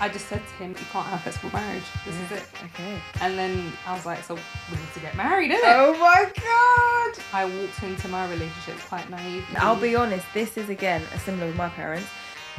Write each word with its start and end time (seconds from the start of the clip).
I 0.00 0.08
just 0.08 0.28
said 0.28 0.40
to 0.40 0.52
him, 0.54 0.70
you 0.70 0.86
can't 0.90 1.06
have 1.06 1.22
sex 1.22 1.36
for 1.36 1.50
marriage. 1.54 1.84
This 2.06 2.14
is 2.16 2.32
it. 2.32 2.44
Okay. 2.64 2.98
And 3.20 3.38
then 3.38 3.70
I 3.86 3.94
was 3.94 4.06
like, 4.06 4.22
so 4.24 4.34
we 4.34 4.76
need 4.78 4.92
to 4.94 5.00
get 5.00 5.14
married, 5.14 5.50
innit? 5.50 5.60
Oh 5.64 5.92
my 6.00 6.24
god! 6.24 7.22
I 7.34 7.44
walked 7.44 7.82
into 7.82 8.08
my 8.08 8.28
relationship 8.30 8.78
quite 8.88 9.10
naive. 9.10 9.44
I'll 9.56 9.76
be 9.76 9.94
honest, 9.94 10.24
this 10.32 10.56
is 10.56 10.70
again 10.70 11.02
a 11.14 11.18
similar 11.18 11.48
with 11.48 11.56
my 11.56 11.68
parents. 11.68 12.08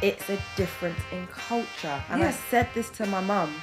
It's 0.03 0.29
a 0.29 0.39
difference 0.55 0.99
in 1.11 1.25
culture. 1.27 2.01
And 2.09 2.23
I 2.23 2.31
said 2.31 2.69
this 2.75 2.89
to 2.91 3.05
my 3.07 3.21
mum 3.21 3.53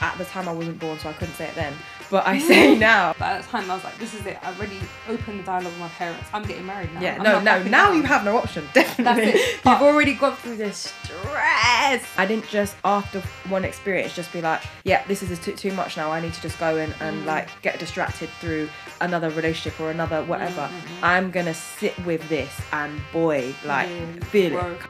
at 0.00 0.16
the 0.18 0.24
time 0.24 0.48
I 0.48 0.52
wasn't 0.52 0.78
born, 0.78 0.98
so 0.98 1.08
I 1.08 1.12
couldn't 1.12 1.34
say 1.34 1.46
it 1.48 1.54
then. 1.54 1.74
But 2.10 2.26
I 2.26 2.38
say 2.50 2.76
now. 2.90 3.14
But 3.18 3.24
at 3.28 3.42
the 3.42 3.48
time, 3.48 3.70
I 3.70 3.74
was 3.74 3.84
like, 3.84 3.98
this 3.98 4.14
is 4.14 4.24
it. 4.26 4.38
I 4.42 4.52
already 4.54 4.78
opened 5.08 5.40
the 5.40 5.42
dialogue 5.44 5.72
with 5.72 5.78
my 5.80 5.88
parents. 5.90 6.24
I'm 6.32 6.42
getting 6.42 6.66
married 6.66 6.92
now. 6.94 7.00
Yeah, 7.00 7.16
I'm 7.18 7.22
no, 7.22 7.40
no. 7.40 7.62
Now 7.64 7.92
you 7.92 8.02
have 8.02 8.24
no 8.24 8.36
option. 8.36 8.66
Definitely, 8.74 9.24
it. 9.40 9.56
you've 9.64 9.66
already 9.82 10.14
gone 10.14 10.34
through 10.36 10.56
this 10.56 10.92
stress. 11.04 12.04
I 12.16 12.26
didn't 12.26 12.46
just 12.48 12.76
after 12.84 13.20
one 13.48 13.64
experience 13.64 14.14
just 14.14 14.32
be 14.32 14.40
like, 14.40 14.62
yeah, 14.84 15.04
this 15.06 15.22
is 15.22 15.38
too, 15.38 15.52
too 15.52 15.72
much 15.72 15.96
now. 15.96 16.10
I 16.10 16.20
need 16.20 16.32
to 16.34 16.40
just 16.42 16.58
go 16.58 16.76
in 16.76 16.90
Mm. 16.90 17.00
and 17.08 17.26
like 17.26 17.48
get 17.62 17.78
distracted 17.78 18.28
through 18.40 18.68
another 19.00 19.30
relationship 19.30 19.78
or 19.80 19.90
another 19.90 20.24
whatever. 20.24 20.62
Mm, 20.72 21.02
I'm 21.02 21.30
gonna 21.30 21.54
sit 21.54 21.96
with 22.04 22.26
this 22.28 22.50
and 22.72 23.00
boy, 23.12 23.54
like 23.64 23.88
Yeah, 23.88 24.24
feel 24.24 24.56
it. 24.58 24.80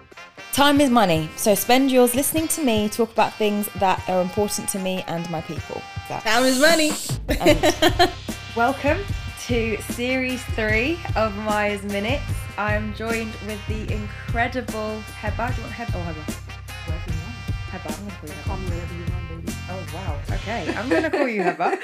Bro. 0.55 0.65
Time 0.65 0.81
is 0.81 0.91
money, 0.91 1.29
so 1.37 1.55
spend 1.55 1.91
yours 1.91 2.15
listening 2.15 2.49
to 2.49 2.63
me 2.65 2.89
talk 2.89 3.13
about 3.13 3.35
things 3.35 3.69
that 3.79 4.03
are 4.09 4.21
important 4.21 4.69
to 4.71 4.79
me 4.79 5.05
and 5.07 5.29
my 5.31 5.41
people. 5.43 5.81
That's 6.09 6.25
Time 6.25 6.45
is 6.45 6.61
money. 6.61 6.91
And- 7.41 8.11
Welcome 8.57 8.99
to 9.47 9.81
series 9.93 10.43
three 10.57 10.99
of 11.17 11.35
Maya's 11.39 11.83
Minutes. 11.85 12.25
I'm 12.59 12.93
joined 12.95 13.33
with 13.47 13.65
the 13.69 13.93
incredible 13.93 15.01
Heba. 15.21 15.55
Do 15.55 15.63
you 15.63 15.67
want 15.69 15.75
Heba? 15.75 15.95
Oh, 15.95 16.13
Heba. 16.13 16.35
Whatever 16.87 17.13
you 17.13 17.21
want. 17.23 17.37
Heba. 17.71 17.99
I'm 17.99 18.09
gonna 18.09 18.19
call 18.19 18.29
you 18.29 18.35
Heba. 18.35 18.59
me 18.59 18.65
whatever 18.67 18.95
you 18.95 19.13
want, 19.13 19.29
baby. 19.47 19.53
Oh 19.71 19.87
wow. 19.95 20.21
Okay, 20.37 20.75
I'm 20.75 20.89
gonna 20.89 21.11
call 21.11 21.29
you 21.29 21.43
Heba, 21.43 21.79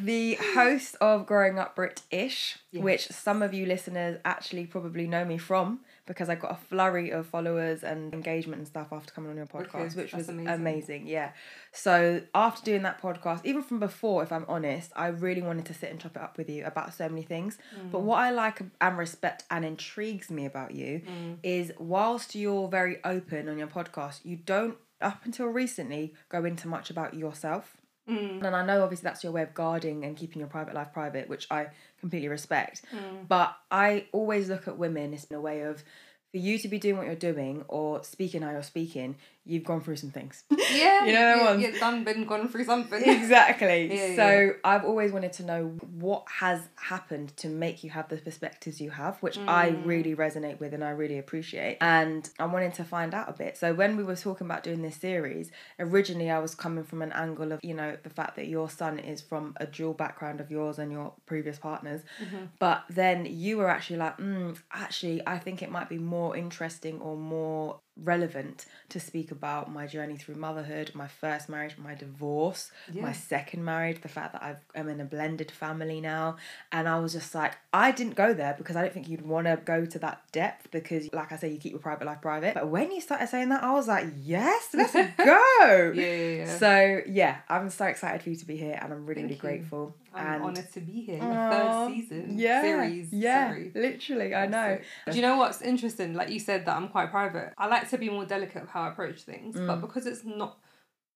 the 0.04 0.34
host 0.54 0.96
of 1.00 1.26
Growing 1.26 1.58
Up 1.58 1.74
British, 1.74 2.58
Yes. 2.70 2.82
which 2.84 3.06
some 3.08 3.42
of 3.42 3.54
you 3.54 3.64
listeners 3.66 4.18
actually 4.24 4.66
probably 4.66 5.06
know 5.08 5.24
me 5.24 5.38
from 5.38 5.80
because 6.06 6.28
I 6.28 6.34
got 6.34 6.50
a 6.50 6.56
flurry 6.56 7.10
of 7.10 7.26
followers 7.26 7.84
and 7.84 8.12
engagement 8.12 8.58
and 8.58 8.66
stuff 8.66 8.88
after 8.92 9.12
coming 9.12 9.30
on 9.30 9.36
your 9.36 9.46
podcast, 9.46 9.94
Wicked. 9.94 9.96
which 9.96 10.12
was 10.12 10.28
amazing. 10.28 10.48
amazing. 10.48 11.06
Yeah. 11.06 11.30
So 11.70 12.22
after 12.34 12.64
doing 12.64 12.82
that 12.82 13.00
podcast, 13.00 13.40
even 13.44 13.62
from 13.62 13.78
before, 13.78 14.22
if 14.22 14.32
I'm 14.32 14.44
honest, 14.48 14.92
I 14.96 15.08
really 15.08 15.42
wanted 15.42 15.66
to 15.66 15.74
sit 15.74 15.90
and 15.90 16.00
chop 16.00 16.16
it 16.16 16.22
up 16.22 16.38
with 16.38 16.48
you 16.48 16.64
about 16.64 16.92
so 16.94 17.08
many 17.08 17.22
things. 17.22 17.56
Mm. 17.78 17.92
But 17.92 18.02
what 18.02 18.18
I 18.18 18.30
like 18.30 18.60
and 18.80 18.98
respect 18.98 19.44
and 19.50 19.64
intrigues 19.64 20.30
me 20.30 20.44
about 20.44 20.74
you 20.74 21.02
mm. 21.06 21.36
is 21.42 21.72
whilst 21.78 22.34
you're 22.34 22.68
very 22.68 22.98
open 23.04 23.48
on 23.48 23.58
your 23.58 23.68
podcast, 23.68 24.20
you 24.24 24.36
don't 24.36 24.76
up 25.00 25.24
until 25.24 25.46
recently 25.46 26.14
go 26.28 26.44
into 26.44 26.68
much 26.68 26.90
about 26.90 27.14
yourself. 27.14 27.76
Mm. 28.08 28.44
And 28.44 28.56
I 28.56 28.64
know 28.64 28.82
obviously 28.82 29.04
that's 29.04 29.22
your 29.22 29.32
way 29.32 29.42
of 29.42 29.54
guarding 29.54 30.04
and 30.04 30.16
keeping 30.16 30.40
your 30.40 30.48
private 30.48 30.74
life 30.74 30.92
private, 30.92 31.28
which 31.28 31.46
I 31.50 31.68
completely 32.00 32.28
respect. 32.28 32.82
Mm. 32.92 33.28
But 33.28 33.56
I 33.70 34.06
always 34.12 34.48
look 34.48 34.66
at 34.66 34.76
women 34.76 35.14
as 35.14 35.24
in 35.24 35.36
a 35.36 35.40
way 35.40 35.62
of 35.62 35.84
for 36.32 36.38
you 36.38 36.58
to 36.58 36.68
be 36.68 36.78
doing 36.78 36.96
what 36.96 37.06
you're 37.06 37.14
doing 37.14 37.64
or 37.68 38.02
speaking 38.02 38.42
how 38.42 38.50
you're 38.50 38.62
speaking, 38.62 39.16
you've 39.44 39.64
gone 39.64 39.80
through 39.82 39.96
some 39.96 40.10
things. 40.10 40.42
Yeah, 40.72 41.04
You 41.04 41.12
know 41.12 41.20
them 41.20 41.38
you, 41.38 41.44
ones? 41.44 41.62
you 41.74 41.80
done 41.80 42.02
been 42.04 42.24
gone 42.24 42.48
through 42.48 42.64
something. 42.64 43.02
exactly. 43.06 43.90
Yeah, 43.94 44.16
so 44.16 44.28
yeah. 44.40 44.50
I've 44.64 44.84
always 44.84 45.12
wanted 45.12 45.34
to 45.34 45.42
know 45.44 45.66
what 45.98 46.24
has 46.40 46.60
happened 46.76 47.36
to 47.38 47.48
make 47.48 47.84
you 47.84 47.90
have 47.90 48.08
the 48.08 48.16
perspectives 48.16 48.80
you 48.80 48.90
have, 48.90 49.18
which 49.22 49.36
I 49.38 49.70
Mm. 49.72 49.84
really 49.86 50.14
resonate 50.16 50.58
with 50.60 50.72
and 50.72 50.82
I 50.82 50.90
really 50.90 51.18
appreciate. 51.18 51.76
And 51.82 52.28
I 52.38 52.46
wanted 52.46 52.72
to 52.74 52.84
find 52.84 53.12
out 53.12 53.28
a 53.28 53.32
bit. 53.34 53.58
So 53.58 53.74
when 53.74 53.96
we 53.98 54.02
were 54.04 54.16
talking 54.16 54.46
about 54.46 54.62
doing 54.62 54.80
this 54.82 54.96
series, 54.96 55.50
originally 55.78 56.30
I 56.30 56.38
was 56.38 56.54
coming 56.54 56.84
from 56.84 57.02
an 57.02 57.12
angle 57.12 57.52
of, 57.52 57.60
you 57.62 57.74
know, 57.74 57.96
the 58.02 58.10
fact 58.10 58.36
that 58.36 58.46
your 58.46 58.70
son 58.70 58.98
is 58.98 59.20
from 59.20 59.54
a 59.58 59.66
dual 59.66 59.92
background 59.92 60.40
of 60.40 60.50
yours 60.50 60.78
and 60.78 60.90
your 60.90 61.12
previous 61.26 61.58
partners. 61.58 62.00
Mm-hmm. 62.24 62.44
But 62.58 62.84
then 62.88 63.26
you 63.28 63.58
were 63.58 63.68
actually 63.68 63.98
like, 63.98 64.16
mm, 64.18 64.56
actually, 64.72 65.20
I 65.26 65.38
think 65.38 65.62
it 65.62 65.70
might 65.70 65.88
be 65.90 65.98
more 65.98 66.21
interesting 66.30 67.00
or 67.00 67.16
more 67.16 67.80
relevant 67.96 68.66
to 68.88 68.98
speak 68.98 69.30
about 69.30 69.70
my 69.70 69.86
journey 69.86 70.16
through 70.16 70.34
motherhood, 70.34 70.90
my 70.94 71.06
first 71.06 71.48
marriage, 71.48 71.76
my 71.78 71.94
divorce, 71.94 72.70
my 72.92 73.12
second 73.12 73.64
marriage, 73.64 74.00
the 74.00 74.08
fact 74.08 74.32
that 74.32 74.42
I've, 74.42 74.56
I'm 74.74 74.88
in 74.88 75.00
a 75.00 75.04
blended 75.04 75.50
family 75.50 76.00
now. 76.00 76.36
And 76.70 76.88
I 76.88 76.98
was 76.98 77.12
just 77.12 77.34
like, 77.34 77.56
I 77.72 77.92
didn't 77.92 78.14
go 78.14 78.32
there 78.34 78.54
because 78.56 78.76
I 78.76 78.82
don't 78.82 78.92
think 78.92 79.08
you'd 79.08 79.26
want 79.26 79.46
to 79.46 79.60
go 79.64 79.84
to 79.84 79.98
that 80.00 80.22
depth 80.32 80.70
because, 80.70 81.12
like 81.12 81.32
I 81.32 81.36
say, 81.36 81.50
you 81.50 81.58
keep 81.58 81.72
your 81.72 81.80
private 81.80 82.06
life 82.06 82.20
private. 82.22 82.54
But 82.54 82.68
when 82.68 82.90
you 82.92 83.00
started 83.00 83.28
saying 83.28 83.50
that, 83.50 83.62
I 83.62 83.72
was 83.72 83.88
like, 83.88 84.06
yes, 84.22 84.68
let's 84.74 84.92
go. 84.94 85.04
Yeah, 85.16 85.92
yeah, 85.92 86.14
yeah. 86.44 86.58
So, 86.58 87.00
yeah, 87.06 87.38
I'm 87.48 87.70
so 87.70 87.86
excited 87.86 88.22
for 88.22 88.30
you 88.30 88.36
to 88.36 88.46
be 88.46 88.56
here 88.56 88.78
and 88.80 88.92
I'm 88.92 89.06
really, 89.06 89.22
Thank 89.22 89.42
really 89.42 89.54
you. 89.54 89.58
grateful. 89.58 89.96
I'm 90.14 90.26
and 90.26 90.42
honoured 90.44 90.72
to 90.72 90.80
be 90.80 91.02
here. 91.02 91.16
Your 91.16 91.32
Aw, 91.32 91.86
third 91.86 91.94
season 91.94 92.38
yeah, 92.38 92.60
series. 92.60 93.12
Yeah, 93.12 93.48
Sorry. 93.48 93.72
literally, 93.74 94.34
I 94.34 94.46
know. 94.46 94.78
Do 95.10 95.16
you 95.16 95.22
know 95.22 95.36
what's 95.36 95.62
interesting? 95.62 96.14
Like 96.14 96.28
you 96.28 96.38
said, 96.38 96.66
that 96.66 96.76
I'm 96.76 96.88
quite 96.88 97.10
private. 97.10 97.54
I 97.56 97.66
like 97.66 97.81
to 97.90 97.98
be 97.98 98.08
more 98.10 98.24
delicate 98.24 98.62
of 98.62 98.68
how 98.68 98.82
I 98.82 98.88
approach 98.88 99.22
things, 99.22 99.54
but 99.54 99.78
mm. 99.78 99.80
because 99.80 100.06
it's 100.06 100.24
not 100.24 100.58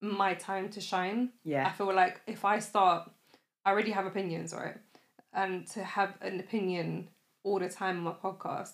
my 0.01 0.35
time 0.35 0.69
to 0.71 0.81
shine, 0.81 1.31
yeah, 1.45 1.67
I 1.67 1.73
feel 1.73 1.93
like 1.95 2.21
if 2.27 2.45
I 2.45 2.59
start, 2.59 3.11
I 3.65 3.71
already 3.71 3.91
have 3.91 4.07
opinions, 4.07 4.53
right? 4.55 4.77
And 5.33 5.67
to 5.69 5.85
have 5.85 6.15
an 6.23 6.41
opinion 6.41 7.09
all 7.45 7.59
the 7.59 7.69
time 7.69 7.99
on 7.99 8.05
my 8.05 8.13
podcast 8.13 8.73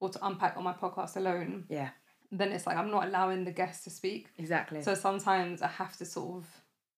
or 0.00 0.08
to 0.10 0.26
unpack 0.26 0.56
on 0.56 0.64
my 0.64 0.72
podcast 0.72 1.16
alone, 1.16 1.64
Yeah, 1.68 1.90
then 2.30 2.52
it's 2.52 2.66
like 2.66 2.76
I'm 2.76 2.90
not 2.90 3.06
allowing 3.06 3.44
the 3.44 3.52
guests 3.52 3.84
to 3.84 3.90
speak. 3.90 4.28
exactly. 4.38 4.82
So 4.82 4.94
sometimes 4.94 5.62
I 5.62 5.68
have 5.68 5.96
to 5.98 6.04
sort 6.04 6.36
of 6.38 6.46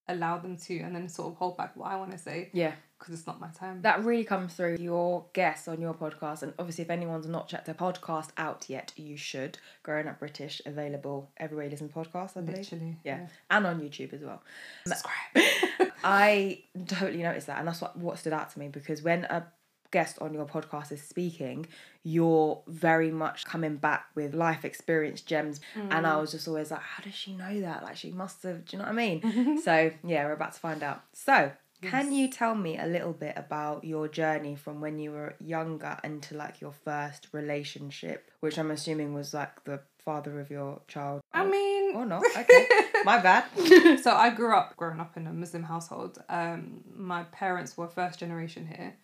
allow 0.09 0.39
them 0.39 0.57
to 0.57 0.79
and 0.81 0.95
then 0.95 1.09
sort 1.09 1.33
of 1.33 1.39
hold 1.39 1.57
back 1.57 1.77
what 1.77 1.91
I 1.91 1.97
want 1.97 2.13
to 2.13 2.19
say 2.19 2.51
yeah. 2.53 2.73
Because 2.99 3.15
it's 3.15 3.27
not 3.27 3.41
my 3.41 3.49
time. 3.49 3.83
That 3.83 4.05
really 4.05 4.25
comes 4.25 4.55
through 4.55 4.77
your 4.79 5.27
guests 5.33 5.69
on 5.69 5.81
your 5.81 5.95
podcast. 5.95 6.43
And 6.43 6.55
obviously, 6.59 6.85
if 6.85 6.91
anyone's 6.91 7.27
not 7.27 7.49
checked 7.49 7.67
their 7.67 7.75
podcast 7.75 8.29
out 8.37 8.67
yet, 8.69 8.93
you 8.97 9.17
should. 9.17 9.59
Growing 9.83 10.09
Up 10.09 10.19
British, 10.19 10.63
available 10.65 11.31
everywhere 11.37 11.67
you 11.67 11.71
listen 11.71 11.89
to 11.89 11.95
podcasts, 11.95 12.37
I 12.37 12.41
believe. 12.41 12.59
Literally. 12.59 12.97
Yeah. 13.05 13.27
And 13.51 13.67
on 13.67 13.81
YouTube 13.81 14.13
as 14.13 14.23
well. 14.23 14.43
Subscribe. 14.87 15.93
I 16.05 16.63
totally 16.87 17.23
noticed 17.23 17.47
that. 17.49 17.59
And 17.59 17.69
that's 17.69 17.81
what, 17.81 17.97
what 17.97 18.19
stood 18.19 18.33
out 18.33 18.51
to 18.53 18.59
me 18.59 18.69
because 18.69 19.03
when 19.03 19.25
a 19.25 19.47
guest 19.95 20.19
on 20.21 20.35
your 20.35 20.45
podcast 20.45 20.91
is 20.91 21.01
speaking, 21.01 21.67
you're 22.03 22.61
very 22.67 23.13
much 23.13 23.45
coming 23.45 23.77
back 23.77 24.07
with 24.17 24.35
life 24.35 24.65
experience 24.65 25.21
gems. 25.21 25.61
And 25.75 26.05
I 26.05 26.15
mm. 26.15 26.21
was 26.21 26.33
just 26.33 26.49
always 26.49 26.73
like, 26.73 26.81
how 26.81 27.05
does 27.05 27.15
she 27.15 27.33
know 27.33 27.61
that? 27.61 27.85
Like, 27.85 27.97
she 27.97 28.11
must 28.11 28.43
have, 28.43 28.65
do 28.65 28.77
you 28.77 28.83
know 28.83 28.89
what 28.89 28.93
I 28.93 28.97
mean? 28.97 29.61
so, 29.63 29.93
yeah, 30.05 30.25
we're 30.27 30.33
about 30.33 30.53
to 30.55 30.61
find 30.61 30.83
out. 30.83 31.05
So, 31.13 31.53
can 31.83 32.13
you 32.13 32.29
tell 32.29 32.55
me 32.55 32.79
a 32.79 32.87
little 32.87 33.13
bit 33.13 33.35
about 33.37 33.85
your 33.85 34.09
journey 34.09 34.55
from 34.57 34.81
when 34.81 34.99
you 34.99 35.11
were 35.13 35.35
younger 35.41 35.99
into 36.03 36.35
like 36.37 36.61
your 36.61 36.73
first 36.73 37.29
relationship, 37.33 38.31
which 38.41 38.59
I'm 38.59 38.71
assuming 38.71 39.15
was 39.15 39.35
like 39.35 39.65
the 39.65 39.81
father 40.05 40.41
of 40.41 40.51
your 40.51 40.81
child? 40.89 41.21
I 41.33 41.45
mean, 41.45 41.95
or 41.97 42.07
not? 42.07 42.23
Okay, 42.37 42.67
my 43.05 43.19
bad. 43.19 43.45
so 44.03 44.15
I 44.15 44.31
grew 44.31 44.55
up 44.55 44.77
growing 44.77 44.99
up 45.01 45.17
in 45.17 45.27
a 45.27 45.33
Muslim 45.33 45.63
household. 45.63 46.19
Um, 46.29 46.81
my 46.95 47.25
parents 47.25 47.77
were 47.77 47.89
first 47.89 48.19
generation 48.19 48.67
here. 48.67 48.95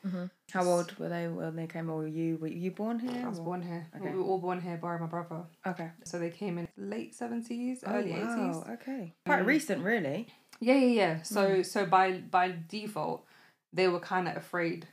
How 0.52 0.64
old 0.64 0.98
were 0.98 1.08
they 1.08 1.28
when 1.28 1.54
they 1.56 1.66
came? 1.66 1.90
Or 1.90 1.98
were 1.98 2.06
you 2.08 2.36
were 2.38 2.48
you 2.48 2.70
born 2.70 2.98
here? 2.98 3.24
I 3.24 3.28
was 3.28 3.38
or- 3.38 3.44
born 3.44 3.62
here. 3.62 3.86
Okay. 3.96 4.10
We 4.10 4.18
were 4.18 4.24
all 4.24 4.38
born 4.38 4.60
here, 4.60 4.76
bar 4.78 4.98
my 4.98 5.06
brother. 5.06 5.42
Okay. 5.66 5.90
So 6.04 6.18
they 6.18 6.30
came 6.30 6.58
in 6.58 6.66
late 6.76 7.14
seventies, 7.14 7.84
Oh, 7.86 7.92
early 7.92 8.12
wow, 8.12 8.18
eighties. 8.18 8.62
Okay. 8.80 9.14
Quite 9.26 9.46
recent, 9.46 9.82
really. 9.84 10.28
Yeah, 10.60 10.74
yeah, 10.74 10.92
yeah. 11.02 11.22
So 11.22 11.40
Mm. 11.48 11.66
so 11.66 11.86
by 11.86 12.12
by 12.30 12.54
default, 12.68 13.24
they 13.72 13.88
were 13.88 14.00
kind 14.00 14.28
of 14.28 14.36
afraid 14.36 14.86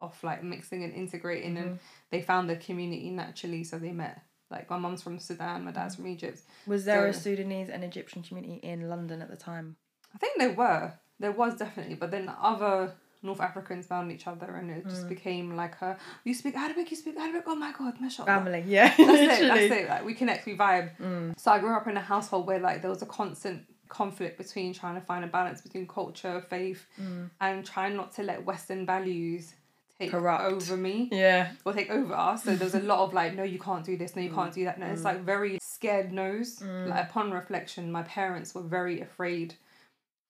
of 0.00 0.22
like 0.24 0.42
mixing 0.42 0.82
and 0.84 0.92
integrating, 0.92 1.56
and 1.56 1.66
Mm-hmm. 1.66 1.76
they 2.10 2.20
found 2.22 2.50
the 2.50 2.56
community 2.56 3.10
naturally. 3.10 3.64
So 3.64 3.78
they 3.78 3.92
met. 3.92 4.20
Like 4.50 4.68
my 4.68 4.76
mum's 4.78 5.02
from 5.02 5.18
Sudan, 5.18 5.64
my 5.64 5.70
dad's 5.70 5.94
from 5.96 6.06
Egypt. 6.08 6.42
Was 6.66 6.84
there 6.84 7.06
a 7.06 7.14
Sudanese 7.14 7.70
and 7.70 7.82
Egyptian 7.84 8.22
community 8.22 8.56
in 8.62 8.88
London 8.90 9.22
at 9.22 9.30
the 9.30 9.36
time? 9.36 9.76
I 10.14 10.18
think 10.18 10.38
there 10.38 10.52
were. 10.52 10.92
There 11.18 11.32
was 11.32 11.54
definitely, 11.56 11.94
but 11.94 12.10
then 12.10 12.30
other 12.50 12.92
North 13.22 13.40
Africans 13.40 13.86
found 13.86 14.10
each 14.12 14.26
other, 14.26 14.56
and 14.56 14.70
it 14.70 14.84
Mm. 14.84 14.90
just 14.90 15.08
became 15.08 15.56
like 15.56 15.80
a 15.80 15.96
you 16.24 16.34
speak 16.34 16.54
Arabic, 16.56 16.90
you 16.90 16.96
speak 16.98 17.16
Arabic. 17.16 17.44
Oh 17.46 17.54
my 17.54 17.72
god, 17.78 17.98
mashallah. 18.00 18.26
Family, 18.26 18.64
yeah. 18.66 18.88
That's 18.98 18.98
it. 18.98 19.42
Mm. 19.44 19.48
That's 19.54 19.72
it. 19.80 19.88
Like 19.88 20.04
we 20.04 20.14
connect, 20.14 20.44
we 20.44 20.54
vibe. 20.56 20.90
So 21.38 21.50
I 21.52 21.58
grew 21.60 21.74
up 21.74 21.86
in 21.86 21.96
a 21.96 22.00
household 22.00 22.46
where 22.48 22.58
like 22.58 22.82
there 22.82 22.90
was 22.90 23.00
a 23.02 23.06
constant 23.06 23.64
conflict 23.92 24.38
between 24.38 24.72
trying 24.72 24.94
to 24.94 25.00
find 25.00 25.22
a 25.24 25.28
balance 25.28 25.60
between 25.60 25.86
culture, 25.86 26.40
faith, 26.48 26.86
Mm. 27.00 27.30
and 27.40 27.64
trying 27.64 27.94
not 27.96 28.12
to 28.16 28.22
let 28.22 28.44
Western 28.44 28.86
values 28.86 29.54
take 29.98 30.10
Corrupt. 30.10 30.44
over 30.44 30.76
me 30.76 31.08
Yeah. 31.12 31.52
or 31.64 31.72
take 31.74 31.90
over 31.90 32.14
us. 32.14 32.44
So 32.44 32.56
there's 32.56 32.74
a 32.74 32.80
lot 32.80 33.00
of 33.00 33.12
like, 33.12 33.34
no, 33.34 33.42
you 33.42 33.58
can't 33.58 33.84
do 33.84 33.96
this, 33.96 34.16
no, 34.16 34.22
you 34.22 34.30
Mm. 34.30 34.34
can't 34.34 34.54
do 34.54 34.64
that. 34.64 34.78
No, 34.78 34.86
it's 34.86 35.04
like 35.04 35.20
very 35.20 35.58
scared 35.62 36.10
no's. 36.12 36.60
Like 36.62 37.04
upon 37.08 37.30
reflection, 37.32 37.92
my 37.92 38.02
parents 38.02 38.54
were 38.54 38.62
very 38.62 39.00
afraid 39.00 39.54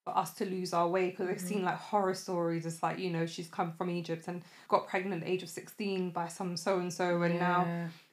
for 0.04 0.16
us 0.18 0.34
to 0.34 0.44
lose 0.44 0.72
our 0.74 0.88
way 0.88 1.10
because 1.10 1.28
they've 1.28 1.36
Mm-hmm. 1.36 1.46
seen 1.46 1.64
like 1.64 1.76
horror 1.76 2.14
stories. 2.14 2.66
It's 2.66 2.82
like, 2.82 2.98
you 2.98 3.10
know, 3.10 3.24
she's 3.26 3.48
come 3.48 3.70
from 3.78 3.88
Egypt 3.90 4.26
and 4.26 4.42
got 4.66 4.88
pregnant 4.88 5.22
at 5.22 5.26
the 5.26 5.32
age 5.32 5.44
of 5.44 5.48
16 5.48 6.10
by 6.10 6.26
some 6.26 6.56
so 6.56 6.80
and 6.80 6.92
so, 6.92 7.22
and 7.22 7.38
now. 7.38 7.60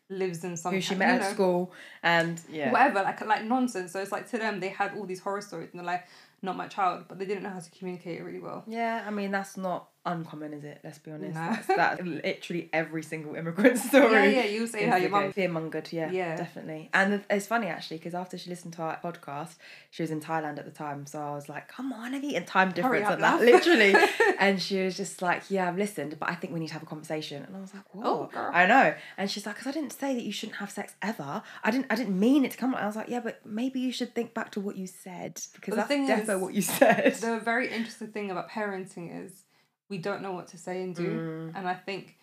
Lives 0.09 0.43
in 0.43 0.57
some 0.57 0.73
Who 0.73 0.81
she 0.81 0.95
met 0.95 1.15
you 1.15 1.21
at 1.21 1.31
school, 1.31 1.71
and 2.03 2.41
yeah, 2.51 2.71
whatever, 2.71 3.03
like 3.03 3.25
like 3.25 3.43
nonsense. 3.43 3.91
So 3.91 3.99
it's 3.99 4.11
like 4.11 4.29
to 4.31 4.37
them 4.37 4.59
they 4.59 4.69
had 4.69 4.93
all 4.95 5.05
these 5.05 5.19
horror 5.19 5.41
stories 5.41 5.69
and 5.71 5.79
they're 5.79 5.85
like, 5.85 6.05
not 6.41 6.57
my 6.57 6.67
child, 6.67 7.05
but 7.07 7.19
they 7.19 7.25
didn't 7.25 7.43
know 7.43 7.49
how 7.49 7.59
to 7.59 7.71
communicate 7.71 8.19
it 8.19 8.23
really 8.23 8.39
well. 8.39 8.63
yeah. 8.67 9.03
I 9.05 9.11
mean, 9.11 9.31
that's 9.31 9.57
not 9.57 9.89
uncommon, 10.05 10.53
is 10.53 10.63
it? 10.63 10.79
Let's 10.83 10.97
be 10.99 11.11
honest. 11.11 11.35
No. 11.35 11.41
That's, 11.51 11.67
that's 11.67 12.01
literally 12.25 12.69
every 12.73 13.03
single 13.03 13.35
immigrant 13.35 13.77
story. 13.89 14.11
Yeah, 14.13 14.43
yeah, 14.43 14.43
you 14.45 14.67
say 14.67 14.85
how 14.85 14.95
your 14.95 15.09
mum 15.09 15.25
case. 15.25 15.35
fear 15.35 15.49
mongered, 15.49 15.91
yeah, 15.91 16.11
Yeah. 16.11 16.35
definitely. 16.35 16.89
And 16.93 17.23
it's 17.29 17.47
funny 17.47 17.67
actually 17.67 17.97
because 17.97 18.13
after 18.15 18.37
she 18.37 18.49
listened 18.49 18.73
to 18.73 18.81
our 18.81 18.99
podcast, 19.01 19.55
she 19.91 20.03
was 20.03 20.11
in 20.11 20.19
Thailand 20.21 20.57
at 20.59 20.65
the 20.65 20.71
time, 20.71 21.05
so 21.05 21.19
I 21.19 21.31
was 21.35 21.49
like, 21.49 21.67
"Come 21.67 21.91
on, 21.93 22.13
you?" 22.23 22.35
And 22.35 22.47
time 22.47 22.71
difference 22.71 23.05
up, 23.07 23.13
and 23.13 23.23
that, 23.23 23.41
literally. 23.41 23.93
and 24.39 24.61
she 24.61 24.83
was 24.83 24.95
just 24.97 25.21
like, 25.21 25.43
"Yeah, 25.49 25.67
I've 25.67 25.77
listened, 25.77 26.17
but 26.19 26.29
I 26.29 26.35
think 26.35 26.53
we 26.53 26.59
need 26.59 26.67
to 26.67 26.73
have 26.73 26.83
a 26.83 26.87
conversation." 26.87 27.43
And 27.43 27.55
I 27.55 27.59
was 27.59 27.73
like, 27.73 27.83
"What?" 27.93 28.05
Oh, 28.05 28.29
girl. 28.31 28.51
I 28.53 28.65
know. 28.65 28.93
And 29.17 29.29
she's 29.29 29.45
like, 29.45 29.57
"Cause 29.57 29.67
I 29.67 29.71
didn't 29.71 29.93
say 29.93 30.15
that 30.15 30.23
you 30.23 30.31
shouldn't 30.31 30.57
have 30.57 30.71
sex 30.71 30.93
ever. 31.01 31.41
I 31.63 31.71
didn't. 31.71 31.87
I 31.89 31.95
didn't 31.95 32.19
mean 32.19 32.45
it 32.45 32.51
to 32.51 32.57
come." 32.57 32.73
On. 32.73 32.81
I 32.81 32.85
was 32.87 32.95
like, 32.95 33.09
"Yeah, 33.09 33.19
but 33.19 33.45
maybe 33.45 33.79
you 33.79 33.91
should 33.91 34.15
think 34.15 34.33
back 34.33 34.51
to 34.53 34.59
what 34.59 34.75
you 34.77 34.87
said 34.87 35.41
because 35.53 35.71
the 35.73 35.75
that's 35.77 35.87
thing 35.87 36.07
definitely 36.07 36.41
what 36.43 36.53
you 36.53 36.61
said." 36.61 37.13
the 37.15 37.39
very 37.39 37.69
interesting 37.69 38.07
thing 38.07 38.31
about 38.31 38.49
parenting 38.49 39.25
is 39.25 39.43
we 39.89 39.97
don't 39.97 40.21
know 40.21 40.31
what 40.33 40.47
to 40.49 40.57
say 40.57 40.83
and 40.83 40.95
do, 40.95 41.51
and 41.55 41.67
I 41.67 41.73
think 41.73 42.17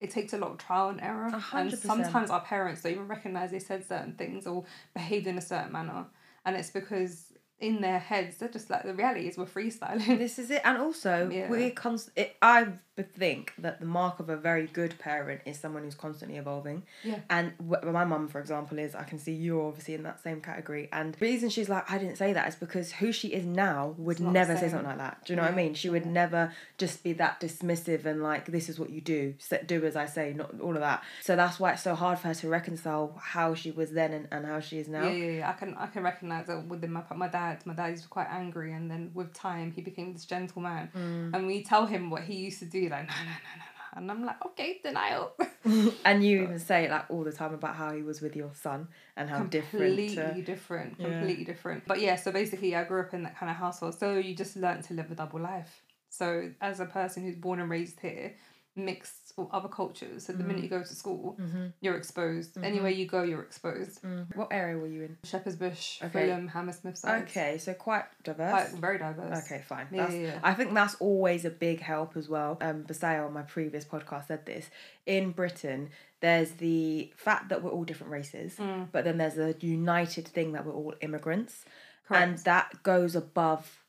it 0.00 0.10
takes 0.10 0.32
a 0.32 0.38
lot 0.38 0.50
of 0.52 0.58
trial 0.58 0.88
and 0.88 1.00
error. 1.00 1.30
Mm. 1.30 1.52
A 1.54 1.56
And 1.56 1.78
sometimes 1.78 2.30
our 2.30 2.40
parents 2.40 2.82
don't 2.82 2.92
even 2.92 3.08
recognize 3.08 3.50
they 3.50 3.58
said 3.58 3.86
certain 3.86 4.14
things 4.14 4.46
or 4.46 4.64
behaved 4.94 5.26
in 5.26 5.36
a 5.38 5.42
certain 5.42 5.72
manner, 5.72 6.06
and 6.44 6.56
it's 6.56 6.70
because 6.70 7.32
in 7.58 7.82
their 7.82 7.98
heads 7.98 8.38
they're 8.38 8.48
just 8.48 8.70
like 8.70 8.84
the 8.84 8.94
reality 8.94 9.28
is 9.28 9.36
we're 9.36 9.44
freestyling. 9.44 10.18
This 10.18 10.38
is 10.38 10.50
it, 10.50 10.62
and 10.64 10.78
also 10.78 11.28
Yeah. 11.32 11.48
we're 11.50 11.70
const- 11.70 12.10
it, 12.16 12.36
I 12.40 12.68
think 13.02 13.52
that 13.58 13.80
the 13.80 13.86
mark 13.86 14.20
of 14.20 14.28
a 14.28 14.36
very 14.36 14.66
good 14.66 14.98
parent 14.98 15.42
is 15.44 15.58
someone 15.58 15.84
who's 15.84 15.94
constantly 15.94 16.36
evolving. 16.36 16.82
Yeah. 17.04 17.20
And 17.28 17.52
my 17.60 18.04
mum, 18.04 18.28
for 18.28 18.40
example, 18.40 18.78
is 18.78 18.94
I 18.94 19.04
can 19.04 19.18
see 19.18 19.32
you're 19.32 19.66
obviously 19.66 19.94
in 19.94 20.02
that 20.04 20.22
same 20.22 20.40
category. 20.40 20.88
And 20.92 21.14
the 21.14 21.24
reason 21.24 21.50
she's 21.50 21.68
like 21.68 21.90
I 21.90 21.98
didn't 21.98 22.16
say 22.16 22.32
that 22.32 22.48
is 22.48 22.54
because 22.54 22.92
who 22.92 23.12
she 23.12 23.28
is 23.28 23.44
now 23.44 23.94
would 23.98 24.20
never 24.20 24.56
say 24.56 24.68
something 24.68 24.88
like 24.88 24.98
that. 24.98 25.24
Do 25.24 25.32
you 25.32 25.36
know 25.36 25.42
what 25.42 25.52
I 25.52 25.54
mean? 25.56 25.74
She 25.74 25.88
would 25.88 26.06
never 26.06 26.52
just 26.78 27.02
be 27.02 27.12
that 27.14 27.40
dismissive 27.40 28.04
and 28.04 28.22
like 28.22 28.46
this 28.46 28.68
is 28.68 28.78
what 28.78 28.90
you 28.90 29.00
do, 29.00 29.34
do 29.66 29.84
as 29.84 29.96
I 29.96 30.06
say, 30.06 30.32
not 30.32 30.60
all 30.60 30.74
of 30.74 30.80
that. 30.80 31.02
So 31.22 31.36
that's 31.36 31.58
why 31.60 31.72
it's 31.72 31.82
so 31.82 31.94
hard 31.94 32.18
for 32.18 32.28
her 32.28 32.34
to 32.34 32.48
reconcile 32.48 33.18
how 33.20 33.54
she 33.54 33.70
was 33.70 33.92
then 33.92 34.12
and, 34.12 34.28
and 34.30 34.46
how 34.46 34.60
she 34.60 34.78
is 34.78 34.88
now. 34.88 35.04
Yeah, 35.04 35.10
yeah, 35.10 35.30
yeah. 35.38 35.50
I 35.50 35.52
can 35.52 35.74
I 35.76 35.86
can 35.86 36.02
recognize 36.02 36.46
that 36.46 36.66
within 36.66 36.92
my 36.92 37.02
my 37.14 37.28
dad. 37.28 37.64
My 37.64 37.74
dad 37.74 37.88
used 37.88 38.02
to 38.02 38.08
be 38.08 38.12
quite 38.12 38.28
angry, 38.30 38.72
and 38.72 38.90
then 38.90 39.10
with 39.14 39.32
time 39.32 39.72
he 39.72 39.80
became 39.80 40.12
this 40.12 40.24
gentleman. 40.24 40.90
Mm. 40.96 41.34
And 41.34 41.46
we 41.46 41.62
tell 41.62 41.86
him 41.86 42.10
what 42.10 42.22
he 42.22 42.34
used 42.34 42.58
to 42.60 42.64
do, 42.64 42.88
like 42.90 43.06
no, 43.08 43.14
no, 43.14 43.22
no, 43.22 43.54
no, 43.56 43.64
no, 43.64 43.98
and 43.98 44.10
I'm 44.10 44.24
like, 44.24 44.44
okay, 44.46 44.80
denial. 44.82 45.32
And 46.04 46.24
you 46.24 46.42
even 46.42 46.58
say 46.58 46.84
it 46.86 46.90
like 46.90 47.04
all 47.10 47.22
the 47.22 47.32
time 47.32 47.52
about 47.54 47.76
how 47.76 47.92
he 47.92 48.02
was 48.02 48.20
with 48.22 48.34
your 48.34 48.50
son 48.54 48.88
and 49.16 49.28
how 49.28 49.40
different. 49.44 49.84
Uh, 49.84 49.96
completely 49.96 50.16
to- 50.16 50.42
different, 50.42 50.96
Yeah. 50.98 51.06
completely 51.10 51.44
different. 51.44 51.86
But 51.86 52.00
yeah, 52.00 52.16
so 52.16 52.32
basically, 52.32 52.74
I 52.74 52.84
grew 52.84 53.00
up 53.00 53.12
in 53.14 53.22
that 53.24 53.36
kind 53.38 53.50
of 53.50 53.56
household. 53.56 53.94
So 53.98 54.14
you 54.14 54.34
just 54.34 54.56
learn 54.56 54.82
to 54.82 54.94
live 54.94 55.10
a 55.10 55.14
double 55.14 55.40
life. 55.40 55.82
So 56.08 56.50
as 56.60 56.80
a 56.80 56.86
person 56.86 57.22
who's 57.24 57.36
born 57.36 57.60
and 57.60 57.68
raised 57.70 58.00
here, 58.00 58.34
mixed 58.76 59.32
or 59.36 59.48
other 59.52 59.68
cultures. 59.68 60.26
So 60.26 60.32
the 60.32 60.42
Mm. 60.42 60.46
minute 60.46 60.62
you 60.62 60.68
go 60.68 60.80
to 60.82 60.94
school, 60.94 61.36
Mm-hmm. 61.40 61.66
you're 61.80 61.96
exposed. 61.96 62.56
Anywhere 62.62 62.90
you 62.90 63.06
go, 63.06 63.22
you're 63.22 63.42
exposed. 63.42 64.00
What 64.34 64.48
area 64.50 64.76
were 64.78 64.86
you 64.86 65.02
in? 65.02 65.18
Shepherd's 65.24 65.56
Bush, 65.56 66.00
Okay. 66.02 66.26
Fulham, 66.26 66.48
Hammersmith 66.48 66.96
side. 66.98 67.22
Okay, 67.24 67.58
so 67.58 67.74
quite 67.74 68.04
diverse. 68.22 68.50
Quite 68.70 68.80
very 68.80 68.98
diverse. 68.98 69.44
Okay, 69.44 69.62
fine. 69.66 69.86
Yeah, 69.90 70.08
yeah, 70.10 70.18
yeah. 70.20 70.38
I 70.42 70.54
think 70.54 70.72
that's 70.74 70.94
always 70.96 71.44
a 71.44 71.50
big 71.50 71.80
help 71.80 72.16
as 72.16 72.28
well. 72.28 72.58
Um, 72.60 72.84
Basaya 72.84 73.26
on 73.26 73.32
my 73.32 73.42
previous 73.42 73.84
podcast 73.84 74.28
said 74.28 74.46
this. 74.46 74.70
In 75.06 75.32
Britain, 75.32 75.90
there's 76.20 76.52
the 76.52 77.12
fact 77.16 77.48
that 77.48 77.62
we're 77.62 77.70
all 77.70 77.84
different 77.84 78.12
races, 78.12 78.56
Mm. 78.56 78.88
but 78.92 79.04
then 79.04 79.18
there's 79.18 79.38
a 79.38 79.54
united 79.60 80.28
thing 80.28 80.52
that 80.52 80.64
we're 80.64 80.72
all 80.74 80.94
immigrants, 81.00 81.64
Correct. 82.06 82.22
and 82.22 82.38
that 82.40 82.82
goes 82.82 83.16
above 83.16 83.84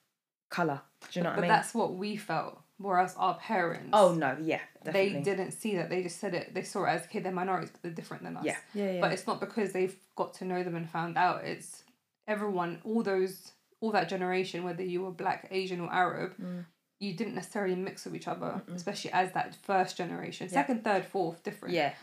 color. 0.49 0.81
Do 1.11 1.19
you 1.19 1.23
know 1.23 1.29
what 1.29 1.35
but 1.35 1.39
I 1.39 1.41
mean? 1.43 1.51
But 1.51 1.55
that's 1.55 1.73
what 1.75 1.93
we 1.95 2.15
felt. 2.15 2.61
Whereas 2.77 3.15
our 3.15 3.35
parents, 3.35 3.89
oh 3.93 4.15
no, 4.15 4.37
yeah, 4.41 4.61
definitely. 4.83 5.13
they 5.13 5.21
didn't 5.21 5.51
see 5.51 5.75
that. 5.77 5.89
They 5.89 6.03
just 6.03 6.19
said 6.19 6.33
it. 6.33 6.53
They 6.53 6.63
saw 6.63 6.85
it 6.85 6.89
as 6.89 7.01
okay, 7.03 7.19
they're 7.19 7.31
minorities, 7.31 7.69
but 7.71 7.81
they're 7.83 7.91
different 7.91 8.23
than 8.23 8.37
us. 8.37 8.45
Yeah, 8.45 8.57
yeah, 8.73 8.91
yeah. 8.93 9.01
But 9.01 9.11
it's 9.13 9.27
not 9.27 9.39
because 9.39 9.71
they've 9.73 9.95
got 10.15 10.33
to 10.35 10.45
know 10.45 10.63
them 10.63 10.75
and 10.75 10.89
found 10.89 11.17
out. 11.17 11.43
It's 11.43 11.83
everyone, 12.27 12.79
all 12.83 13.03
those, 13.03 13.51
all 13.79 13.91
that 13.91 14.09
generation, 14.09 14.63
whether 14.63 14.83
you 14.83 15.01
were 15.03 15.11
black, 15.11 15.47
Asian, 15.51 15.79
or 15.81 15.91
Arab, 15.91 16.33
Mm. 16.37 16.65
you 16.99 17.13
didn't 17.13 17.35
necessarily 17.35 17.75
mix 17.75 18.05
with 18.05 18.15
each 18.15 18.27
other, 18.27 18.61
especially 18.73 19.11
as 19.11 19.31
that 19.33 19.55
first 19.63 19.97
generation. 19.97 20.47
Yeah. 20.47 20.53
Second, 20.53 20.83
third, 20.83 21.05
fourth, 21.05 21.43
different. 21.43 21.73
yeah, 21.73 21.93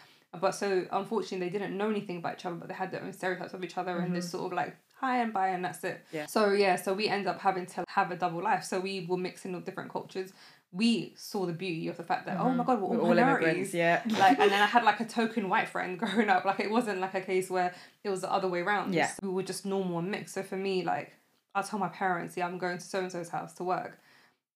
But 0.40 0.52
so 0.52 0.86
unfortunately, 0.90 1.48
they 1.48 1.52
didn't 1.58 1.76
know 1.76 1.88
anything 1.88 2.18
about 2.18 2.34
each 2.34 2.46
other, 2.46 2.56
but 2.56 2.68
they 2.68 2.74
had 2.74 2.90
their 2.90 3.02
own 3.02 3.12
stereotypes 3.12 3.54
of 3.54 3.62
each 3.64 3.78
other, 3.78 3.98
and 3.98 4.14
this 4.14 4.30
sort 4.30 4.46
of 4.46 4.52
like 4.56 4.76
hi 5.00 5.18
and 5.22 5.32
bye, 5.32 5.48
and 5.50 5.64
that's 5.64 5.84
it. 5.84 5.98
Mm-hmm. 6.08 6.16
Yeah. 6.16 6.26
So 6.26 6.50
yeah, 6.52 6.74
so 6.76 6.92
we 6.92 7.06
end 7.08 7.28
up 7.28 7.40
having 7.40 7.66
to 7.66 7.84
have 7.88 8.10
a 8.10 8.16
double 8.16 8.42
life. 8.42 8.64
So 8.64 8.80
we 8.80 9.06
were 9.08 9.16
mixing 9.16 9.52
with 9.52 9.64
different 9.64 9.92
cultures. 9.92 10.32
We 10.70 11.14
saw 11.16 11.46
the 11.46 11.52
beauty 11.52 11.88
of 11.88 11.96
the 11.96 12.02
fact 12.02 12.26
that 12.26 12.38
oh 12.38 12.50
my 12.50 12.62
god, 12.64 12.80
we're 12.80 12.88
all, 12.88 12.92
Mm-hmm. 12.96 13.02
we're 13.08 13.14
minorities. 13.14 13.72
Yeah, 13.74 14.02
like 14.18 14.38
and 14.38 14.50
then 14.50 14.60
I 14.62 14.66
had 14.66 14.84
like 14.84 15.00
a 15.00 15.04
token 15.06 15.48
white 15.48 15.68
friend 15.68 15.98
growing 15.98 16.28
up. 16.28 16.44
Like 16.44 16.60
it 16.60 16.70
wasn't 16.70 17.00
like 17.00 17.14
a 17.14 17.20
case 17.22 17.48
where 17.48 17.74
it 18.04 18.10
was 18.10 18.20
the 18.20 18.30
other 18.30 18.48
way 18.48 18.60
around. 18.60 18.94
Yeah. 18.94 19.10
We 19.22 19.30
were 19.30 19.42
just 19.42 19.64
normal 19.64 19.98
and 19.98 20.10
mixed. 20.10 20.34
So 20.34 20.42
for 20.42 20.56
me, 20.56 20.82
like 20.84 21.12
I'll 21.54 21.62
tell 21.62 21.78
my 21.78 21.88
parents, 21.88 22.36
yeah, 22.36 22.46
I'm 22.46 22.58
going 22.58 22.78
to 22.78 22.84
so 22.84 23.00
and 23.00 23.10
so's 23.10 23.30
house 23.30 23.54
to 23.54 23.64
work. 23.64 23.98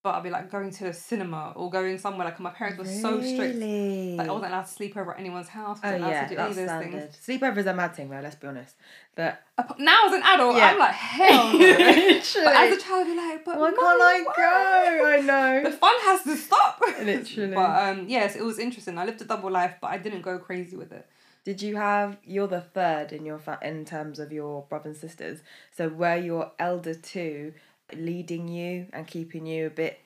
But 0.03 0.15
I'd 0.15 0.23
be 0.23 0.29
like 0.29 0.51
going 0.51 0.69
to 0.69 0.83
the 0.83 0.91
cinema 0.93 1.53
or 1.55 1.69
going 1.69 1.97
somewhere 1.97 2.25
like 2.25 2.37
my 2.37 2.49
parents 2.49 2.77
were 2.77 2.83
so 2.83 3.21
strict. 3.21 3.55
Really? 3.55 4.17
Like 4.17 4.27
I 4.27 4.31
wasn't 4.33 4.51
allowed 4.51 4.63
to 4.63 4.67
sleep 4.69 4.97
over 4.97 5.13
at 5.13 5.19
anyone's 5.21 5.47
house. 5.47 5.79
Oh 5.81 5.87
wasn't 5.87 6.03
allowed 6.03 6.11
yeah, 6.11 6.27
to 6.27 6.35
do 6.35 6.41
any 6.41 6.53
that's 6.53 6.59
of 6.59 6.67
those 6.67 6.91
things. 6.91 7.11
standard. 7.21 7.55
Sleepovers 7.55 7.71
are 7.71 7.73
mad 7.73 7.95
thing 7.95 8.09
though. 8.09 8.19
Let's 8.19 8.35
be 8.35 8.47
honest. 8.47 8.75
But 9.15 9.41
Now 9.79 10.07
as 10.07 10.13
an 10.13 10.23
adult, 10.23 10.57
Yeah. 10.57 10.71
I'm 10.71 10.79
like 10.79 10.91
hell 10.91 11.53
no. 11.53 11.59
but 11.59 12.53
as 12.53 12.77
a 12.77 12.81
child, 12.81 13.07
you're 13.07 13.15
like, 13.15 13.45
but 13.45 13.57
why 13.57 13.71
can't 13.71 13.79
I 13.79 14.23
go? 14.35 15.05
I 15.05 15.21
know. 15.21 15.69
The 15.71 15.77
fun 15.77 15.95
has 16.01 16.23
to 16.23 16.35
stop. 16.35 16.81
Literally. 17.01 17.55
But 17.55 17.83
um, 17.89 18.05
yes, 18.09 18.35
it 18.35 18.43
was 18.43 18.59
interesting. 18.59 18.97
I 18.97 19.05
lived 19.05 19.21
a 19.21 19.25
double 19.25 19.51
life, 19.51 19.75
but 19.79 19.87
I 19.87 19.97
didn't 19.99 20.21
go 20.23 20.37
crazy 20.37 20.75
with 20.75 20.91
it. 20.91 21.07
Did 21.45 21.61
you 21.61 21.77
have 21.77 22.17
you're 22.25 22.47
the 22.47 22.61
third 22.61 23.13
in 23.13 23.25
your 23.25 23.37
fa- 23.39 23.59
in 23.61 23.85
terms 23.85 24.19
of 24.19 24.33
your 24.33 24.63
brothers 24.63 25.01
and 25.01 25.09
sisters? 25.09 25.39
So 25.71 25.87
were 25.87 26.17
your 26.17 26.51
elder 26.59 26.93
two 26.93 27.53
leading 27.97 28.47
you 28.47 28.87
and 28.93 29.07
keeping 29.07 29.45
you 29.45 29.67
a 29.67 29.69
bit? 29.69 29.99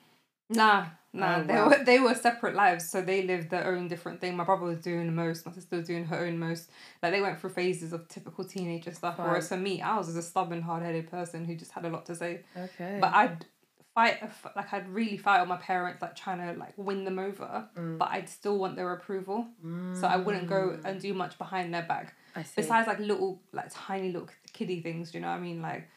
Nah, 0.50 0.86
nah. 1.12 1.40
Oh, 1.40 1.44
they 1.44 1.54
wow. 1.54 1.70
were 1.70 1.84
they 1.84 2.00
were 2.00 2.16
separate 2.16 2.56
lives, 2.56 2.90
so 2.90 3.02
they 3.02 3.24
lived 3.24 3.50
their 3.50 3.68
own 3.68 3.88
different 3.88 4.22
thing. 4.22 4.36
My 4.38 4.46
brother 4.46 4.66
was 4.66 4.80
doing 4.80 5.06
the 5.06 5.12
most. 5.12 5.46
My 5.46 5.52
sister 5.52 5.78
was 5.78 5.88
doing 5.88 6.06
her 6.06 6.26
own 6.26 6.40
most. 6.40 6.70
Like 7.04 7.12
they 7.12 7.22
went 7.22 7.40
through 7.40 7.50
phases 7.50 7.92
of 7.92 8.08
typical 8.08 8.46
teenager 8.46 8.94
stuff. 8.94 9.18
Fine. 9.18 9.28
Whereas 9.28 9.50
for 9.50 9.58
me, 9.58 9.82
I 9.82 9.98
was 9.98 10.08
just 10.08 10.18
a 10.18 10.22
stubborn, 10.22 10.62
hard 10.62 10.84
headed 10.84 11.12
person 11.12 11.46
who 11.46 11.56
just 11.56 11.72
had 11.72 11.86
a 11.86 11.90
lot 11.90 12.06
to 12.06 12.16
say. 12.16 12.42
Okay. 12.56 12.98
But 13.02 13.14
I'd 13.14 13.46
fight, 13.94 14.22
like 14.56 14.72
I'd 14.72 14.88
really 14.90 15.18
fight 15.18 15.40
with 15.40 15.50
my 15.50 15.58
parents, 15.58 16.02
like 16.02 16.16
trying 16.16 16.38
to 16.38 16.58
like 16.60 16.74
win 16.78 17.04
them 17.04 17.18
over. 17.20 17.68
Mm. 17.76 17.98
But 17.98 18.10
I'd 18.12 18.30
still 18.30 18.58
want 18.58 18.76
their 18.76 18.94
approval, 18.94 19.48
so 19.94 20.08
I 20.08 20.18
wouldn't 20.18 20.48
go 20.48 20.80
and 20.86 21.02
do 21.02 21.14
much 21.14 21.38
behind 21.38 21.74
their 21.74 21.84
back. 21.84 22.14
I 22.36 22.44
see. 22.44 22.54
Besides 22.58 22.88
like 22.88 23.00
little, 23.00 23.42
like 23.52 23.70
tiny 23.74 24.12
little 24.12 24.30
kiddie 24.54 24.82
things, 24.82 25.12
do 25.12 25.18
you 25.18 25.24
know 25.24 25.30
what 25.30 25.38
I 25.38 25.40
mean? 25.40 25.62
Like, 25.62 25.90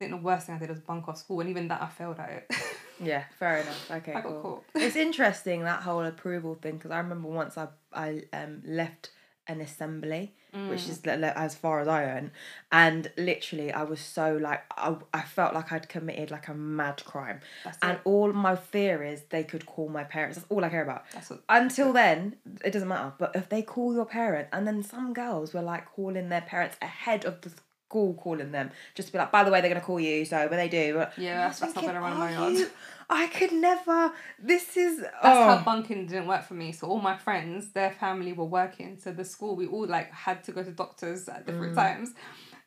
I 0.00 0.06
think 0.06 0.12
the 0.18 0.24
worst 0.26 0.46
thing 0.46 0.54
I 0.54 0.58
did 0.58 0.70
was 0.70 0.80
bunk 0.80 1.08
off 1.08 1.18
school, 1.18 1.40
and 1.40 1.50
even 1.50 1.68
that 1.68 1.82
I 1.82 1.86
failed 1.86 2.18
at 2.18 2.30
it. 2.30 2.50
yeah, 3.02 3.24
fair 3.38 3.58
enough. 3.58 3.90
Okay, 3.90 4.14
I 4.14 4.22
cool. 4.22 4.40
caught. 4.40 4.64
it's 4.82 4.96
interesting 4.96 5.64
that 5.64 5.82
whole 5.82 6.00
approval 6.04 6.54
thing 6.54 6.76
because 6.78 6.90
I 6.90 6.96
remember 6.98 7.28
once 7.28 7.58
I 7.58 7.68
I 7.92 8.22
um 8.32 8.62
left 8.64 9.10
an 9.46 9.60
assembly, 9.60 10.32
which 10.52 10.80
Mm. 10.84 10.88
is 10.88 11.04
le- 11.04 11.16
le- 11.16 11.34
as 11.36 11.54
far 11.54 11.80
as 11.80 11.88
I 11.88 12.06
went, 12.06 12.32
and 12.72 13.12
literally 13.18 13.72
I 13.72 13.82
was 13.82 14.00
so 14.00 14.38
like 14.38 14.62
I, 14.74 14.96
I 15.12 15.20
felt 15.20 15.52
like 15.52 15.70
I'd 15.70 15.90
committed 15.90 16.30
like 16.30 16.48
a 16.48 16.54
mad 16.54 17.04
crime, 17.04 17.40
That's 17.62 17.76
and 17.82 17.96
it. 17.96 18.00
all 18.06 18.32
my 18.32 18.56
fear 18.56 19.02
is 19.02 19.24
they 19.28 19.44
could 19.44 19.66
call 19.66 19.90
my 19.90 20.04
parents. 20.04 20.38
That's 20.38 20.50
all 20.50 20.64
I 20.64 20.70
care 20.70 20.82
about. 20.82 21.04
That's 21.12 21.28
what. 21.28 21.42
Until 21.50 21.92
then, 21.92 22.36
it 22.64 22.70
doesn't 22.70 22.88
matter. 22.88 23.12
But 23.18 23.32
if 23.36 23.50
they 23.50 23.60
call 23.60 23.92
your 23.92 24.06
parent, 24.06 24.48
and 24.50 24.66
then 24.66 24.82
some 24.82 25.12
girls 25.12 25.52
were 25.52 25.60
like 25.60 25.84
calling 25.94 26.30
their 26.30 26.40
parents 26.40 26.78
ahead 26.80 27.26
of 27.26 27.42
the 27.42 27.50
school 27.90 28.14
calling 28.14 28.52
them, 28.52 28.70
just 28.94 29.08
to 29.08 29.12
be 29.12 29.18
like, 29.18 29.32
by 29.32 29.42
the 29.42 29.50
way, 29.50 29.60
they're 29.60 29.68
gonna 29.68 29.84
call 29.84 29.98
you. 29.98 30.24
So 30.24 30.36
when 30.48 30.58
they 30.58 30.68
do, 30.68 31.00
uh, 31.00 31.10
Yeah, 31.16 31.32
I 31.32 31.34
that's- 31.34 31.58
that's 31.58 31.74
not 31.74 31.84
gonna 31.84 32.00
run 32.00 32.16
my 32.16 32.34
"Are 32.34 32.50
yard." 32.50 32.70
I 33.10 33.26
could 33.26 33.52
never. 33.52 34.12
This 34.38 34.76
is 34.76 35.00
That's 35.00 35.12
oh. 35.24 35.44
how 35.44 35.64
bunking 35.64 36.06
didn't 36.06 36.28
work 36.28 36.44
for 36.44 36.54
me. 36.54 36.70
So 36.70 36.86
all 36.86 37.00
my 37.00 37.16
friends, 37.16 37.72
their 37.72 37.90
family 37.90 38.32
were 38.32 38.44
working. 38.44 38.96
So 38.96 39.10
the 39.10 39.24
school, 39.24 39.56
we 39.56 39.66
all 39.66 39.88
like 39.88 40.12
had 40.12 40.44
to 40.44 40.52
go 40.52 40.62
to 40.62 40.70
doctors 40.70 41.28
at 41.28 41.44
different 41.44 41.72
mm. 41.72 41.82
times. 41.82 42.14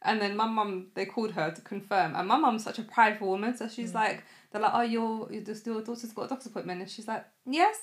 And 0.01 0.21
then 0.21 0.35
my 0.35 0.45
mum, 0.45 0.87
they 0.95 1.05
called 1.05 1.31
her 1.31 1.49
to 1.51 1.61
confirm. 1.61 2.17
And 2.17 2.27
my 2.27 2.35
mum's 2.35 2.65
such 2.65 2.77
a 2.77 2.83
prideful 2.83 3.29
woman, 3.29 3.55
so 3.55 3.69
she's 3.69 3.91
mm. 3.91 4.01
like, 4.03 4.25
they're 4.51 4.61
like, 4.61 4.73
oh, 4.73 4.81
your 4.81 5.31
your, 5.31 5.41
daughter's 5.41 6.11
got 6.11 6.25
a 6.25 6.27
doctor's 6.27 6.47
appointment, 6.47 6.81
and 6.81 6.91
she's 6.91 7.07
like, 7.07 7.25
yes, 7.45 7.77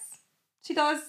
she 0.61 0.75
does. 0.75 1.01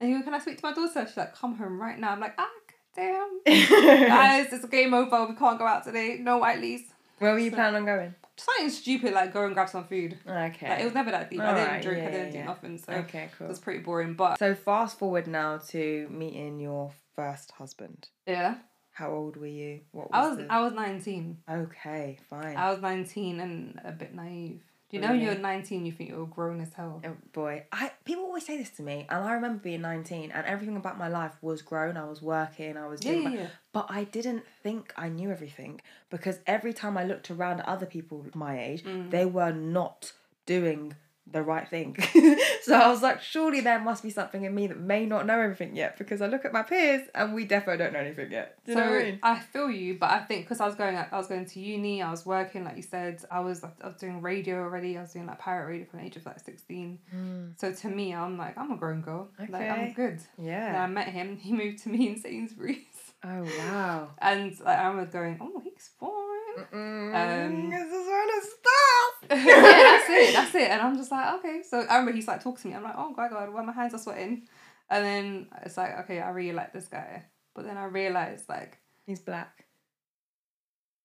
And 0.00 0.12
he 0.12 0.22
can 0.22 0.34
I 0.34 0.40
speak 0.40 0.56
to 0.60 0.66
my 0.66 0.72
daughter? 0.72 1.06
She's 1.06 1.16
like, 1.16 1.34
come 1.36 1.54
home 1.54 1.80
right 1.80 1.98
now. 1.98 2.10
I'm 2.10 2.20
like, 2.20 2.34
ah, 2.36 2.48
damn, 2.96 3.40
guys, 3.46 4.52
it's 4.52 4.64
a 4.64 4.68
game 4.68 4.94
over. 4.94 5.26
We 5.26 5.36
can't 5.36 5.58
go 5.58 5.66
out 5.66 5.84
today. 5.84 6.18
No 6.20 6.40
Whiteleys. 6.40 6.82
Where 7.18 7.32
were 7.32 7.38
you 7.38 7.50
So- 7.50 7.56
planning 7.56 7.76
on 7.80 7.86
going? 7.86 8.14
Something 8.36 8.70
stupid 8.70 9.12
like 9.12 9.34
go 9.34 9.44
and 9.44 9.52
grab 9.52 9.68
some 9.68 9.84
food. 9.84 10.18
Okay. 10.26 10.66
Like, 10.70 10.80
it 10.80 10.84
was 10.84 10.94
never 10.94 11.10
that 11.10 11.28
deep. 11.28 11.40
I 11.40 11.52
didn't 11.52 11.60
Alright, 11.66 11.82
drink. 11.82 12.08
I 12.08 12.10
didn't 12.10 12.32
do 12.32 12.38
yeah. 12.38 12.44
nothing. 12.46 12.78
So 12.78 12.92
okay, 12.94 13.28
it 13.38 13.46
was 13.46 13.58
pretty 13.58 13.80
boring. 13.80 14.14
But 14.14 14.38
So 14.38 14.54
fast 14.54 14.98
forward 14.98 15.26
now 15.26 15.58
to 15.68 16.08
meeting 16.10 16.58
your 16.58 16.90
first 17.14 17.50
husband. 17.50 18.08
yeah, 18.26 18.54
How 18.92 19.10
old 19.12 19.36
were 19.36 19.46
you? 19.46 19.80
What 19.92 20.10
was 20.10 20.14
I 20.14 20.28
was 20.28 20.36
the- 20.38 20.52
I 20.54 20.60
was 20.62 20.72
nineteen. 20.72 21.36
Okay, 21.50 22.18
fine. 22.30 22.56
I 22.56 22.70
was 22.70 22.80
nineteen 22.80 23.40
and 23.40 23.78
a 23.84 23.92
bit 23.92 24.14
naive. 24.14 24.62
Do 24.90 24.96
you 24.96 25.02
know 25.02 25.12
Really? 25.12 25.24
you're 25.24 25.38
nineteen, 25.38 25.86
you 25.86 25.92
think 25.92 26.10
you're 26.10 26.26
grown 26.26 26.60
as 26.60 26.72
hell. 26.74 27.00
Oh 27.04 27.16
boy, 27.32 27.64
I 27.70 27.92
people 28.04 28.24
always 28.24 28.44
say 28.44 28.56
this 28.58 28.70
to 28.70 28.82
me, 28.82 29.06
and 29.08 29.24
I 29.24 29.32
remember 29.34 29.60
being 29.62 29.82
nineteen, 29.82 30.32
and 30.32 30.44
everything 30.46 30.76
about 30.76 30.98
my 30.98 31.06
life 31.08 31.34
was 31.40 31.62
grown. 31.62 31.96
I 31.96 32.04
was 32.06 32.20
working, 32.20 32.76
I 32.76 32.86
was 32.88 33.04
Yeah, 33.04 33.12
doing, 33.12 33.22
yeah, 33.22 33.28
my- 33.28 33.36
yeah. 33.36 33.46
but 33.72 33.86
I 33.88 34.02
didn't 34.04 34.44
think 34.64 34.92
I 34.96 35.08
knew 35.08 35.30
everything 35.30 35.80
because 36.10 36.40
every 36.46 36.72
time 36.72 36.98
I 36.98 37.04
looked 37.04 37.30
around 37.30 37.60
at 37.60 37.68
other 37.68 37.86
people 37.86 38.26
my 38.34 38.60
age, 38.60 38.82
Mm. 38.84 39.10
they 39.10 39.24
were 39.26 39.52
not 39.52 40.12
doing 40.46 40.94
the 41.32 41.42
right 41.42 41.68
thing. 41.68 41.96
so 42.62 42.74
I 42.74 42.88
was 42.88 43.02
like, 43.02 43.22
surely 43.22 43.60
there 43.60 43.78
must 43.80 44.02
be 44.02 44.10
something 44.10 44.44
in 44.44 44.54
me 44.54 44.66
that 44.66 44.78
may 44.78 45.06
not 45.06 45.26
know 45.26 45.38
everything 45.40 45.76
yet 45.76 45.98
because 45.98 46.20
I 46.22 46.26
look 46.26 46.44
at 46.44 46.52
my 46.52 46.62
peers 46.62 47.08
and 47.14 47.34
we 47.34 47.46
defo 47.46 47.76
don't 47.78 47.92
know 47.92 47.98
anything 48.00 48.30
yet. 48.32 48.56
Do 48.64 48.72
you 48.72 48.78
so 48.78 48.84
know 48.84 48.90
what 48.90 49.00
I 49.00 49.04
mean? 49.04 49.18
I 49.22 49.38
feel 49.38 49.70
you, 49.70 49.98
but 49.98 50.10
I 50.10 50.20
think 50.20 50.44
because 50.44 50.60
I 50.60 50.66
was 50.66 50.74
going, 50.74 50.96
I 50.96 51.16
was 51.16 51.26
going 51.26 51.46
to 51.46 51.60
uni, 51.60 52.02
I 52.02 52.10
was 52.10 52.24
working, 52.26 52.64
like 52.64 52.76
you 52.76 52.82
said, 52.82 53.22
I 53.30 53.40
was, 53.40 53.62
I 53.64 53.86
was 53.86 53.96
doing 53.96 54.22
radio 54.22 54.62
already. 54.62 54.96
I 54.96 55.02
was 55.02 55.12
doing 55.12 55.26
like 55.26 55.38
pirate 55.38 55.66
radio 55.66 55.86
from 55.86 56.00
the 56.00 56.06
age 56.06 56.16
of 56.16 56.24
like 56.26 56.40
sixteen. 56.40 56.98
So 57.56 57.72
to 57.72 57.88
me, 57.88 58.14
I'm 58.14 58.36
like, 58.38 58.56
I'm 58.56 58.72
a 58.72 58.76
grown 58.76 59.00
girl. 59.02 59.28
Like 59.38 59.52
I'm 59.54 59.80
Mm. 59.90 59.94
Good. 59.96 60.20
Yeah. 60.38 60.82
I 60.82 60.86
met 60.86 61.08
him. 61.08 61.36
He 61.36 61.52
moved 61.52 61.82
to 61.84 61.88
me 61.88 62.08
in 62.08 62.18
Sainsbury's, 62.20 62.78
Oh 63.24 63.42
wow. 63.58 64.08
and 64.18 64.58
like 64.60 64.78
I 64.78 64.90
was 64.90 65.08
going, 65.10 65.38
oh, 65.40 65.60
he's 65.64 65.90
fine. 65.98 66.10
Um, 66.72 67.70
this 67.70 67.86
is 67.86 68.06
where 68.06 68.26
to 68.26 68.46
stop. 68.46 69.30
yeah, 69.30 69.60
that's 69.62 70.10
it. 70.10 70.34
That's 70.34 70.54
it. 70.54 70.70
And 70.70 70.80
I'm 70.80 70.96
just 70.96 71.10
like, 71.10 71.34
okay. 71.34 71.62
So 71.68 71.80
I 71.80 71.96
remember 71.96 72.12
he's 72.12 72.28
like 72.28 72.42
talking 72.42 72.62
to 72.62 72.68
me. 72.68 72.74
I'm 72.74 72.82
like, 72.82 72.96
oh 72.96 73.14
my 73.16 73.28
god, 73.28 73.52
why 73.52 73.62
my 73.62 73.72
hands 73.72 73.94
are 73.94 73.98
sweating. 73.98 74.42
And 74.88 75.04
then 75.04 75.46
it's 75.64 75.76
like, 75.76 75.98
okay, 76.00 76.20
I 76.20 76.30
really 76.30 76.52
like 76.52 76.72
this 76.72 76.86
guy. 76.86 77.24
But 77.54 77.64
then 77.64 77.76
I 77.76 77.84
realized, 77.84 78.48
like, 78.48 78.78
He's 79.10 79.18
black. 79.18 79.66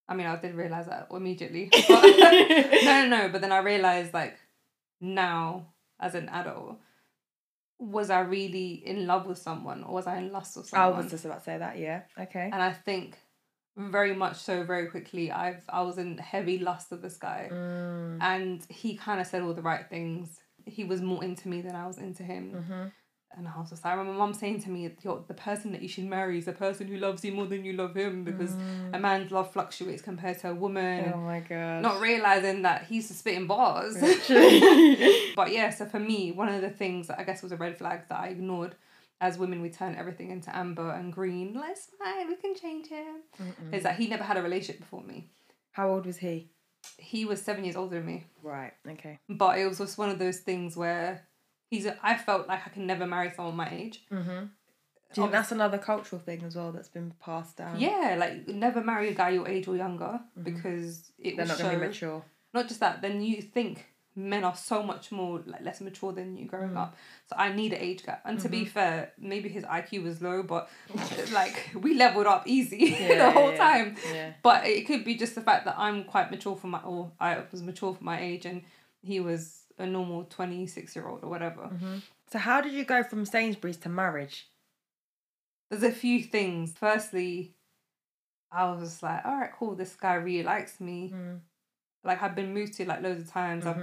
I 0.08 0.14
mean, 0.14 0.28
I 0.28 0.36
did 0.36 0.54
realize 0.54 0.86
that 0.86 1.08
immediately. 1.10 1.72
But, 1.88 2.04
no, 2.18 2.70
no, 2.84 3.08
no. 3.08 3.30
But 3.30 3.42
then 3.42 3.52
I 3.52 3.58
realized, 3.58 4.14
like, 4.14 4.38
now 5.02 5.74
as 6.00 6.14
an 6.14 6.30
adult, 6.30 6.78
was 7.80 8.12
I 8.12 8.20
really 8.20 8.74
in 8.86 9.08
love 9.08 9.26
with 9.26 9.40
someone 9.40 9.84
or 9.84 9.96
was 9.96 10.06
I 10.06 10.18
in 10.18 10.32
lust 10.32 10.56
with 10.56 10.68
someone? 10.68 10.94
I 10.94 10.98
was 10.98 11.10
just 11.10 11.26
about 11.26 11.40
to 11.40 11.46
say 11.46 11.58
that. 11.58 11.80
Yeah. 11.80 12.04
Okay. 12.20 12.48
and 12.54 12.62
I 12.62 12.74
think 12.74 13.18
very 13.78 14.14
much 14.16 14.38
so, 14.38 14.64
very 14.64 14.88
quickly, 14.88 15.32
I've 15.32 15.64
I 15.70 15.82
was 15.82 15.98
in 15.98 16.18
heavy 16.18 16.58
lust 16.60 16.92
of 16.92 17.02
this 17.02 17.18
guy, 17.18 17.50
Mm. 17.52 18.18
and 18.22 18.66
he 18.70 18.96
kind 18.96 19.20
of 19.22 19.28
said 19.28 19.42
all 19.44 19.54
the 19.54 19.62
right 19.62 19.86
things. 19.90 20.40
He 20.66 20.84
was 20.84 21.02
more 21.02 21.24
into 21.24 21.48
me 21.50 21.62
than 21.62 21.76
I 21.76 21.86
was 21.86 21.98
into 21.98 22.24
him. 22.24 22.52
Mhm. 22.54 22.92
And 23.38 23.50
I 23.50 23.60
was 23.60 23.70
just, 23.70 23.86
I 23.86 23.92
remember 23.92 24.14
my 24.14 24.20
mum 24.20 24.34
saying 24.34 24.62
to 24.62 24.70
me, 24.70 24.88
the 24.88 25.34
person 25.34 25.74
that 25.74 25.82
you 25.82 25.90
should 25.90 26.06
marry 26.06 26.38
is 26.38 26.46
the 26.46 26.54
person 26.54 26.88
who 26.88 26.96
loves 26.96 27.26
you 27.26 27.34
more 27.34 27.46
than 27.48 27.66
you 27.66 27.74
love 27.74 27.94
him 27.94 28.24
because 28.24 28.54
a 28.94 28.98
man's 28.98 29.30
love 29.30 29.52
fluctuates 29.52 30.02
compared 30.02 30.40
to 30.40 30.52
a 30.52 30.56
woman. 30.56 31.12
Oh 31.14 31.18
my 31.18 31.42
god. 31.42 31.82
Not 31.82 32.00
realizing 32.00 32.62
that 32.62 32.86
he's 32.86 33.14
spitting 33.14 33.46
bars. 33.46 33.98
But 35.36 35.52
yeah, 35.52 35.70
so 35.70 35.86
for 35.86 36.00
me, 36.00 36.32
one 36.32 36.48
of 36.48 36.62
the 36.62 36.70
things 36.70 37.08
that 37.08 37.20
I 37.20 37.24
guess 37.24 37.44
was 37.44 37.52
a 37.52 37.58
red 37.58 37.78
flag 37.78 38.04
that 38.08 38.20
I 38.20 38.28
ignored 38.28 38.76
as 39.22 39.38
women, 39.38 39.62
we 39.62 39.70
turn 39.70 39.96
everything 39.96 40.32
into 40.32 40.56
amber 40.56 40.92
and 40.92 41.12
green. 41.14 41.54
Let's 41.60 41.88
fine, 42.02 42.28
we 42.28 42.36
can 42.36 42.56
change 42.56 42.88
him. 42.88 43.22
Is 43.72 43.84
that 43.84 43.98
he 43.98 44.08
never 44.08 44.24
had 44.24 44.38
a 44.38 44.42
relationship 44.42 44.80
before 44.80 45.04
me. 45.04 45.30
How 45.72 45.90
old 45.90 46.06
was 46.06 46.18
he? 46.18 46.50
He 46.98 47.26
was 47.26 47.42
seven 47.42 47.64
years 47.64 47.76
older 47.76 47.96
than 47.98 48.06
me. 48.06 48.26
Right. 48.44 48.74
Okay. 48.88 49.20
But 49.28 49.58
it 49.60 49.66
was 49.68 49.80
just 49.80 49.98
one 49.98 50.10
of 50.10 50.20
those 50.20 50.40
things 50.40 50.78
where 50.78 51.28
he's. 51.70 51.86
A, 51.86 51.98
I 52.04 52.16
felt 52.18 52.48
like 52.48 52.62
I 52.66 52.70
can 52.70 52.86
never 52.86 53.06
marry 53.08 53.32
someone 53.36 53.56
my 53.56 53.70
age. 53.72 54.04
Mm-hmm. 54.12 54.46
Do 55.14 55.22
you 55.22 55.28
think 55.28 55.32
that's 55.32 55.52
another 55.52 55.78
cultural 55.78 56.22
thing 56.22 56.44
as 56.44 56.56
well 56.56 56.72
that's 56.74 56.90
been 56.90 57.14
passed 57.22 57.58
down? 57.58 57.80
Yeah, 57.80 58.18
like 58.20 58.48
never 58.48 58.84
marry 58.84 59.10
a 59.10 59.14
guy 59.14 59.30
your 59.30 59.48
age 59.48 59.68
or 59.68 59.76
younger 59.78 60.20
because 60.44 61.12
it 61.18 61.38
They're 61.38 61.46
will 61.46 61.50
not 61.50 61.58
show. 61.58 61.64
going 61.64 61.76
to 61.76 61.80
be 61.82 61.88
mature. 61.88 62.24
Not 62.54 62.68
just 62.68 62.80
that, 62.82 63.02
then 63.02 63.22
you 63.22 63.42
think 63.42 63.86
men 64.16 64.44
are 64.44 64.56
so 64.56 64.82
much 64.82 65.12
more 65.12 65.42
like 65.46 65.62
less 65.62 65.82
mature 65.82 66.14
than 66.14 66.38
you 66.38 66.46
growing 66.46 66.72
mm. 66.72 66.78
up. 66.78 66.96
So 67.30 67.36
I 67.38 67.52
need 67.52 67.74
an 67.74 67.82
age 67.82 68.06
gap. 68.06 68.22
And 68.24 68.40
to 68.40 68.50
be 68.50 68.62
mm-hmm. 68.62 68.70
fair, 68.70 69.12
maybe 69.20 69.50
his 69.50 69.64
IQ 69.64 70.04
was 70.04 70.22
low, 70.22 70.42
but 70.42 70.70
like 71.34 71.72
we 71.76 71.96
leveled 71.96 72.28
up 72.28 72.48
easy 72.48 72.90
the 73.08 73.32
whole 73.32 73.52
yeah, 73.52 73.58
time. 73.58 73.96
Yeah. 74.14 74.34
But 74.42 74.66
it 74.66 74.88
could 74.88 75.04
be 75.04 75.16
just 75.16 75.36
the 75.36 75.42
fact 75.42 75.66
that 75.66 75.76
I'm 75.78 76.06
quite 76.06 76.32
mature 76.32 76.56
for 76.56 76.68
my 76.68 76.80
or 76.80 77.12
I 77.20 77.44
was 77.52 77.62
mature 77.62 77.94
for 77.94 78.04
my 78.04 78.22
age 78.22 78.46
and 78.46 78.62
he 79.02 79.20
was 79.20 79.64
a 79.78 79.86
normal 79.86 80.24
twenty 80.24 80.66
six 80.68 80.96
year 80.96 81.08
old 81.08 81.24
or 81.24 81.30
whatever. 81.30 81.64
Mm-hmm. 81.64 81.98
So 82.32 82.40
how 82.40 82.62
did 82.62 82.74
you 82.74 82.86
go 82.86 83.04
from 83.04 83.26
Sainsbury's 83.26 83.78
to 83.78 83.90
marriage? 83.90 84.48
There's 85.70 85.84
a 85.84 85.92
few 85.92 86.24
things. 86.24 86.74
Firstly, 86.80 87.56
I 88.52 88.72
was 88.72 89.04
like, 89.04 89.26
all 89.26 89.36
right, 89.36 89.52
cool, 89.58 89.76
this 89.76 89.96
guy 89.96 90.14
really 90.14 90.44
likes 90.44 90.80
me. 90.80 91.12
Mm. 91.14 91.40
Like 92.06 92.22
I've 92.22 92.36
been 92.36 92.54
moved 92.54 92.74
to 92.76 92.86
like 92.86 93.02
loads 93.02 93.22
of 93.24 93.30
times. 93.32 93.66
Mm-hmm. 93.66 93.82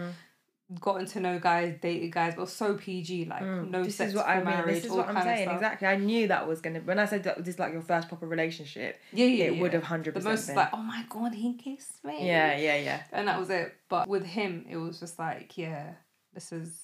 I've 0.73 0.81
gotten 0.81 1.05
to 1.05 1.21
know 1.21 1.39
guys, 1.39 1.77
dated 1.83 2.13
guys, 2.13 2.33
but 2.35 2.49
so 2.49 2.75
PG, 2.75 3.27
like 3.27 3.43
no 3.43 3.49
Mm. 3.81 3.85
this 3.85 3.97
sex 3.97 4.11
is 4.13 4.17
what 4.17 4.27
I 4.27 4.37
mean. 4.37 4.45
marriage, 4.47 4.77
This 4.77 4.85
is 4.87 4.91
all 4.93 4.99
what 4.99 5.09
I'm 5.09 5.17
of 5.19 5.23
saying. 5.25 5.43
stuff. 5.45 5.57
Exactly. 5.57 5.89
I 5.89 5.97
knew 5.97 6.29
that 6.29 6.49
was 6.49 6.61
gonna. 6.63 6.81
When 6.81 6.99
I 6.99 7.05
said 7.05 7.25
that 7.25 7.39
this 7.45 7.55
is 7.55 7.59
like 7.59 7.73
your 7.75 7.83
first 7.83 8.09
proper 8.09 8.27
relationship, 8.27 8.99
Yeah, 9.13 9.27
yeah, 9.27 9.45
it 9.47 9.55
yeah. 9.57 9.61
would 9.61 9.75
have 9.75 9.83
hundred 9.83 10.15
percent. 10.15 10.25
The 10.25 10.31
most 10.31 10.47
been. 10.47 10.57
like, 10.57 10.71
oh 10.73 10.83
my 10.83 11.05
god, 11.11 11.35
he 11.35 11.55
kissed 11.59 12.03
me. 12.05 12.27
yeah, 12.27 12.57
yeah, 12.57 12.77
yeah. 12.77 13.03
and 13.13 13.29
that 13.29 13.39
was 13.39 13.51
it. 13.51 13.75
But 13.91 14.09
with 14.09 14.25
him, 14.25 14.65
it 14.71 14.79
was 14.79 14.99
just 14.99 15.19
like, 15.19 15.59
yeah, 15.59 15.93
this 16.33 16.53
is. 16.53 16.79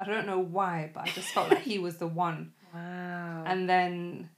I 0.00 0.04
don't 0.06 0.26
know 0.26 0.38
why, 0.40 0.90
but 0.94 1.04
I 1.04 1.06
just 1.08 1.28
felt 1.28 1.50
like 1.50 1.62
he 1.62 1.78
was 1.78 1.96
the 1.98 2.06
one. 2.06 2.52
Wow. 2.74 3.44
And 3.46 3.66
then 3.68 4.28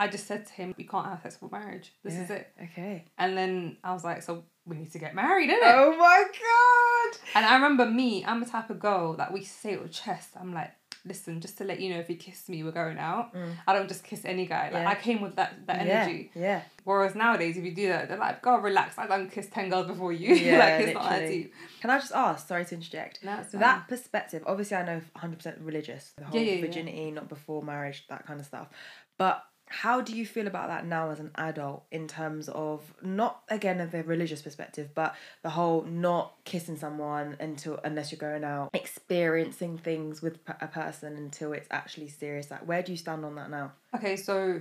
I 0.00 0.08
just 0.08 0.26
said 0.26 0.46
to 0.46 0.52
him, 0.54 0.74
"We 0.78 0.84
can't 0.84 1.06
have 1.06 1.20
sex 1.22 1.36
for 1.36 1.48
marriage. 1.52 1.92
This 2.02 2.14
is 2.14 2.30
it." 2.30 2.48
Okay. 2.64 3.04
And 3.18 3.36
then 3.38 3.76
I 3.84 3.92
was 3.92 4.02
like, 4.02 4.22
"So 4.22 4.44
we 4.66 4.76
need 4.76 4.90
to 4.92 4.98
get 4.98 5.14
married, 5.14 5.50
innit?" 5.50 5.58
Oh 5.62 5.94
my 5.96 6.24
god. 6.44 7.20
And 7.36 7.44
I 7.46 7.54
remember 7.54 7.86
me, 7.86 8.24
I'm 8.24 8.40
the 8.40 8.46
type 8.56 8.70
of 8.70 8.80
girl 8.80 9.14
that 9.20 9.32
we 9.32 9.44
say 9.44 9.72
it 9.74 9.82
with 9.82 9.92
chest. 9.92 10.30
I'm 10.40 10.52
like, 10.54 10.72
listen, 11.06 11.40
just 11.40 11.56
to 11.58 11.64
let 11.64 11.80
you 11.80 11.88
know, 11.92 12.00
if 12.00 12.08
he 12.08 12.16
kissed 12.16 12.48
me, 12.48 12.62
we're 12.62 12.72
going 12.72 12.98
out. 12.98 13.34
Mm. 13.34 13.52
I 13.66 13.72
don't 13.74 13.88
just 13.88 14.04
kiss 14.04 14.22
any 14.24 14.46
guy. 14.46 14.64
Like 14.64 14.82
Yeah. 14.82 14.88
I 14.90 14.94
came 14.96 15.20
with 15.22 15.36
that 15.36 15.66
that 15.66 15.78
energy. 15.86 16.30
Yeah. 16.34 16.62
Whereas 16.84 17.14
nowadays, 17.14 17.56
if 17.58 17.64
you 17.64 17.74
do 17.74 17.88
that, 17.88 18.08
they're 18.08 18.18
like, 18.18 18.40
"Go 18.42 18.56
relax. 18.58 18.98
I 18.98 19.06
don't 19.06 19.30
kiss 19.30 19.48
ten 19.48 19.68
girls 19.70 19.86
before 19.86 20.12
you. 20.12 20.34
Yeah, 20.46 20.58
like 20.58 20.80
it's 20.84 20.94
not 20.94 21.04
that 21.04 21.12
literally. 21.20 21.42
deep." 21.42 21.54
Can 21.82 21.90
I 21.90 21.98
just 21.98 22.12
ask? 22.12 22.48
Sorry 22.48 22.64
to 22.64 22.74
interject. 22.74 23.22
No, 23.24 23.36
so 23.42 23.50
fine. 23.52 23.60
that 23.60 23.88
perspective, 23.88 24.42
obviously, 24.46 24.76
I 24.78 24.84
know 24.84 25.00
100% 25.16 25.56
religious, 25.60 26.12
the 26.16 26.24
whole 26.24 26.38
Yeah, 26.40 26.46
yeah, 26.46 26.54
yeah. 26.56 26.66
virginity, 26.66 27.10
not 27.10 27.28
before 27.28 27.62
marriage, 27.62 28.06
that 28.08 28.26
kind 28.26 28.40
of 28.40 28.46
stuff. 28.46 28.68
But 29.18 29.42
how 29.72 30.00
do 30.00 30.16
you 30.16 30.26
feel 30.26 30.48
about 30.48 30.66
that 30.68 30.84
now 30.84 31.10
as 31.10 31.20
an 31.20 31.30
adult 31.36 31.84
in 31.92 32.08
terms 32.08 32.48
of 32.48 32.92
not 33.02 33.42
again 33.48 33.80
of 33.80 33.94
a 33.94 34.02
religious 34.02 34.42
perspective, 34.42 34.90
but 34.96 35.14
the 35.42 35.50
whole 35.50 35.82
not 35.82 36.34
kissing 36.44 36.76
someone 36.76 37.36
until 37.38 37.78
unless 37.84 38.10
you're 38.10 38.18
going 38.18 38.42
out, 38.42 38.70
experiencing 38.74 39.78
things 39.78 40.20
with 40.22 40.38
a 40.60 40.66
person 40.66 41.16
until 41.16 41.52
it's 41.52 41.68
actually 41.70 42.08
serious? 42.08 42.50
Like, 42.50 42.66
where 42.66 42.82
do 42.82 42.90
you 42.92 42.98
stand 42.98 43.24
on 43.24 43.36
that 43.36 43.48
now? 43.50 43.72
Okay, 43.94 44.16
so 44.16 44.58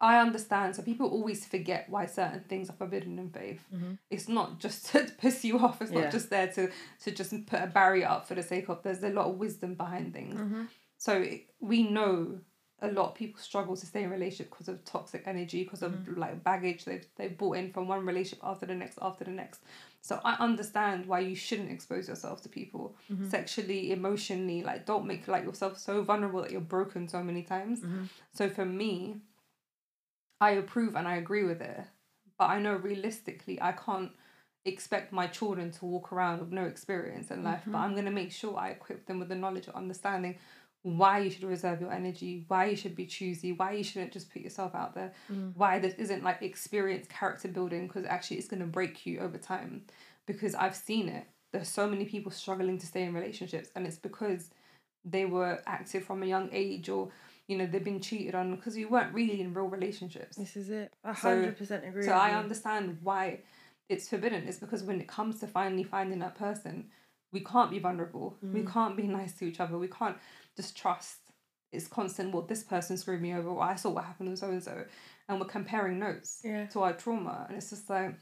I 0.00 0.18
understand. 0.20 0.74
So 0.74 0.82
people 0.82 1.08
always 1.10 1.44
forget 1.46 1.90
why 1.90 2.06
certain 2.06 2.40
things 2.48 2.70
are 2.70 2.74
forbidden 2.74 3.18
in 3.18 3.28
faith. 3.30 3.60
It's 4.08 4.28
not 4.28 4.58
just 4.58 4.86
to 4.92 5.00
piss 5.18 5.44
you 5.44 5.58
off. 5.58 5.82
It's 5.82 5.90
Mm-hmm. 5.90 5.98
Yeah. 5.98 6.04
not 6.04 6.12
just 6.12 6.30
there 6.30 6.46
to 6.48 6.70
to 7.04 7.10
just 7.10 7.46
put 7.46 7.60
a 7.62 7.66
barrier 7.66 8.08
up 8.08 8.26
for 8.26 8.34
the 8.34 8.42
sake 8.42 8.68
of. 8.70 8.82
There's 8.82 9.02
a 9.02 9.10
lot 9.10 9.26
of 9.26 9.36
wisdom 9.36 9.74
behind 9.74 10.14
things. 10.14 10.40
Mm-hmm. 10.40 10.62
So 10.96 11.26
we 11.60 11.82
know 11.82 12.38
a 12.82 12.88
lot 12.92 13.08
of 13.08 13.14
people 13.14 13.40
struggle 13.40 13.76
to 13.76 13.86
stay 13.86 14.02
in 14.02 14.08
a 14.08 14.12
relationship 14.12 14.50
because 14.50 14.68
of 14.68 14.84
toxic 14.84 15.22
energy, 15.26 15.64
because 15.64 15.82
of 15.82 15.92
Mm-hmm. 15.92 16.20
like 16.20 16.42
baggage 16.44 16.84
they've 16.84 17.06
they've 17.16 17.36
brought 17.36 17.56
in 17.58 17.72
from 17.72 17.88
one 17.88 18.06
relationship 18.06 18.40
after 18.44 18.66
the 18.66 18.74
next 18.74 18.98
after 19.02 19.24
the 19.24 19.30
next. 19.30 19.60
So 20.02 20.18
I 20.24 20.34
understand 20.42 21.06
why 21.06 21.20
you 21.20 21.34
shouldn't 21.36 21.70
expose 21.70 22.08
yourself 22.08 22.42
to 22.42 22.48
people 22.48 22.96
Mm-hmm. 23.12 23.28
sexually, 23.28 23.92
emotionally. 23.92 24.62
Like 24.62 24.86
don't 24.86 25.06
make 25.06 25.28
like 25.28 25.44
yourself 25.44 25.78
so 25.78 26.02
vulnerable 26.02 26.42
that 26.42 26.50
you're 26.52 26.60
broken 26.60 27.08
so 27.08 27.22
many 27.22 27.42
times. 27.42 27.80
Mm-hmm. 27.80 28.04
So 28.32 28.48
for 28.48 28.64
me, 28.64 29.16
I 30.40 30.52
approve 30.52 30.96
and 30.96 31.06
I 31.06 31.16
agree 31.16 31.44
with 31.44 31.60
it, 31.60 31.80
but 32.38 32.48
I 32.48 32.60
know 32.60 32.74
realistically 32.74 33.60
I 33.60 33.72
can't 33.72 34.12
expect 34.64 35.12
my 35.12 35.26
children 35.26 35.70
to 35.72 35.84
walk 35.86 36.12
around 36.12 36.40
with 36.40 36.50
no 36.52 36.64
experience 36.64 37.30
in 37.30 37.42
life. 37.44 37.62
But 37.66 37.78
I'm 37.78 37.94
gonna 37.94 38.10
make 38.10 38.32
sure 38.32 38.56
I 38.56 38.70
equip 38.70 39.06
them 39.06 39.18
with 39.18 39.28
the 39.28 39.34
knowledge 39.34 39.68
of 39.68 39.74
understanding 39.74 40.38
why 40.82 41.18
you 41.18 41.30
should 41.30 41.44
reserve 41.44 41.80
your 41.80 41.92
energy, 41.92 42.44
why 42.48 42.66
you 42.66 42.76
should 42.76 42.96
be 42.96 43.04
choosy, 43.06 43.52
why 43.52 43.72
you 43.72 43.84
shouldn't 43.84 44.12
just 44.12 44.32
put 44.32 44.40
yourself 44.42 44.74
out 44.74 44.94
there, 44.94 45.12
mm. 45.30 45.52
why 45.54 45.78
this 45.78 45.94
isn't 45.94 46.22
like 46.24 46.40
experience 46.42 47.06
character 47.08 47.48
building 47.48 47.86
because 47.86 48.04
actually 48.06 48.38
it's 48.38 48.48
gonna 48.48 48.66
break 48.66 49.04
you 49.06 49.20
over 49.20 49.36
time. 49.38 49.82
Because 50.26 50.54
I've 50.54 50.76
seen 50.76 51.08
it. 51.08 51.24
There's 51.52 51.68
so 51.68 51.86
many 51.88 52.04
people 52.04 52.30
struggling 52.32 52.78
to 52.78 52.86
stay 52.86 53.02
in 53.02 53.12
relationships, 53.12 53.70
and 53.74 53.86
it's 53.86 53.98
because 53.98 54.50
they 55.04 55.24
were 55.24 55.60
active 55.66 56.04
from 56.04 56.22
a 56.22 56.26
young 56.26 56.48
age 56.52 56.88
or 56.88 57.10
you 57.46 57.58
know 57.58 57.66
they've 57.66 57.82
been 57.82 58.00
cheated 58.00 58.34
on 58.34 58.54
because 58.54 58.76
you 58.76 58.88
weren't 58.88 59.12
really 59.12 59.40
in 59.40 59.52
real 59.54 59.66
relationships 59.66 60.36
This 60.36 60.56
is 60.56 60.70
it. 60.70 60.92
I 61.04 61.14
So- 61.14 61.42
100% 61.42 61.88
agree. 61.88 62.02
so 62.04 62.12
i 62.12 62.30
you. 62.30 62.36
understand 62.36 62.98
why 63.02 63.40
it's 63.88 64.08
forbidden 64.08 64.44
is 64.44 64.58
because 64.58 64.84
when 64.84 65.00
it 65.00 65.08
comes 65.08 65.40
to 65.40 65.46
finally 65.48 65.82
finding 65.82 66.20
that 66.20 66.36
person, 66.36 66.90
we 67.32 67.40
can't 67.40 67.70
be 67.70 67.78
vulnerable. 67.78 68.36
We 68.42 68.62
Mm. 68.62 68.72
can't 68.72 68.96
be 68.96 69.04
nice 69.04 69.34
to 69.38 69.44
each 69.44 69.60
other. 69.60 69.78
We 69.78 69.88
can't 69.88 70.16
just 70.56 70.76
trust. 70.76 71.18
It's 71.72 71.86
constant. 71.86 72.32
Well, 72.32 72.42
this 72.42 72.64
person 72.64 72.96
screwed 72.96 73.22
me 73.22 73.32
over. 73.32 73.48
Or 73.48 73.62
I 73.62 73.76
saw 73.76 73.90
what 73.90 74.04
happened 74.04 74.30
with 74.30 74.40
so 74.40 74.50
and 74.50 74.62
so, 74.62 74.84
and 75.28 75.40
we're 75.40 75.46
comparing 75.46 75.98
notes 76.00 76.40
Yeah. 76.44 76.66
to 76.66 76.82
our 76.82 76.92
trauma, 76.92 77.46
and 77.48 77.56
it's 77.56 77.70
just 77.70 77.88
like, 77.88 78.16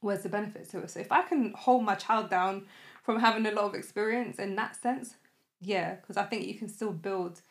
where's 0.00 0.22
the 0.22 0.28
benefit 0.28 0.68
to 0.70 0.78
it? 0.78 0.90
So 0.90 1.00
if 1.00 1.10
I 1.10 1.22
can 1.22 1.52
hold 1.54 1.84
my 1.84 1.96
child 1.96 2.30
down 2.30 2.66
from 3.02 3.18
having 3.18 3.44
a 3.46 3.50
lot 3.50 3.64
of 3.64 3.74
experience 3.74 4.38
in 4.38 4.54
that 4.56 4.76
sense, 4.76 5.16
yeah, 5.60 5.96
because 5.96 6.16
I 6.16 6.24
think 6.24 6.46
you 6.46 6.54
can 6.54 6.68
still 6.68 6.92
build 6.92 7.42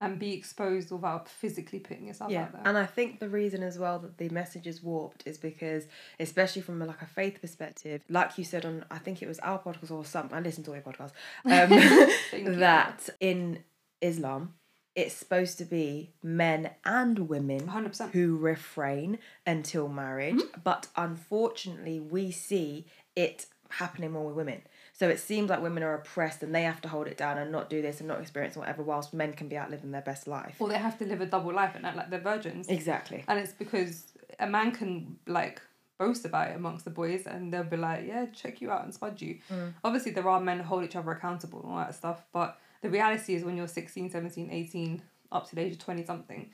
and 0.00 0.18
be 0.18 0.32
exposed 0.34 0.90
without 0.90 1.28
physically 1.28 1.78
putting 1.78 2.06
yourself 2.06 2.30
Yeah, 2.30 2.42
out 2.42 2.52
there. 2.52 2.62
and 2.66 2.76
I 2.76 2.84
think 2.86 3.20
the 3.20 3.28
reason 3.28 3.62
as 3.62 3.78
well 3.78 3.98
that 4.00 4.18
the 4.18 4.28
message 4.28 4.66
is 4.66 4.82
warped 4.82 5.22
is 5.26 5.38
because, 5.38 5.86
especially 6.20 6.62
from 6.62 6.82
a, 6.82 6.86
like 6.86 7.00
a 7.02 7.06
faith 7.06 7.40
perspective, 7.40 8.02
like 8.08 8.36
you 8.36 8.44
said 8.44 8.64
on, 8.66 8.84
I 8.90 8.98
think 8.98 9.22
it 9.22 9.28
was 9.28 9.38
our 9.38 9.58
podcast 9.58 9.90
or 9.90 10.04
something. 10.04 10.36
I 10.36 10.40
listened 10.40 10.66
to 10.66 10.72
all 10.72 10.76
your 10.76 10.84
podcasts. 10.84 11.12
Um, 11.46 12.54
that 12.60 13.08
in 13.20 13.60
Islam, 14.00 14.54
it's 14.94 15.14
supposed 15.14 15.58
to 15.58 15.64
be 15.64 16.12
men 16.22 16.70
and 16.84 17.28
women 17.28 17.60
100%. 17.68 18.10
who 18.12 18.36
refrain 18.36 19.18
until 19.46 19.88
marriage, 19.88 20.34
Mm-hmm. 20.36 20.60
but 20.62 20.88
unfortunately, 20.96 21.98
we 22.00 22.30
see 22.30 22.86
it 23.16 23.46
happening 23.70 24.12
more 24.12 24.26
with 24.26 24.36
women. 24.36 24.62
So 24.96 25.08
it 25.08 25.18
seems 25.18 25.50
like 25.50 25.60
women 25.60 25.82
are 25.82 25.94
oppressed 25.94 26.42
and 26.44 26.54
they 26.54 26.62
have 26.62 26.80
to 26.82 26.88
hold 26.88 27.08
it 27.08 27.16
down 27.16 27.36
and 27.36 27.50
not 27.50 27.68
do 27.68 27.82
this 27.82 27.98
and 27.98 28.06
not 28.06 28.20
experience 28.20 28.56
whatever, 28.56 28.80
whilst 28.82 29.12
men 29.12 29.32
can 29.32 29.48
be 29.48 29.56
out 29.56 29.68
living 29.68 29.90
their 29.90 30.02
best 30.02 30.28
life. 30.28 30.54
or 30.60 30.68
they 30.68 30.78
have 30.78 30.96
to 30.98 31.04
live 31.04 31.20
a 31.20 31.26
double 31.26 31.52
life 31.52 31.74
and 31.74 31.84
act 31.84 31.96
like 31.96 32.10
they're 32.10 32.20
virgins. 32.20 32.68
Exactly. 32.68 33.24
And 33.26 33.40
it's 33.40 33.52
because 33.52 34.12
a 34.38 34.46
man 34.46 34.70
can 34.70 35.18
like 35.26 35.60
boast 35.98 36.24
about 36.24 36.50
it 36.50 36.56
amongst 36.56 36.84
the 36.84 36.92
boys 36.92 37.26
and 37.26 37.52
they'll 37.52 37.64
be 37.64 37.76
like, 37.76 38.06
yeah, 38.06 38.26
check 38.26 38.60
you 38.60 38.70
out 38.70 38.84
and 38.84 38.94
spud 38.94 39.20
you. 39.20 39.38
Mm. 39.52 39.74
Obviously, 39.82 40.12
there 40.12 40.28
are 40.28 40.40
men 40.40 40.58
who 40.58 40.64
hold 40.64 40.84
each 40.84 40.94
other 40.94 41.10
accountable 41.10 41.60
and 41.62 41.72
all 41.72 41.78
that 41.78 41.94
stuff, 41.96 42.22
but 42.32 42.60
the 42.82 42.88
reality 42.88 43.34
is 43.34 43.44
when 43.44 43.56
you're 43.56 43.66
16, 43.66 44.10
17, 44.10 44.48
18, 44.50 45.02
up 45.32 45.48
to 45.48 45.56
the 45.56 45.62
age 45.62 45.72
of 45.72 45.78
20 45.80 46.04
something, 46.04 46.50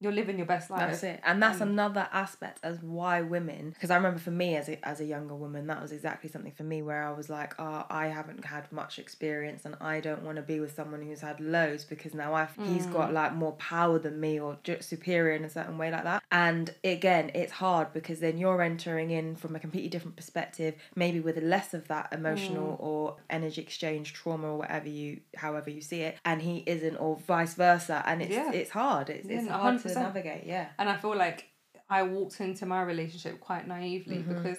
you're 0.00 0.12
living 0.12 0.36
your 0.38 0.46
best 0.46 0.70
life. 0.70 0.80
That's 0.80 1.02
it, 1.02 1.20
and 1.24 1.42
that's 1.42 1.60
Um, 1.60 1.68
another 1.70 2.08
aspect 2.12 2.58
as 2.62 2.82
why 2.82 3.20
women. 3.20 3.70
Because 3.70 3.90
I 3.90 3.96
remember 3.96 4.18
for 4.18 4.30
me 4.30 4.56
as 4.56 4.68
a 4.68 4.76
as 4.86 5.00
a 5.00 5.04
younger 5.04 5.34
woman, 5.34 5.66
that 5.66 5.80
was 5.82 5.92
exactly 5.92 6.30
something 6.30 6.52
for 6.52 6.62
me 6.62 6.80
where 6.82 7.02
I 7.06 7.12
was 7.12 7.28
like, 7.28 7.54
oh, 7.58 7.84
I 7.90 8.06
haven't 8.08 8.44
had 8.44 8.70
much 8.72 8.98
experience, 8.98 9.64
and 9.64 9.76
I 9.80 10.00
don't 10.00 10.22
want 10.22 10.36
to 10.36 10.42
be 10.42 10.58
with 10.60 10.74
someone 10.74 11.02
who's 11.02 11.20
had 11.20 11.38
loads 11.40 11.84
because 11.84 12.14
now 12.14 12.34
I've 12.34 12.56
he's 12.64 12.86
Mm. 12.86 12.92
got 12.92 13.12
like 13.12 13.34
more 13.34 13.52
power 13.52 13.98
than 13.98 14.18
me 14.20 14.40
or 14.40 14.58
superior 14.80 15.34
in 15.34 15.44
a 15.44 15.50
certain 15.50 15.76
way 15.78 15.90
like 15.90 16.04
that. 16.04 16.22
And 16.32 16.74
again, 16.82 17.30
it's 17.34 17.52
hard 17.52 17.92
because 17.92 18.20
then 18.20 18.38
you're 18.38 18.62
entering 18.62 19.10
in 19.10 19.36
from 19.36 19.54
a 19.54 19.60
completely 19.60 19.90
different 19.90 20.16
perspective, 20.16 20.74
maybe 20.94 21.20
with 21.20 21.36
less 21.42 21.74
of 21.74 21.88
that 21.88 22.08
emotional 22.12 22.76
Mm. 22.76 22.82
or 22.82 23.16
energy 23.28 23.60
exchange 23.60 24.12
trauma 24.14 24.48
or 24.52 24.58
whatever 24.58 24.88
you, 24.88 25.20
however 25.36 25.68
you 25.70 25.80
see 25.80 26.00
it, 26.02 26.16
and 26.24 26.40
he 26.42 26.62
isn't, 26.66 26.96
or 26.96 27.16
vice 27.16 27.54
versa, 27.54 28.02
and 28.06 28.22
it's 28.22 28.30
Yeah. 28.32 28.50
it's 28.52 28.70
hard. 28.70 29.10
It's 29.10 29.28
Yeah, 29.28 29.40
it's 29.40 29.48
hard 29.48 29.80
to 29.94 30.00
navigate. 30.00 30.44
Yeah. 30.46 30.66
And 30.78 30.88
I 30.88 30.96
feel 30.96 31.16
like 31.16 31.46
I 31.88 32.02
walked 32.04 32.40
into 32.40 32.66
my 32.66 32.82
relationship 32.82 33.40
quite 33.40 33.66
naively 33.66 34.18
Mm-hmm. 34.18 34.34
because 34.34 34.58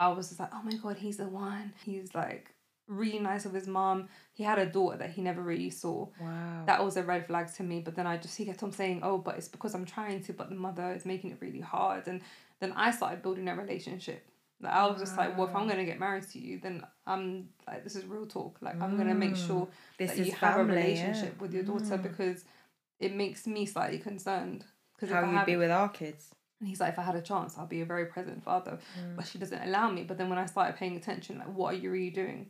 I 0.00 0.08
was 0.08 0.28
just 0.28 0.40
like, 0.40 0.50
oh 0.52 0.62
my 0.64 0.74
god, 0.74 0.96
he's 0.96 1.18
the 1.18 1.28
one. 1.28 1.72
He's 1.84 2.14
like 2.14 2.50
really 2.88 3.20
nice 3.20 3.44
with 3.44 3.54
his 3.54 3.68
mom. 3.68 4.08
He 4.32 4.42
had 4.42 4.58
a 4.58 4.66
daughter 4.66 4.96
that 4.98 5.10
he 5.10 5.22
never 5.22 5.40
really 5.40 5.70
saw. 5.70 6.08
Wow. 6.20 6.64
That 6.66 6.84
was 6.84 6.96
a 6.96 7.02
red 7.02 7.26
flag 7.26 7.52
to 7.54 7.62
me. 7.62 7.80
But 7.80 7.94
then 7.94 8.06
I 8.06 8.16
just 8.16 8.36
he 8.36 8.44
kept 8.44 8.62
on 8.62 8.72
saying, 8.72 9.00
oh, 9.02 9.18
but 9.18 9.36
it's 9.36 9.48
because 9.48 9.74
I'm 9.74 9.84
trying 9.84 10.22
to, 10.24 10.32
but 10.32 10.48
the 10.48 10.56
mother 10.56 10.92
is 10.92 11.04
making 11.06 11.30
it 11.30 11.38
really 11.40 11.60
hard. 11.60 12.08
And 12.08 12.20
then 12.60 12.72
I 12.72 12.90
started 12.90 13.22
building 13.22 13.48
a 13.48 13.54
relationship. 13.54 14.26
Like 14.60 14.72
I 14.72 14.86
was 14.86 15.00
just 15.00 15.16
like, 15.16 15.36
well, 15.36 15.48
if 15.48 15.54
I'm 15.56 15.66
gonna 15.68 15.84
get 15.84 15.98
married 16.00 16.28
to 16.30 16.38
you, 16.38 16.58
then 16.60 16.84
I'm 17.06 17.48
like, 17.66 17.82
this 17.84 17.96
is 17.96 18.04
real 18.04 18.26
talk. 18.26 18.58
Like 18.60 18.80
I'm 18.80 18.96
gonna 18.96 19.14
make 19.14 19.36
sure 19.36 19.66
Mm. 19.66 19.68
This 19.98 20.10
that 20.16 20.26
you 20.26 20.32
have 20.32 20.54
a 20.54 20.56
family, 20.58 20.74
yeah. 20.74 20.82
relationship 20.82 21.40
with 21.40 21.52
your 21.54 21.62
daughter 21.64 21.96
because 21.98 22.44
it 23.02 23.14
makes 23.14 23.46
me 23.46 23.66
slightly 23.66 23.98
concerned. 23.98 24.64
Because 24.94 25.12
How 25.12 25.30
you'd 25.30 25.46
be 25.46 25.56
with 25.56 25.70
our 25.70 25.88
kids. 25.88 26.30
and 26.60 26.68
he's 26.68 26.80
like, 26.80 26.92
if 26.92 26.98
I 26.98 27.02
had 27.02 27.16
a 27.16 27.20
chance, 27.20 27.58
I'd 27.58 27.68
be 27.68 27.80
a 27.80 27.84
very 27.84 28.06
present 28.06 28.42
father. 28.44 28.78
Mm. 28.98 29.16
But 29.16 29.26
she 29.26 29.38
doesn't 29.38 29.62
allow 29.62 29.90
me. 29.90 30.04
But 30.04 30.16
then 30.16 30.28
when 30.28 30.38
I 30.38 30.46
started 30.46 30.76
paying 30.76 30.96
attention, 30.96 31.38
like, 31.38 31.48
what 31.48 31.74
are 31.74 31.76
you 31.76 31.90
really 31.90 32.10
doing? 32.10 32.46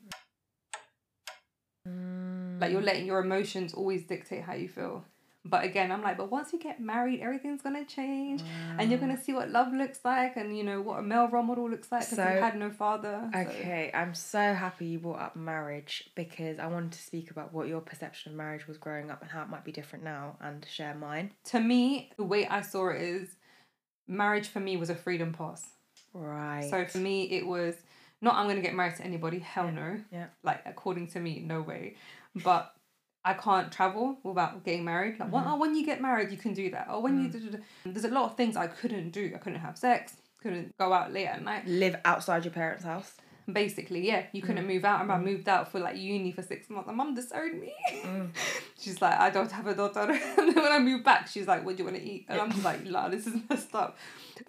Like, 2.61 2.71
you're 2.71 2.83
mm. 2.83 2.85
letting 2.85 3.07
your 3.07 3.21
emotions 3.21 3.73
always 3.73 4.05
dictate 4.05 4.43
how 4.43 4.55
you 4.55 4.69
feel. 4.69 5.05
But 5.45 5.65
again, 5.65 5.91
I'm 5.91 6.03
like, 6.03 6.19
but 6.19 6.31
once 6.31 6.53
you 6.53 6.59
get 6.61 6.81
married, 6.81 7.21
everything's 7.21 7.63
gonna 7.63 7.85
change, 7.85 8.43
and 8.79 8.89
you're 8.91 9.01
gonna 9.01 9.17
mm. 9.17 9.25
see 9.25 9.33
what 9.33 9.51
love 9.51 9.73
looks 9.73 9.99
like, 10.05 10.37
and 10.37 10.57
you 10.57 10.63
know 10.63 10.81
what 10.81 11.01
a 11.01 11.03
male 11.03 11.27
role 11.29 11.43
model 11.43 11.69
looks 11.69 11.91
like 11.91 12.03
because 12.03 12.17
So- 12.17 12.35
you 12.35 12.41
had 12.41 12.57
no 12.57 12.71
father. 12.71 13.29
so- 13.33 13.41
Okay, 13.41 13.91
I'm 13.93 14.15
so 14.15 14.55
happy 14.55 14.87
you 14.87 14.99
brought 15.01 15.21
up 15.21 15.37
marriage 15.37 16.11
because 16.15 16.61
I 16.61 16.69
wanted 16.69 16.93
to 16.93 17.03
speak 17.03 17.33
about 17.33 17.53
what 17.53 17.67
your 17.67 17.81
perception 17.81 18.33
of 18.33 18.39
marriage 18.39 18.69
was 18.69 18.79
growing 18.79 19.11
up 19.11 19.21
and 19.21 19.31
how 19.31 19.43
it 19.43 19.49
might 19.49 19.65
be 19.65 19.73
different 19.73 20.05
now 20.05 20.37
and 20.41 20.65
share 20.65 20.95
mine. 20.95 21.33
To 21.47 21.59
me, 21.59 22.13
the 22.17 22.25
way 22.25 22.47
I 22.47 22.61
saw 22.61 22.91
it 22.91 23.03
is, 23.03 23.35
marriage 24.07 24.49
for 24.49 24.61
me 24.61 24.77
was 24.77 24.91
a 24.91 24.95
freedom 24.95 25.33
pass. 25.33 25.69
Right. 26.15 26.69
So 26.71 26.85
for 26.85 26.99
me, 26.99 27.25
it 27.25 27.47
was 27.47 27.75
not 28.21 28.37
I'm 28.37 28.47
gonna 28.47 28.61
get 28.61 28.75
married 28.75 28.97
to 28.97 29.05
anybody. 29.05 29.41
Hell 29.41 29.73
no. 29.73 29.99
yeah. 30.13 30.27
Like 30.45 30.63
according 30.67 31.09
to 31.09 31.21
me, 31.21 31.41
no 31.45 31.63
way. 31.63 31.97
But 32.37 32.73
I 33.25 33.35
can't 33.35 33.71
travel 33.71 34.19
without 34.25 34.65
getting 34.65 34.85
married. 34.85 35.21
Like, 35.21 35.31
well, 35.31 35.43
mm-hmm. 35.43 35.53
oh, 35.53 35.57
when 35.57 35.77
you 35.77 35.87
get 35.87 36.01
married, 36.01 36.31
you 36.31 36.37
can 36.37 36.55
do 36.55 36.71
that. 36.71 36.89
Or 36.91 37.01
when 37.01 37.23
you 37.23 37.29
mm. 37.29 37.53
do, 37.53 37.59
there's 37.85 38.05
a 38.05 38.09
lot 38.09 38.25
of 38.25 38.37
things 38.37 38.57
I 38.57 38.67
couldn't 38.67 39.11
do. 39.11 39.33
I 39.35 39.39
couldn't 39.39 39.61
have 39.61 39.79
sex. 39.79 40.15
Couldn't 40.43 40.77
go 40.77 40.93
out 40.93 41.13
late 41.13 41.27
at 41.27 41.43
night. 41.43 41.67
Live 41.67 41.97
outside 42.05 42.45
your 42.45 42.53
parents' 42.53 42.85
house. 42.85 43.13
Basically, 43.51 44.07
yeah, 44.07 44.25
you 44.33 44.43
couldn't 44.43 44.65
mm. 44.65 44.75
move 44.75 44.85
out. 44.85 44.99
I 44.99 45.03
remember 45.03 45.29
I 45.29 45.33
moved 45.33 45.49
out 45.49 45.71
for 45.71 45.79
like 45.79 45.97
uni 45.97 46.33
for 46.33 46.43
six 46.43 46.69
months. 46.69 46.89
My 46.89 46.93
mum 46.93 47.15
disowned 47.15 47.61
me. 47.61 47.73
Mm. 47.93 48.31
she's 48.79 49.01
like, 49.01 49.19
I 49.19 49.31
don't 49.31 49.51
have 49.53 49.67
a 49.69 49.75
daughter. 49.75 50.01
and 50.39 50.49
then 50.49 50.55
when 50.55 50.73
I 50.73 50.81
moved 50.81 51.05
back, 51.05 51.29
she's 51.29 51.47
like, 51.47 51.65
What 51.65 51.77
do 51.77 51.83
you 51.83 51.89
want 51.89 51.97
to 51.97 52.09
eat? 52.09 52.27
And 52.29 52.41
I'm 52.41 52.51
just 52.51 52.65
like, 52.65 52.81
La, 52.87 53.09
this 53.09 53.27
is 53.27 53.35
messed 53.51 53.75
up. 53.75 53.99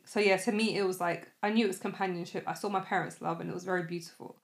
So 0.05 0.19
yeah, 0.19 0.37
to 0.37 0.51
me, 0.51 0.77
it 0.77 0.83
was 0.83 0.99
like 0.99 1.27
I 1.43 1.49
knew 1.49 1.65
it 1.65 1.69
was 1.69 1.79
companionship. 1.79 2.43
I 2.47 2.53
saw 2.53 2.69
my 2.69 2.79
parents' 2.79 3.21
love, 3.21 3.39
and 3.39 3.49
it 3.49 3.53
was 3.53 3.63
very 3.63 3.83
beautiful. 3.83 4.35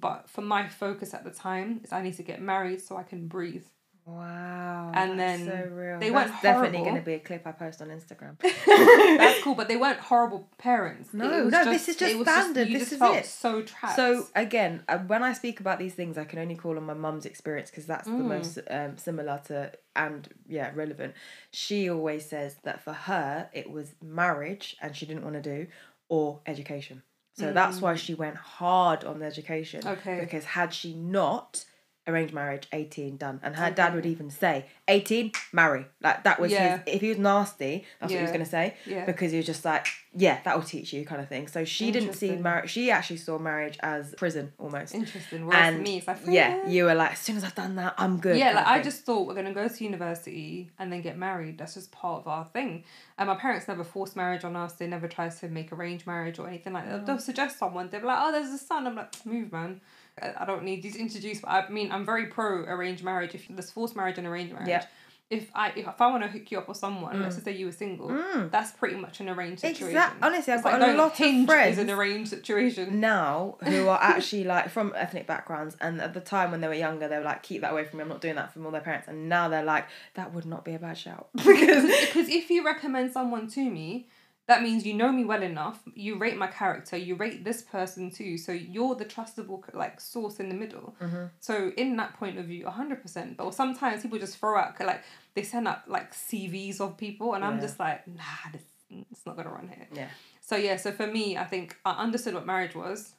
But 0.00 0.28
for 0.28 0.42
my 0.42 0.68
focus 0.68 1.14
at 1.14 1.24
the 1.24 1.30
time 1.30 1.80
is 1.84 1.92
I 1.92 2.02
need 2.02 2.14
to 2.16 2.22
get 2.22 2.40
married 2.40 2.80
so 2.80 2.96
I 2.96 3.02
can 3.02 3.26
breathe. 3.28 3.64
Wow. 4.08 4.92
And 4.94 5.18
then 5.18 5.46
so 5.46 5.68
real. 5.74 5.98
they 5.98 6.10
That's 6.10 6.30
weren't 6.30 6.42
definitely 6.42 6.78
going 6.78 6.94
to 6.94 7.00
be 7.02 7.14
a 7.14 7.18
clip 7.18 7.44
I 7.44 7.50
post 7.50 7.82
on 7.82 7.88
Instagram. 7.88 8.38
That's 9.18 9.42
cool, 9.42 9.56
but 9.56 9.66
they 9.66 9.76
weren't 9.76 9.98
horrible 9.98 10.48
parents. 10.58 11.12
No, 11.12 11.44
no, 11.48 11.64
this 11.64 11.88
is 11.88 11.96
just 11.96 12.20
standard. 12.20 12.68
you 12.68 12.74
This 12.78 12.82
just 12.82 12.92
is 12.92 12.98
felt 13.00 13.16
it. 13.16 13.26
So 13.26 13.62
trapped. 13.62 13.96
So 13.96 14.26
again, 14.36 14.84
uh, 14.88 14.98
when 14.98 15.24
I 15.24 15.32
speak 15.32 15.58
about 15.58 15.80
these 15.80 15.94
things, 15.94 16.16
I 16.18 16.24
can 16.24 16.38
only 16.38 16.54
call 16.54 16.76
on 16.76 16.84
my 16.84 16.94
mum's 16.94 17.26
experience 17.26 17.68
because 17.70 17.86
that's 17.86 18.06
the 18.06 18.12
Mm. 18.12 18.28
most 18.28 18.58
um, 18.70 18.96
similar 18.96 19.40
to 19.46 19.72
and 19.96 20.28
yeah 20.46 20.70
relevant. 20.74 21.14
She 21.50 21.90
always 21.90 22.26
says 22.26 22.56
that 22.62 22.82
for 22.84 22.92
her 22.92 23.50
it 23.52 23.68
was 23.70 23.94
marriage 24.00 24.76
and 24.80 24.94
she 24.94 25.06
didn't 25.06 25.24
want 25.24 25.34
to 25.34 25.42
do 25.42 25.66
or 26.08 26.40
education. 26.46 27.02
So 27.38 27.52
that's 27.52 27.80
why 27.80 27.96
she 27.96 28.14
went 28.14 28.36
hard 28.36 29.04
on 29.04 29.18
the 29.18 29.26
education. 29.26 29.82
Mm. 29.82 29.98
Okay. 29.98 30.20
Because 30.20 30.44
had 30.44 30.72
she 30.72 30.94
not 30.94 31.64
arranged 32.08 32.32
marriage, 32.34 32.66
eighteen 32.72 33.16
done, 33.16 33.40
and 33.42 33.56
her 33.56 33.70
dad 33.70 33.94
would 33.94 34.06
even 34.06 34.30
say 34.30 34.66
eighteen 34.88 35.32
marry. 35.52 35.86
Like 36.02 36.24
that 36.24 36.38
was 36.40 36.52
Yeah. 36.52 36.78
his. 36.84 36.94
If 36.96 37.00
he 37.00 37.08
was 37.10 37.18
nasty, 37.18 37.84
that's 38.00 38.12
what 38.12 38.16
he 38.18 38.22
was 38.22 38.32
gonna 38.32 38.44
say. 38.44 38.74
Yeah. 38.86 39.04
Because 39.04 39.30
he 39.32 39.36
was 39.38 39.46
just 39.46 39.64
like, 39.64 39.86
yeah, 40.14 40.38
that 40.44 40.56
will 40.56 40.64
teach 40.64 40.92
you 40.92 41.04
kind 41.04 41.20
of 41.20 41.28
thing. 41.28 41.46
So 41.48 41.64
she 41.64 41.90
didn't 41.90 42.14
see 42.14 42.36
marriage. 42.36 42.70
She 42.70 42.90
actually 42.90 43.18
saw 43.18 43.38
marriage 43.38 43.78
as 43.80 44.14
prison 44.16 44.52
almost. 44.58 44.94
interesting. 44.94 45.46
Whereas 45.46 45.74
And 45.74 45.82
me, 45.82 45.98
it's 45.98 46.06
like 46.06 46.18
yeah, 46.26 46.54
freedom. 46.54 46.70
you 46.70 46.84
were 46.84 46.94
like, 46.94 47.12
as 47.12 47.18
soon 47.18 47.36
as 47.36 47.44
I've 47.44 47.54
done 47.54 47.76
that, 47.76 47.94
I'm 47.98 48.18
good. 48.18 48.36
Yeah, 48.38 48.52
like 48.52 48.66
I 48.66 48.82
just 48.82 49.04
thought 49.04 49.26
we're 49.26 49.34
gonna 49.34 49.52
go 49.54 49.66
to 49.68 49.84
university 49.84 50.70
and 50.78 50.92
then 50.92 51.02
get 51.02 51.18
married. 51.18 51.58
That's 51.58 51.74
just 51.74 51.90
part 51.92 52.20
of 52.22 52.28
our 52.28 52.44
thing. 52.44 52.84
And 53.18 53.28
my 53.28 53.34
parents 53.34 53.68
never 53.68 53.84
forced 53.84 54.16
marriage 54.16 54.44
on 54.44 54.56
us. 54.56 54.74
They 54.74 54.86
never 54.86 55.08
tried 55.08 55.32
to 55.38 55.48
make 55.48 55.72
arranged 55.72 56.06
marriage 56.06 56.38
or 56.38 56.46
anything 56.48 56.72
like 56.72 56.88
that. 56.88 57.06
They'll 57.06 57.18
suggest 57.18 57.58
someone. 57.58 57.88
They're 57.90 58.00
like, 58.02 58.18
"Oh, 58.20 58.32
there's 58.32 58.50
a 58.50 58.58
son." 58.58 58.86
I'm 58.86 58.94
like, 58.94 59.24
"Move, 59.26 59.52
man." 59.52 59.80
I 60.22 60.44
don't 60.44 60.62
need 60.64 60.84
you 60.84 60.90
to 60.92 60.98
introduce. 60.98 61.40
But 61.40 61.50
I 61.50 61.68
mean, 61.68 61.92
I'm 61.92 62.04
very 62.06 62.26
pro 62.26 62.64
arranged 62.64 63.04
marriage. 63.04 63.34
If 63.34 63.46
there's 63.48 63.70
forced 63.70 63.96
marriage 63.96 64.18
and 64.18 64.26
arranged 64.26 64.52
marriage. 64.52 64.68
Yeah. 64.68 64.82
Mm. 64.82 64.86
If 65.28 65.50
I 65.56 65.70
if, 65.70 65.88
if 65.88 66.00
I 66.00 66.06
want 66.06 66.22
to 66.22 66.28
hook 66.28 66.52
you 66.52 66.58
up 66.58 66.68
with 66.68 66.76
someone, 66.76 67.20
let's 67.20 67.34
just 67.34 67.44
say 67.44 67.50
you 67.50 67.66
were 67.66 67.72
single, 67.72 68.16
that's 68.52 68.70
pretty 68.70 68.94
much 68.94 69.18
an 69.18 69.28
arranged 69.28 69.58
situation. 69.62 69.88
Exact- 69.88 70.22
honestly, 70.22 70.52
I've 70.52 70.60
It's 70.60 70.64
got 70.64 70.76
a 70.76 70.84
going 70.84 70.96
lot 70.96 71.20
of 71.20 71.46
friends- 71.46 71.78
an 71.78 71.90
arranged 71.90 72.30
situation. 72.30 73.00
now 73.00 73.56
who 73.64 73.88
are 73.88 73.98
actually 74.00 74.44
like 74.44 74.68
from 74.70 74.94
ethnic 74.96 75.26
backgrounds 75.26 75.76
and 75.80 76.00
at 76.00 76.14
the 76.14 76.20
time 76.20 76.52
when 76.52 76.60
they 76.60 76.68
were 76.68 76.74
younger 76.74 77.08
they 77.08 77.18
were 77.18 77.24
like 77.24 77.42
keep 77.42 77.62
that 77.62 77.72
away 77.72 77.84
from 77.84 77.96
me 77.98 78.02
i'm 78.04 78.08
not 78.08 78.20
doing 78.20 78.36
that 78.36 78.52
from 78.52 78.64
all 78.66 78.70
their 78.70 78.80
parents 78.80 79.08
and 79.08 79.28
now 79.28 79.48
they're 79.48 79.64
like 79.64 79.86
that 80.14 80.32
would 80.32 80.46
not 80.46 80.64
be 80.64 80.74
a 80.74 80.78
bad 80.78 80.96
shout 80.96 81.26
because 81.34 81.84
because 82.06 82.28
if 82.28 82.48
you 82.48 82.64
recommend 82.64 83.10
someone 83.12 83.48
to 83.48 83.68
me, 83.68 84.06
that 84.48 84.62
means 84.62 84.86
you 84.86 84.94
know 84.94 85.10
me 85.10 85.24
well 85.24 85.42
enough. 85.42 85.80
You 85.94 86.18
rate 86.18 86.36
my 86.36 86.46
character. 86.46 86.96
You 86.96 87.16
rate 87.16 87.44
this 87.44 87.62
person 87.62 88.10
too. 88.10 88.38
So 88.38 88.52
you're 88.52 88.94
the 88.94 89.04
trustable 89.04 89.62
like 89.74 90.00
source 90.00 90.38
in 90.38 90.48
the 90.48 90.54
middle. 90.54 90.94
Mm-hmm. 91.00 91.24
So 91.40 91.72
in 91.76 91.96
that 91.96 92.14
point 92.14 92.38
of 92.38 92.46
view, 92.46 92.66
hundred 92.66 93.02
percent. 93.02 93.36
But 93.36 93.52
sometimes 93.54 94.02
people 94.02 94.18
just 94.18 94.38
throw 94.38 94.56
out 94.56 94.78
like 94.80 95.02
they 95.34 95.42
send 95.42 95.66
out 95.66 95.90
like 95.90 96.14
CVs 96.14 96.80
of 96.80 96.96
people, 96.96 97.34
and 97.34 97.44
I'm 97.44 97.60
just 97.60 97.78
like, 97.80 98.06
nah, 98.06 98.22
this 98.52 98.62
it's 98.88 99.26
not 99.26 99.36
gonna 99.36 99.50
run 99.50 99.68
here. 99.68 99.86
yeah 99.92 100.08
So 100.40 100.56
yeah, 100.56 100.76
so 100.76 100.92
for 100.92 101.06
me, 101.06 101.36
I 101.36 101.44
think 101.44 101.76
I 101.84 101.92
understood 101.92 102.34
what 102.34 102.46
marriage 102.46 102.74
was, 102.74 103.14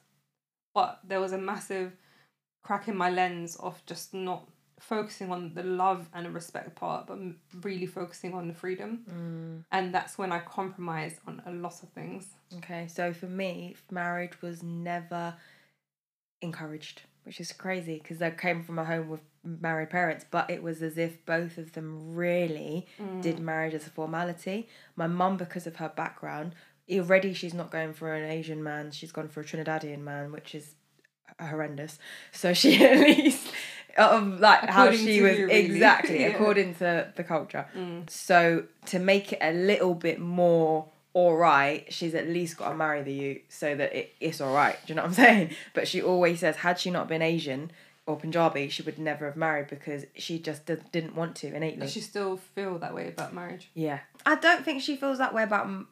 but 0.74 1.00
there 1.06 1.20
was 1.20 1.32
a 1.32 1.38
massive 1.38 1.92
crack 2.62 2.88
in 2.88 2.96
my 2.96 3.10
lens 3.10 3.56
of 3.56 3.84
just 3.86 4.14
not 4.14 4.48
focusing 4.78 5.30
on 5.32 5.54
the 5.54 5.62
love 5.62 6.08
and 6.14 6.32
respect 6.32 6.76
part, 6.76 7.06
but 7.06 7.18
really 7.62 7.86
focusing 7.86 8.34
on 8.34 8.48
the 8.48 8.54
freedom. 8.54 9.04
Mm. 9.10 9.64
And 9.72 9.94
that's 9.94 10.18
when 10.18 10.32
I 10.32 10.38
compromised 10.40 11.16
on 11.26 11.42
a 11.46 11.50
lot 11.50 11.82
of 11.82 11.88
things. 11.90 12.26
Okay, 12.58 12.86
so 12.88 13.12
for 13.12 13.26
me, 13.26 13.76
marriage 13.90 14.40
was 14.40 14.62
never 14.62 15.34
encouraged, 16.40 17.02
which 17.24 17.40
is 17.40 17.52
crazy 17.52 17.98
because 18.02 18.22
I 18.22 18.30
came 18.30 18.62
from 18.62 18.78
a 18.78 18.84
home 18.84 19.08
with 19.08 19.20
married 19.44 19.90
parents, 19.90 20.24
but 20.30 20.50
it 20.50 20.62
was 20.62 20.82
as 20.82 20.96
if 20.98 21.24
both 21.26 21.58
of 21.58 21.72
them 21.72 22.14
really 22.14 22.86
did 23.20 23.40
marriage 23.40 23.74
as 23.74 23.86
a 23.86 23.90
formality. 23.90 24.68
My 24.96 25.06
mum, 25.06 25.36
because 25.36 25.66
of 25.66 25.76
her 25.76 25.92
background, 25.94 26.54
already 26.90 27.34
she's 27.34 27.54
not 27.54 27.70
going 27.70 27.92
for 27.92 28.14
an 28.14 28.30
Asian 28.30 28.62
man, 28.62 28.90
she's 28.90 29.12
gone 29.12 29.28
for 29.28 29.40
a 29.40 29.44
Trinidadian 29.44 30.00
man, 30.00 30.32
which 30.32 30.54
is 30.54 30.74
horrendous. 31.40 31.98
So 32.32 32.54
she 32.54 32.84
at 32.84 32.98
least. 32.98 33.52
Of 33.98 34.40
like 34.40 34.60
how 34.68 34.90
she 34.92 35.20
was 35.22 35.38
you, 35.38 35.46
really. 35.48 35.54
exactly 35.64 36.20
Yeah. 36.22 36.28
according 36.28 36.74
to 36.76 37.12
the 37.16 37.24
culture. 37.24 37.66
So 38.08 38.64
to 38.86 38.98
make 38.98 39.32
it 39.32 39.38
a 39.42 39.52
little 39.52 39.94
bit 39.94 40.20
more 40.20 40.86
all 41.14 41.36
right, 41.36 41.90
she's 41.92 42.14
at 42.14 42.28
least 42.28 42.58
got 42.58 42.68
to 42.70 42.74
marry 42.76 43.02
the 43.02 43.12
you 43.12 43.40
so 43.48 43.74
that 43.74 43.92
it, 43.92 44.14
it's 44.20 44.40
all 44.40 44.54
right. 44.54 44.76
Do 44.86 44.92
you 44.92 44.94
know 44.94 45.02
what 45.02 45.08
I'm 45.08 45.14
saying? 45.24 45.50
But 45.74 45.88
she 45.88 46.00
always 46.00 46.38
says, 46.40 46.56
had 46.56 46.78
she 46.78 46.90
not 46.90 47.08
been 47.08 47.22
Asian 47.22 47.72
or 48.06 48.16
Punjabi, 48.16 48.68
she 48.68 48.82
would 48.82 48.98
never 48.98 49.26
have 49.26 49.36
married 49.36 49.66
because 49.68 50.04
she 50.16 50.38
just 50.38 50.66
d- 50.66 50.76
didn't 50.92 51.16
want 51.16 51.34
to 51.36 51.48
innately. 51.52 51.80
Does 51.80 51.92
she 51.92 52.00
still 52.02 52.36
feel 52.36 52.78
that 52.78 52.94
way 52.94 53.08
about 53.08 53.34
marriage? 53.34 53.68
yeah, 53.74 54.00
I 54.24 54.36
don't 54.36 54.64
think 54.64 54.80
she 54.82 54.96
feels 54.96 55.18
that 55.18 55.34
way 55.34 55.42
about 55.42 55.64
m- 55.66 55.88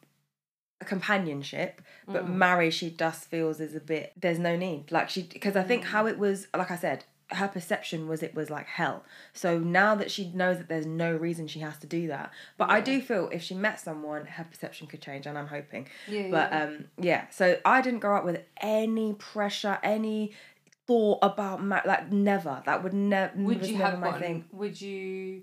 companionship, 0.85 1.81
but 2.07 2.27
Mm. 2.27 2.35
marriage 2.35 2.75
she 2.75 2.91
just 2.91 3.25
feels 3.29 3.61
is 3.61 3.75
a 3.75 3.81
bit. 3.81 4.13
There's 4.21 4.39
no 4.39 4.57
need, 4.57 4.93
like 4.93 5.09
she 5.11 5.23
because 5.23 5.57
I 5.57 5.63
think 5.63 5.83
Mm. 5.85 5.87
how 5.87 6.07
it 6.07 6.19
was, 6.19 6.47
like 6.57 6.71
I 6.71 6.77
said. 6.77 7.05
Her 7.31 7.49
perception 7.49 8.09
was 8.09 8.23
it 8.23 8.35
was 8.35 8.51
like 8.51 8.67
hell. 8.67 9.05
So 9.33 9.59
now 9.59 9.95
that 9.97 10.11
she 10.11 10.31
knows 10.33 10.59
that 10.59 10.69
there's 10.69 10.87
no 10.87 11.15
reason 11.15 11.49
she 11.49 11.61
has 11.61 11.77
to 11.79 11.87
do 11.87 12.09
that, 12.09 12.31
but 12.57 12.71
I 12.71 12.81
do 12.81 13.01
feel 13.01 13.29
if 13.33 13.43
she 13.43 13.55
met 13.55 13.81
someone, 13.81 14.27
her 14.27 14.45
perception 14.45 14.87
could 14.87 15.03
change, 15.03 15.27
and 15.27 15.37
I'm 15.37 15.49
hoping. 15.49 15.89
Yeah. 16.07 16.29
But 16.31 16.51
yeah. 16.53 16.65
um, 16.65 16.85
yeah. 16.99 17.29
So 17.31 17.59
I 17.65 17.83
didn't 17.83 18.01
grow 18.01 18.17
up 18.17 18.25
with 18.25 18.43
any 18.61 19.15
pressure, 19.15 19.79
any 19.83 20.33
thought 20.87 21.19
about 21.23 21.63
ma- 21.63 21.83
like 21.85 22.13
never. 22.13 22.63
That 22.67 22.83
would 22.83 22.95
never. 22.95 23.33
would 23.37 23.67
you 23.67 23.77
have 23.77 23.99
my 23.99 24.11
one? 24.11 24.21
thing. 24.21 24.45
Would 24.53 24.81
you? 24.81 25.43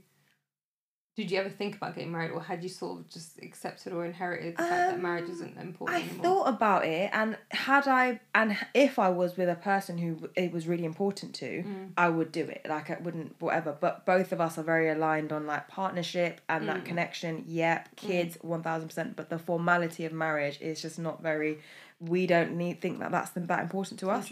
Did 1.15 1.29
you 1.29 1.37
ever 1.37 1.49
think 1.49 1.75
about 1.75 1.93
getting 1.93 2.11
married, 2.11 2.31
or 2.31 2.41
had 2.41 2.63
you 2.63 2.69
sort 2.69 2.99
of 2.99 3.07
just 3.07 3.37
accepted 3.43 3.93
or 3.93 4.03
inherited 4.03 4.53
the 4.57 4.63
fact 4.63 4.91
that 4.91 4.99
marriage 4.99 5.29
isn't 5.29 5.55
important 5.59 5.95
Um, 5.95 6.03
I 6.03 6.07
anymore? 6.09 6.23
thought 6.25 6.49
about 6.55 6.85
it, 6.85 7.11
and 7.13 7.37
had 7.51 7.87
I, 7.87 8.19
and 8.33 8.57
if 8.73 8.97
I 8.97 9.09
was 9.09 9.37
with 9.37 9.47
a 9.47 9.53
person 9.55 9.99
who 9.99 10.27
it 10.35 10.51
was 10.51 10.67
really 10.67 10.85
important 10.85 11.35
to, 11.35 11.63
Mm. 11.63 11.91
I 11.95 12.09
would 12.09 12.31
do 12.31 12.41
it. 12.45 12.65
Like 12.67 12.89
I 12.89 12.97
wouldn't, 12.99 13.35
whatever. 13.39 13.77
But 13.79 14.07
both 14.07 14.31
of 14.31 14.41
us 14.41 14.57
are 14.57 14.63
very 14.63 14.89
aligned 14.89 15.31
on 15.31 15.45
like 15.45 15.67
partnership 15.67 16.41
and 16.49 16.63
Mm. 16.63 16.67
that 16.67 16.85
connection. 16.85 17.43
Yep, 17.47 17.95
kids, 17.95 18.37
one 18.41 18.63
thousand 18.63 18.87
percent. 18.87 19.15
But 19.15 19.29
the 19.29 19.37
formality 19.37 20.05
of 20.05 20.13
marriage 20.13 20.59
is 20.61 20.81
just 20.81 20.97
not 20.97 21.21
very. 21.21 21.59
We 21.99 22.25
don't 22.25 22.57
need 22.57 22.81
think 22.81 22.99
that 22.99 23.11
that's 23.11 23.29
that 23.35 23.59
important 23.61 23.99
to 23.99 24.09
us. 24.09 24.29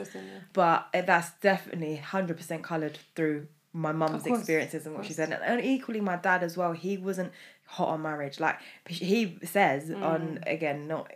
But 0.52 0.88
uh, 0.96 1.02
that's 1.04 1.30
definitely 1.42 2.02
100% 2.04 2.64
coloured 2.64 2.98
through 3.16 3.48
my 3.74 3.92
mum's 3.92 4.26
experiences 4.26 4.86
and 4.86 4.96
what 4.96 5.06
she 5.06 5.14
said 5.14 5.32
and 5.46 5.64
equally 5.64 6.02
my 6.02 6.18
dad 6.18 6.44
as 6.44 6.58
well 6.58 6.74
he 6.74 6.98
wasn't 6.98 7.32
hot 7.66 7.88
on 7.90 8.02
marriage 8.02 8.40
like 8.40 8.58
he 8.88 9.38
says 9.44 9.90
on 9.92 10.40
Mm. 10.46 10.52
again 10.52 10.88
not 10.88 11.10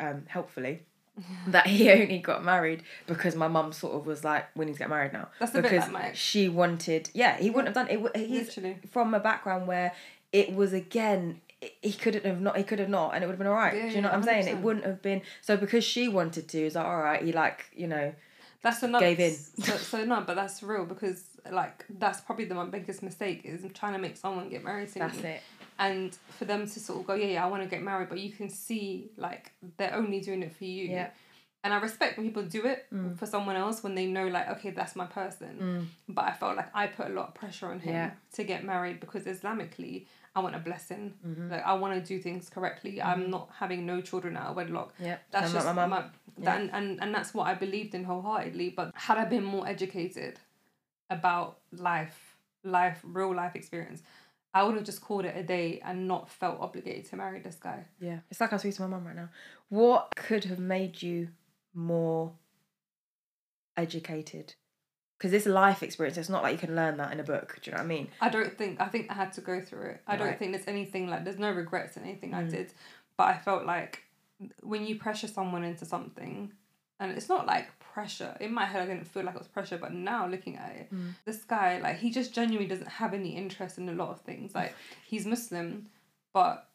um 0.00 0.24
helpfully 0.28 0.82
that 1.48 1.66
he 1.66 1.90
only 1.90 2.18
got 2.18 2.42
married 2.42 2.82
because 3.06 3.36
my 3.36 3.46
mum 3.48 3.72
sort 3.72 3.94
of 3.94 4.06
was 4.06 4.24
like 4.24 4.46
we 4.56 4.64
need 4.64 4.72
to 4.72 4.78
get 4.78 4.88
married 4.88 5.12
now 5.12 5.28
That's 5.38 5.52
the 5.52 5.62
bit 5.62 5.70
because 5.70 5.84
like 5.84 5.92
my 5.92 6.02
ex. 6.08 6.18
she 6.18 6.48
wanted 6.48 7.10
yeah 7.14 7.36
he 7.36 7.50
wouldn't 7.50 7.74
have 7.76 7.86
done 7.86 7.94
it 7.94 8.16
he's 8.16 8.46
Literally. 8.46 8.78
from 8.90 9.14
a 9.14 9.20
background 9.20 9.66
where 9.68 9.92
it 10.32 10.54
was 10.54 10.72
again 10.72 11.40
he 11.82 11.92
couldn't 11.92 12.24
have 12.24 12.40
not 12.40 12.56
he 12.56 12.62
could 12.64 12.78
have 12.78 12.88
not 12.88 13.14
and 13.14 13.22
it 13.22 13.26
would 13.26 13.34
have 13.34 13.38
been 13.38 13.46
all 13.46 13.54
right 13.54 13.74
Yeah, 13.76 13.88
do 13.90 13.94
you 13.96 14.00
know 14.00 14.08
yeah, 14.08 14.14
what 14.14 14.14
i'm 14.14 14.22
saying 14.22 14.48
it 14.48 14.58
wouldn't 14.62 14.86
have 14.86 15.02
been 15.02 15.20
so 15.42 15.56
because 15.56 15.84
she 15.84 16.08
wanted 16.08 16.48
to 16.48 16.58
Is 16.66 16.74
like 16.74 16.86
all 16.86 16.98
right 17.02 17.22
he 17.22 17.32
like 17.32 17.66
you 17.74 17.86
know 17.86 18.14
That's 18.62 18.82
another. 18.82 19.06
Gave 19.06 19.20
in. 19.20 19.32
So, 19.64 19.76
so 19.78 20.04
no, 20.04 20.20
but 20.20 20.34
that's 20.36 20.62
real 20.62 20.84
because 20.84 21.24
like 21.50 21.84
that's 21.98 22.20
probably 22.20 22.44
the 22.44 22.54
my 22.54 22.64
biggest 22.66 23.02
mistake 23.02 23.42
is 23.44 23.64
trying 23.74 23.92
to 23.94 23.98
make 23.98 24.16
someone 24.16 24.48
get 24.48 24.62
married 24.64 24.88
to 24.92 24.98
that's 25.00 25.18
me. 25.22 25.30
it 25.30 25.42
And 25.78 26.16
for 26.38 26.44
them 26.44 26.66
to 26.66 26.80
sort 26.80 27.00
of 27.00 27.06
go, 27.06 27.14
yeah, 27.14 27.26
yeah, 27.34 27.44
I 27.44 27.48
want 27.48 27.62
to 27.62 27.68
get 27.68 27.82
married, 27.82 28.08
but 28.08 28.18
you 28.20 28.30
can 28.32 28.48
see 28.50 29.10
like 29.16 29.52
they're 29.76 29.94
only 29.94 30.20
doing 30.20 30.42
it 30.42 30.54
for 30.54 30.64
you. 30.64 30.84
Yeah. 30.88 31.10
And 31.62 31.74
I 31.74 31.78
respect 31.78 32.16
when 32.16 32.26
people 32.26 32.42
do 32.44 32.64
it 32.66 32.86
Mm. 32.92 33.18
for 33.18 33.26
someone 33.26 33.54
else 33.56 33.82
when 33.82 33.94
they 33.94 34.06
know 34.06 34.26
like, 34.28 34.48
okay, 34.54 34.70
that's 34.70 34.94
my 34.96 35.04
person. 35.06 35.88
But 36.08 36.24
I 36.30 36.32
felt 36.32 36.56
like 36.56 36.70
I 36.74 36.86
put 36.86 37.06
a 37.08 37.14
lot 37.18 37.28
of 37.28 37.34
pressure 37.34 37.66
on 37.72 37.80
him 37.80 37.92
Yeah. 37.94 38.10
to 38.36 38.44
get 38.44 38.64
married 38.64 38.98
because 39.00 39.24
Islamically, 39.24 40.06
I 40.34 40.40
want 40.40 40.54
a 40.54 40.58
blessing. 40.58 41.14
Mm-hmm. 41.26 41.50
Like 41.52 41.64
I 41.66 41.74
want 41.74 41.92
to 41.94 42.00
do 42.14 42.18
things 42.22 42.48
correctly. 42.48 43.02
I'm 43.02 43.30
not 43.30 43.50
having 43.58 43.84
no 43.84 44.00
children 44.00 44.36
out 44.38 44.48
of 44.50 44.56
wedlock. 44.56 44.94
Yeah, 44.98 45.18
That's 45.32 45.48
I'm 45.48 45.52
just 45.54 45.66
my 45.66 45.72
mum. 45.74 45.90
my, 45.90 46.04
that, 46.44 46.60
and, 46.60 46.70
and 46.72 46.86
and 47.02 47.14
that's 47.14 47.34
what 47.34 47.46
I 47.46 47.54
believed 47.54 47.94
in 47.94 48.04
wholeheartedly. 48.04 48.70
But 48.70 48.92
had 48.94 49.18
I 49.18 49.24
been 49.26 49.44
more 49.44 49.66
educated 49.66 50.38
about 51.10 51.58
life, 51.72 52.36
life, 52.64 53.00
real 53.02 53.34
life 53.34 53.56
experience, 53.56 54.02
I 54.54 54.62
would 54.64 54.74
have 54.76 54.84
just 54.84 55.00
called 55.00 55.24
it 55.24 55.36
a 55.36 55.42
day 55.42 55.80
and 55.84 56.08
not 56.08 56.30
felt 56.30 56.60
obligated 56.60 57.04
to 57.10 57.16
marry 57.16 57.40
this 57.40 57.56
guy. 57.56 57.84
Yeah, 58.00 58.20
it's 58.30 58.40
like 58.40 58.52
I 58.52 58.56
speak 58.56 58.74
to 58.76 58.82
my 58.82 58.88
mum 58.88 59.06
right 59.06 59.16
now. 59.16 59.28
What 59.68 60.12
could 60.16 60.44
have 60.44 60.58
made 60.58 61.02
you 61.02 61.28
more 61.74 62.32
educated? 63.76 64.54
Because 65.18 65.32
this 65.32 65.46
life 65.46 65.82
experience, 65.82 66.16
it's 66.16 66.28
not 66.30 66.42
like 66.42 66.52
you 66.52 66.58
can 66.66 66.74
learn 66.74 66.96
that 66.96 67.12
in 67.12 67.20
a 67.20 67.24
book. 67.24 67.58
Do 67.62 67.70
you 67.70 67.76
know 67.76 67.82
what 67.82 67.84
I 67.84 67.88
mean? 67.88 68.08
I 68.20 68.30
don't 68.30 68.56
think 68.56 68.80
I 68.80 68.86
think 68.86 69.10
I 69.10 69.14
had 69.14 69.32
to 69.34 69.40
go 69.42 69.60
through 69.60 69.90
it. 69.90 70.00
I 70.06 70.16
don't 70.16 70.38
think 70.38 70.52
there's 70.52 70.66
anything 70.66 71.08
like 71.08 71.24
there's 71.24 71.38
no 71.38 71.50
regrets 71.50 71.96
in 71.96 72.04
anything 72.04 72.32
I 72.32 72.42
Mm. 72.42 72.50
did, 72.50 72.72
but 73.18 73.28
I 73.28 73.36
felt 73.38 73.66
like 73.66 74.02
when 74.62 74.86
you 74.86 74.96
pressure 74.98 75.28
someone 75.28 75.62
into 75.62 75.84
something, 75.84 76.52
and 77.00 77.10
it's 77.12 77.28
not 77.28 77.46
like 77.46 77.66
pressure. 77.80 78.36
In 78.40 78.54
my 78.54 78.66
head, 78.66 78.82
I 78.82 78.86
didn't 78.86 79.06
feel 79.08 79.24
like 79.24 79.34
it 79.34 79.38
was 79.38 79.48
pressure, 79.48 79.78
but 79.78 79.92
now 79.92 80.26
looking 80.28 80.56
at 80.56 80.70
it, 80.76 80.94
Mm. 80.94 81.14
this 81.24 81.42
guy 81.44 81.80
like 81.80 81.98
he 81.98 82.10
just 82.10 82.32
genuinely 82.32 82.68
doesn't 82.68 82.88
have 82.88 83.12
any 83.14 83.30
interest 83.36 83.78
in 83.78 83.88
a 83.88 83.92
lot 83.92 84.10
of 84.10 84.20
things. 84.20 84.54
Like 84.54 84.74
he's 85.06 85.26
Muslim, 85.26 85.88
but 86.32 86.68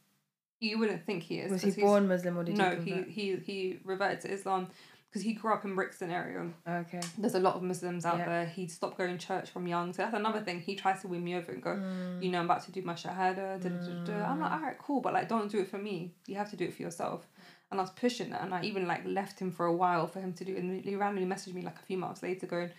you 0.60 0.78
wouldn't 0.80 1.06
think 1.06 1.24
he 1.24 1.40
is. 1.40 1.52
Was 1.52 1.62
he 1.62 1.82
born 1.82 2.08
Muslim 2.08 2.38
or 2.38 2.44
did 2.44 2.58
no, 2.58 2.72
he? 2.72 2.76
he 2.84 2.92
convert? 2.92 3.10
he 3.10 3.36
he 3.38 3.80
reverted 3.84 4.22
to 4.22 4.32
Islam 4.32 4.68
because 5.10 5.22
he 5.22 5.34
grew 5.34 5.54
up 5.54 5.64
in 5.64 5.76
Brixton 5.76 6.12
area. 6.12 6.50
Okay. 6.68 7.00
There's 7.18 7.36
a 7.36 7.40
lot 7.40 7.56
of 7.56 7.62
Muslims 7.64 8.04
out 8.06 8.18
Yeah. 8.18 8.26
there. 8.26 8.46
He 8.48 8.68
stopped 8.68 8.98
going 8.98 9.18
to 9.18 9.26
church 9.26 9.50
from 9.50 9.66
young. 9.66 9.94
So 9.94 10.02
that's 10.04 10.14
another 10.14 10.42
thing. 10.42 10.60
He 10.60 10.76
tries 10.76 11.00
to 11.04 11.08
win 11.08 11.24
me 11.24 11.36
over 11.36 11.54
and 11.54 11.62
go, 11.64 11.70
Mm. 11.76 12.22
you 12.22 12.30
know, 12.32 12.40
I'm 12.40 12.46
about 12.46 12.64
to 12.66 12.72
do 12.74 12.82
my 12.82 12.96
shahada. 12.96 13.62
Da, 13.62 13.70
da, 13.70 13.88
da, 13.88 14.04
da. 14.04 14.26
I'm 14.30 14.42
like, 14.42 14.52
all 14.52 14.60
right, 14.60 14.78
cool, 14.78 15.00
but 15.00 15.14
like, 15.14 15.30
don't 15.30 15.50
do 15.50 15.60
it 15.60 15.70
for 15.70 15.78
me. 15.78 16.14
You 16.28 16.36
have 16.36 16.50
to 16.50 16.58
do 16.58 16.66
it 16.66 16.74
for 16.74 16.82
yourself. 16.82 17.26
And 17.72 17.80
I 17.80 17.84
was 17.84 17.92
pushing 17.92 18.30
that, 18.30 18.44
and 18.44 18.54
I 18.54 18.64
even 18.64 18.88
like 18.88 19.04
left 19.06 19.40
him 19.40 19.52
for 19.52 19.66
a 19.66 19.74
while 19.74 20.08
for 20.08 20.20
him 20.20 20.34
to 20.34 20.46
do. 20.46 20.56
And 20.56 20.84
he 20.84 20.96
randomly 20.96 21.28
messaged 21.28 21.54
me 21.54 21.62
like 21.62 21.78
a 21.78 21.86
few 21.86 21.98
months 21.98 22.22
later, 22.22 22.46
going, 22.46 22.70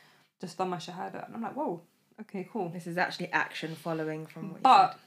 just 0.41 0.57
done 0.59 0.71
my 0.71 0.77
shahada. 0.77 1.27
And 1.27 1.35
I'm 1.35 1.43
like, 1.43 1.57
whoa, 1.57 1.83
okay, 2.21 2.49
cool. 2.51 2.69
This 2.69 2.87
is 2.87 2.97
actually 2.97 3.33
action 3.33 3.75
following 3.75 4.27
from 4.27 4.53
what 4.53 4.59
you 4.59 4.63
But 4.63 4.99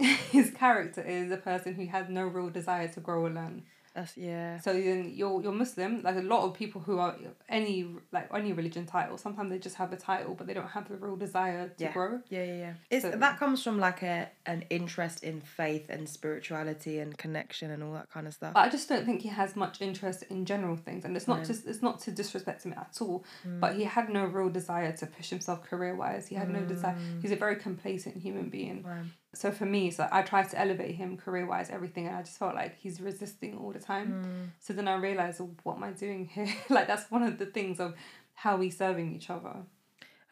his 0.30 0.50
character 0.50 1.02
is 1.02 1.30
a 1.30 1.36
person 1.36 1.74
who 1.74 1.86
has 1.86 2.08
no 2.08 2.26
real 2.26 2.50
desire 2.50 2.88
to 2.88 3.00
grow 3.00 3.24
or 3.24 3.30
learn. 3.30 3.62
That's 3.94 4.16
yeah. 4.16 4.58
So 4.60 4.72
then 4.72 5.12
you're 5.14 5.42
you're 5.42 5.52
Muslim. 5.52 6.02
Like 6.02 6.16
a 6.16 6.20
lot 6.22 6.44
of 6.44 6.54
people 6.54 6.80
who 6.80 6.98
are 6.98 7.16
any 7.48 7.86
like 8.12 8.28
any 8.34 8.52
religion 8.52 8.86
title, 8.86 9.18
sometimes 9.18 9.50
they 9.50 9.58
just 9.58 9.76
have 9.76 9.92
a 9.92 9.96
title, 9.96 10.34
but 10.34 10.46
they 10.46 10.54
don't 10.54 10.68
have 10.68 10.88
the 10.88 10.96
real 10.96 11.16
desire 11.16 11.68
to 11.68 11.74
Yeah. 11.84 11.92
grow. 11.92 12.20
Yeah, 12.28 12.44
yeah, 12.44 12.54
yeah. 12.56 12.72
It's 12.90 13.02
So- 13.04 13.10
that 13.10 13.38
comes 13.38 13.62
from 13.62 13.78
like 13.78 14.02
a 14.02 14.28
an 14.46 14.64
interest 14.70 15.24
in 15.24 15.40
faith 15.40 15.86
and 15.90 16.08
spirituality 16.08 16.98
and 17.00 17.16
connection 17.18 17.70
and 17.70 17.82
all 17.82 17.92
that 17.94 18.10
kind 18.10 18.26
of 18.26 18.34
stuff. 18.34 18.54
But 18.54 18.60
I 18.60 18.68
just 18.68 18.88
don't 18.88 19.04
think 19.04 19.22
he 19.22 19.28
has 19.28 19.56
much 19.56 19.80
interest 19.80 20.22
in 20.30 20.44
general 20.44 20.76
things, 20.76 21.04
and 21.04 21.16
it's 21.16 21.26
not 21.28 21.38
No. 21.38 21.44
just 21.44 21.66
it's 21.66 21.82
not 21.82 22.00
to 22.00 22.10
disrespect 22.12 22.64
him 22.64 22.72
at 22.74 22.96
all. 23.00 23.24
Mm. 23.46 23.60
But 23.60 23.74
he 23.76 23.84
had 23.84 24.08
no 24.10 24.24
real 24.26 24.48
desire 24.50 24.92
to 24.92 25.06
push 25.06 25.30
himself 25.30 25.62
career 25.64 25.94
wise. 25.96 26.28
He 26.28 26.34
had 26.36 26.50
no 26.50 26.60
desire. 26.64 26.96
He's 27.22 27.32
a 27.32 27.36
very 27.36 27.56
complacent 27.56 28.16
human 28.16 28.48
being. 28.48 28.82
Wow. 28.82 29.02
So 29.38 29.52
for 29.52 29.66
me, 29.66 29.92
so 29.92 30.08
I 30.10 30.22
tried 30.22 30.50
to 30.50 30.58
elevate 30.58 30.96
him 30.96 31.16
career 31.16 31.46
wise, 31.46 31.70
everything, 31.70 32.08
and 32.08 32.16
I 32.16 32.22
just 32.22 32.40
felt 32.40 32.56
like 32.56 32.76
he's 32.76 33.00
resisting 33.00 33.56
all 33.56 33.70
the 33.70 33.78
time. 33.78 34.24
Mm. 34.24 34.50
So 34.58 34.72
then 34.72 34.88
I 34.88 34.96
realized, 34.96 35.40
oh, 35.40 35.50
what 35.62 35.76
am 35.76 35.84
I 35.84 35.92
doing 35.92 36.26
here? 36.26 36.52
like 36.68 36.88
that's 36.88 37.08
one 37.08 37.22
of 37.22 37.38
the 37.38 37.46
things 37.46 37.78
of 37.78 37.94
how 38.34 38.56
we 38.56 38.68
serving 38.68 39.14
each 39.14 39.30
other. 39.30 39.54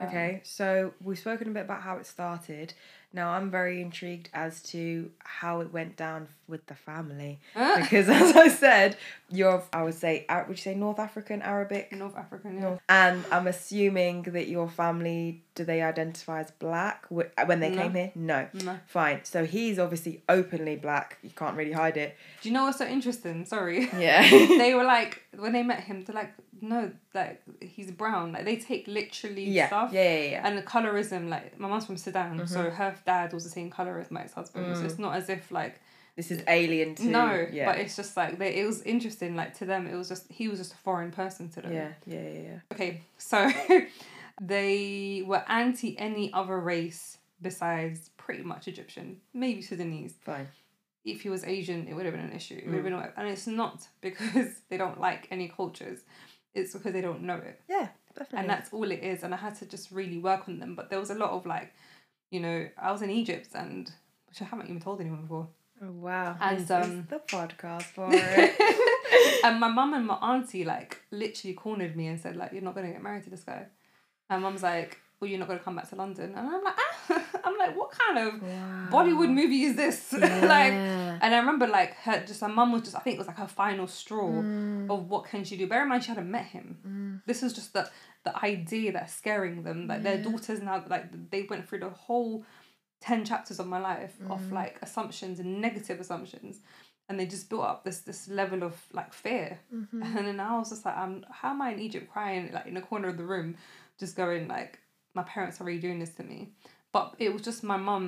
Okay, 0.03 0.41
so 0.43 0.93
we've 1.03 1.19
spoken 1.19 1.49
a 1.49 1.51
bit 1.53 1.65
about 1.65 1.83
how 1.83 1.97
it 1.99 2.07
started. 2.07 2.75
Now 3.13 3.31
I'm 3.31 3.49
very 3.49 3.81
intrigued 3.81 4.29
as 4.35 4.61
to 4.65 5.11
how 5.21 5.61
it 5.61 5.73
went 5.73 5.97
down 5.97 6.27
with 6.49 6.67
the 6.67 6.75
family 6.75 7.39
because, 7.55 8.09
as 8.11 8.37
I 8.37 8.49
said, 8.49 8.97
you're 9.29 9.63
I 9.73 9.83
would 9.83 9.95
say 9.95 10.25
uh, 10.29 10.45
would 10.47 10.57
you 10.57 10.63
say 10.63 10.75
North 10.75 10.99
African 10.99 11.43
Arabic? 11.43 11.93
North 11.93 12.17
African. 12.17 12.61
Yeah. 12.61 12.79
And 12.89 13.25
I'm 13.33 13.47
assuming 13.47 14.23
that 14.23 14.49
your 14.49 14.69
family 14.69 15.43
do 15.57 15.65
they 15.65 15.83
identify 15.83 16.41
as 16.41 16.51
black 16.53 17.07
uh, 17.11 17.45
when 17.47 17.61
they 17.61 17.71
No. 17.71 17.83
came 17.83 17.95
here? 17.95 18.13
No. 18.15 18.49
No. 18.53 18.79
Fine. 18.87 19.21
So 19.25 19.45
he's 19.45 19.79
obviously 19.79 20.23
openly 20.29 20.77
black. 20.77 21.19
You 21.23 21.31
can't 21.31 21.57
really 21.57 21.73
hide 21.73 21.97
it. 21.97 22.17
Do 22.43 22.49
you 22.49 22.53
know 22.53 22.65
what's 22.65 22.79
so 22.79 22.87
interesting? 22.87 23.45
Sorry. 23.47 23.91
Yeah. 23.99 24.23
they 24.31 24.75
were 24.79 24.85
like 24.85 25.23
when 25.37 25.53
they 25.53 25.65
met 25.65 25.81
him, 25.81 26.05
they're 26.05 26.15
like, 26.15 26.33
no, 26.61 26.93
like 27.13 27.43
he's 27.61 27.91
brown. 27.91 28.33
Like 28.33 28.45
they 28.45 28.57
take 28.57 28.87
literally 28.87 29.45
yeah. 29.45 29.67
stuff. 29.67 29.93
yeah. 29.93 30.03
Yeah. 30.03 30.31
Yeah. 30.31 30.47
And 30.47 30.57
the 30.57 30.63
colorism, 30.63 31.29
like 31.29 31.59
my 31.59 31.69
mom's 31.69 31.87
from 31.87 31.97
Sudan, 31.97 32.47
so 32.47 32.61
mm-hmm. 32.61 32.77
her 32.77 32.95
dad 33.05 33.33
was 33.33 33.43
the 33.43 33.51
same 33.51 33.71
color 33.71 33.99
as 33.99 34.11
my 34.13 34.23
ex 34.23 34.35
husband. 34.35 34.77
So 34.77 34.83
mm. 34.83 34.87
it's 34.87 34.99
not 34.99 35.17
as 35.17 35.29
if 35.29 35.51
like 35.51 35.81
This 36.17 36.31
is 36.31 36.43
alien 36.49 36.95
to 36.97 37.05
no, 37.07 37.47
Yeah. 37.53 37.67
but 37.67 37.79
it's 37.79 37.95
just 37.95 38.17
like 38.17 38.39
they. 38.39 38.55
It 38.57 38.67
was 38.67 38.81
interesting. 38.83 39.37
Like 39.37 39.53
to 39.59 39.67
them, 39.67 39.87
it 39.87 39.95
was 39.95 40.09
just 40.09 40.25
he 40.31 40.49
was 40.49 40.59
just 40.59 40.73
a 40.73 40.77
foreign 40.79 41.11
person 41.11 41.51
to 41.51 41.61
them. 41.61 41.73
yeah. 41.73 41.93
Yeah. 42.07 42.21
Yeah. 42.23 42.41
Yeah. 42.41 42.59
Okay, 42.73 43.03
so 43.19 43.51
they 44.41 45.23
were 45.27 45.45
anti 45.49 45.99
any 45.99 46.33
other 46.33 46.59
race 46.59 47.19
besides 47.43 48.11
pretty 48.17 48.43
much 48.43 48.69
Egyptian, 48.69 49.19
maybe 49.35 49.63
Sudanese. 49.63 50.15
Fine. 50.23 50.49
If 51.05 51.21
he 51.23 51.29
was 51.29 51.45
Asian, 51.45 51.87
it 51.87 51.95
would 51.95 52.05
have 52.05 52.15
been 52.15 52.25
an 52.25 52.33
issue. 52.33 52.55
It 52.57 52.67
would 52.67 52.75
have 52.77 52.85
Mm. 52.85 53.03
been, 53.03 53.13
and 53.17 53.29
it's 53.29 53.47
not 53.47 53.87
because 54.01 54.61
they 54.69 54.77
don't 54.77 55.01
like 55.01 55.29
any 55.31 55.49
cultures. 55.49 56.01
It's 56.55 56.73
because 56.73 56.93
they 56.95 57.03
don't 57.03 57.23
know 57.23 57.37
it, 57.37 57.61
Yeah. 57.69 57.89
Definitely. 58.17 58.39
and 58.39 58.49
that's 58.51 58.73
all 58.73 58.91
it 58.91 59.03
is. 59.05 59.23
And 59.23 59.35
I 59.35 59.37
had 59.37 59.55
to 59.57 59.67
just 59.67 59.91
really 59.93 60.17
work 60.17 60.49
on 60.49 60.59
them. 60.59 60.75
But 60.75 60.89
there 60.89 60.99
was 60.99 61.11
a 61.11 61.15
lot 61.15 61.31
of 61.33 61.45
like, 61.45 61.75
you 62.31 62.41
know, 62.41 62.67
I 62.79 62.91
was 62.91 63.03
in 63.03 63.11
Egypt, 63.11 63.49
and 63.55 63.93
which 64.29 64.41
I 64.41 64.47
haven't 64.47 64.69
even 64.71 64.81
told 64.81 65.01
anyone 65.03 65.21
before. 65.23 65.49
Oh, 65.83 65.91
wow. 65.93 66.37
And, 66.41 66.57
this 66.59 66.65
is 66.65 66.71
um, 66.71 67.07
the 67.11 67.19
podcast 67.19 67.83
for 67.83 68.09
it. 68.13 69.45
and 69.45 69.61
my 69.61 69.69
mum 69.69 69.95
and 69.95 70.07
my 70.07 70.15
auntie 70.15 70.65
like 70.65 71.03
literally 71.11 71.55
cornered 71.55 71.97
me 71.97 72.07
and 72.07 72.19
said 72.21 72.37
like 72.37 72.53
you're 72.53 72.63
not 72.63 72.75
gonna 72.75 72.91
get 72.93 73.03
married 73.03 73.25
to 73.25 73.31
this 73.31 73.45
guy. 73.45 73.67
And 74.31 74.43
mum's 74.43 74.63
like, 74.63 74.99
well 75.21 75.29
you're 75.31 75.39
not 75.39 75.49
gonna 75.49 75.61
come 75.61 75.77
back 75.77 75.89
to 75.91 75.97
London. 75.97 76.35
And 76.37 76.49
I'm 76.49 76.65
like, 76.65 76.75
ah. 76.79 77.23
I'm 77.45 77.57
like, 77.59 77.77
what 77.77 77.91
kind 77.93 78.19
of 78.19 78.35
Bollywood 78.91 79.33
movie 79.33 79.63
is 79.65 79.77
this? 79.77 80.13
like, 80.13 80.73
and 80.73 81.35
I 81.35 81.39
remember 81.39 81.67
like 81.67 81.95
her 81.99 82.25
just 82.27 82.41
her 82.41 82.49
mum 82.49 82.73
was 82.73 82.83
just 82.83 82.97
I 82.97 83.01
think 83.01 83.15
it 83.17 83.19
was 83.19 83.27
like 83.29 83.39
her 83.39 83.47
final 83.47 83.87
straw 83.87 84.27
Mm. 84.31 84.91
of 84.91 85.09
what 85.09 85.27
can 85.27 85.45
she 85.45 85.57
do. 85.57 85.67
Bear 85.67 85.83
in 85.83 85.89
mind 85.89 86.05
she 86.05 86.09
hadn't 86.09 86.31
met 86.31 86.47
him. 86.47 87.21
This 87.27 87.43
is 87.43 87.53
just 87.53 87.73
the 87.75 87.89
the 88.25 88.37
idea 88.45 88.93
that's 88.93 89.15
scaring 89.15 89.63
them. 89.63 89.87
Like 89.87 90.03
their 90.03 90.19
daughters 90.19 90.61
now 90.63 90.83
like 90.89 91.31
they 91.31 91.43
went 91.49 91.69
through 91.69 91.81
the 91.81 91.91
whole 91.91 92.45
ten 93.07 93.25
chapters 93.31 93.59
of 93.61 93.67
my 93.75 93.81
life 93.91 94.15
Mm. 94.23 94.31
of 94.35 94.43
like 94.61 94.77
assumptions 94.87 95.37
and 95.41 95.61
negative 95.67 95.99
assumptions. 96.01 96.55
And 97.09 97.15
they 97.21 97.27
just 97.27 97.49
built 97.51 97.65
up 97.73 97.85
this 97.85 97.99
this 98.09 98.21
level 98.41 98.61
of 98.69 98.75
like 98.93 99.13
fear. 99.25 99.49
Mm-hmm. 99.73 100.03
And 100.03 100.27
then 100.29 100.41
I 100.41 100.59
was 100.59 100.71
just 100.71 100.85
like, 100.87 100.97
i'm 101.03 101.15
how 101.41 101.51
am 101.55 101.63
I 101.67 101.69
in 101.75 101.79
Egypt 101.89 102.07
crying 102.15 102.45
like 102.57 102.67
in 102.67 102.77
a 102.77 102.87
corner 102.91 103.09
of 103.13 103.17
the 103.21 103.29
room, 103.35 103.49
just 104.03 104.17
going 104.23 104.43
like, 104.57 104.73
my 105.15 105.23
parents 105.35 105.61
are 105.61 105.65
really 105.69 105.81
doing 105.87 106.01
this 106.01 106.15
to 106.19 106.25
me. 106.33 106.39
But 106.93 107.15
it 107.25 107.31
was 107.33 107.43
just 107.43 107.63
my 107.73 107.77
mum 107.91 108.07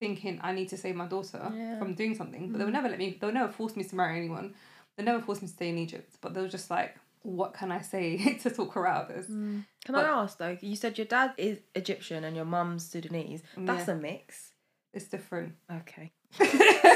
thinking 0.00 0.38
I 0.48 0.52
need 0.52 0.68
to 0.68 0.76
save 0.76 0.94
my 1.02 1.06
daughter 1.14 1.42
Yeah. 1.54 1.74
Mm. 1.74 1.78
from 1.80 1.94
doing 1.94 2.14
something. 2.14 2.42
But 2.50 2.58
they 2.58 2.64
would 2.64 2.74
never 2.78 2.88
let 2.88 2.98
me. 2.98 3.08
they'll 3.20 3.32
never 3.40 3.52
force 3.52 3.74
me 3.76 3.84
to 3.84 3.96
marry 3.96 4.14
anyone. 4.22 4.54
They 4.96 5.04
never 5.04 5.22
forced 5.26 5.42
me 5.42 5.48
to 5.48 5.54
stay 5.54 5.68
in 5.70 5.78
Egypt. 5.86 6.10
But 6.22 6.30
they 6.32 6.40
were 6.44 6.48
just 6.58 6.70
like, 6.70 6.92
what 7.26 7.54
can 7.54 7.72
I 7.72 7.80
say 7.80 8.34
to 8.42 8.50
talk 8.50 8.72
her 8.74 8.86
out 8.86 9.10
of 9.10 9.16
this? 9.16 9.26
Mm. 9.26 9.64
Can 9.84 9.94
But- 9.94 10.04
I 10.04 10.08
ask 10.22 10.38
though? 10.38 10.56
You 10.60 10.76
said 10.76 10.96
your 10.98 11.06
dad 11.06 11.32
is 11.36 11.58
Egyptian 11.74 12.24
and 12.24 12.34
your 12.36 12.44
mum's 12.44 12.86
Sudanese. 12.86 13.42
That's 13.56 13.88
Yeah. 13.88 13.94
a 13.94 13.96
mix. 13.96 14.52
It's 14.92 15.06
different. 15.08 15.54
Okay. 15.70 16.12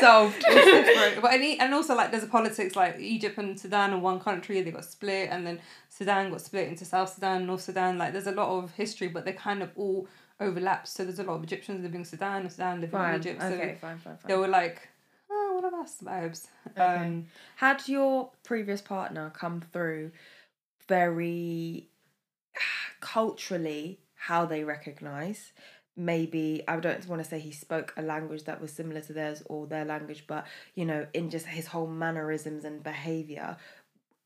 Solved. 0.01 0.37
it's 0.47 0.89
different. 0.89 1.23
But 1.23 1.33
and, 1.35 1.61
and 1.61 1.75
also 1.75 1.95
like 1.95 2.11
there's 2.11 2.23
a 2.25 2.29
politics 2.29 2.75
like 2.77 2.99
Egypt 2.99 3.37
and 3.39 3.59
Sudan 3.59 3.93
in 3.93 4.01
one 4.01 4.21
country 4.21 4.61
they 4.63 4.71
got 4.71 4.85
split 4.85 5.29
and 5.31 5.47
then 5.47 5.61
Sudan 5.89 6.31
got 6.31 6.41
split 6.41 6.69
into 6.69 6.85
South 6.85 7.13
Sudan, 7.13 7.47
North 7.47 7.61
Sudan. 7.63 7.99
Like 7.99 8.13
there's 8.13 8.27
a 8.27 8.33
lot 8.33 8.49
of 8.59 8.71
history, 8.73 9.09
but 9.09 9.25
they 9.25 9.33
kind 9.33 9.63
of 9.63 9.71
all 9.77 10.09
overlap. 10.41 10.87
So 10.87 11.05
there's 11.05 11.19
a 11.19 11.25
lot 11.25 11.35
of 11.35 11.43
Egyptians 11.45 11.83
living 11.83 12.01
in 12.01 12.05
Sudan, 12.05 12.43
and 12.43 12.53
Sudan 12.53 12.81
living 12.81 12.99
in 12.99 13.05
fine. 13.07 13.21
Egypt. 13.21 13.43
Okay. 13.43 13.75
So 13.81 13.87
Fine. 13.87 13.99
Fine. 13.99 14.17
they 14.27 14.37
were 14.37 14.49
like, 14.49 14.89
oh, 15.31 15.53
one 15.61 15.65
of 15.65 15.75
us 15.75 15.97
vibes. 16.03 16.47
Um, 16.77 17.27
Had 17.57 17.89
your 17.89 18.31
previous 18.45 18.81
partner 18.81 19.31
come 19.35 19.63
through 19.73 20.13
very 20.89 21.89
culturally 23.01 24.01
how 24.15 24.45
they 24.47 24.65
recognize? 24.65 25.53
Maybe 25.97 26.63
I 26.69 26.79
don't 26.79 27.07
want 27.09 27.23
to 27.23 27.29
say 27.29 27.39
he 27.41 27.53
spoke 27.53 27.93
a 27.97 28.03
language 28.03 28.45
that 28.45 28.61
was 28.61 28.73
similar 28.73 29.01
to 29.03 29.13
theirs 29.13 29.43
or 29.47 29.67
their 29.67 29.85
language, 29.85 30.25
but 30.27 30.47
you 30.75 30.85
know, 30.85 31.07
in 31.13 31.31
just 31.31 31.47
his 31.47 31.67
whole 31.67 31.87
mannerisms 31.89 32.65
and 32.65 32.83
behavior, 32.83 33.57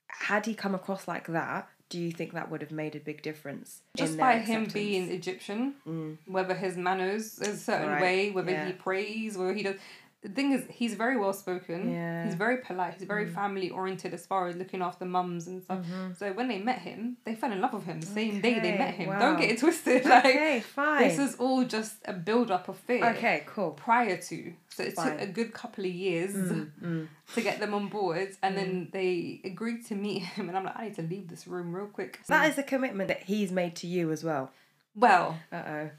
had 0.09 0.47
he 0.47 0.55
come 0.55 0.75
across 0.75 1.09
like 1.09 1.27
that, 1.29 1.69
do 1.88 1.99
you 1.99 2.12
think 2.12 2.33
that 2.35 2.51
would 2.51 2.61
have 2.61 2.71
made 2.71 2.95
a 2.95 3.01
big 3.01 3.23
difference? 3.23 3.81
just 3.97 4.17
by 4.19 4.38
him 4.38 4.67
being 4.73 5.11
Egyptian, 5.11 5.75
Mm. 5.87 6.19
whether 6.27 6.55
his 6.55 6.77
manners 6.77 7.38
is 7.40 7.49
a 7.49 7.57
certain 7.57 7.88
Right, 7.88 8.03
way, 8.03 8.31
whether 8.31 8.53
yeah. 8.53 8.67
he 8.67 8.73
prays, 8.73 9.37
whether 9.37 9.53
he 9.55 9.62
does. 9.64 9.77
The 10.24 10.30
thing 10.30 10.52
is, 10.52 10.64
he's 10.70 10.94
very 10.94 11.18
well 11.18 11.34
spoken. 11.34 11.92
Yeah. 11.92 12.22
Mm. 12.22 12.24
He's 12.26 12.34
very 12.34 12.56
polite. 12.68 12.94
He's 12.98 13.06
very 13.06 13.26
family 13.28 13.68
oriented 13.68 14.14
as 14.14 14.24
far 14.24 14.48
as 14.48 14.56
looking 14.56 14.80
after 14.80 15.04
mums 15.04 15.46
and 15.48 15.62
stuff. 15.62 15.84
So 16.16 16.32
when 16.32 16.48
they 16.48 16.58
met 16.58 16.78
him, 16.78 17.18
they 17.24 17.34
fell 17.34 17.52
in 17.52 17.60
love 17.60 17.74
with 17.74 17.84
him 17.84 18.00
the 18.00 18.06
same 18.06 18.40
day 18.40 18.58
they 18.58 18.70
Mm-hmm. 18.72 18.78
Met 18.78 18.94
him. 18.94 19.08
wow. 19.10 19.18
Don't 19.18 19.38
get 19.38 19.50
it 19.50 19.58
twisted. 19.64 20.04
Like 20.06 20.24
okay, 20.24 20.60
fine. 20.60 21.02
this 21.06 21.18
is 21.18 21.37
all 21.37 21.62
just 21.64 21.96
a 22.06 22.14
build 22.14 22.50
up 22.50 22.68
of 22.70 22.76
fear. 22.78 23.04
okay, 23.10 23.42
cool. 23.46 23.72
Prior 23.72 24.16
to, 24.16 24.52
so 24.70 24.82
it 24.82 24.94
Fine. 24.94 25.10
took 25.12 25.20
a 25.20 25.26
good 25.26 25.52
couple 25.52 25.84
of 25.84 25.92
years 25.92 26.32
Mm. 26.34 27.08
to 27.34 27.40
get 27.42 27.60
them 27.60 27.74
on 27.74 27.88
board, 27.88 28.30
and 28.42 28.56
then 28.56 28.88
they 28.92 29.40
agreed 29.44 29.84
to 29.88 29.94
meet 29.94 30.22
him. 30.22 30.48
And 30.48 30.56
I'm 30.56 30.64
like, 30.64 30.76
I 30.78 30.84
need 30.87 30.94
to 30.96 31.02
leave 31.02 31.28
this 31.28 31.46
room 31.46 31.74
real 31.76 31.87
quick. 31.87 32.20
That 32.28 32.50
is 32.50 32.56
a 32.58 32.62
commitment 32.62 33.08
that 33.08 33.24
he's 33.24 33.52
made 33.52 33.76
to 33.76 33.87
you 33.87 34.10
as 34.10 34.24
well. 34.24 34.50
well, 34.96 35.38
Uh 35.52 35.62
oh. 35.76 35.90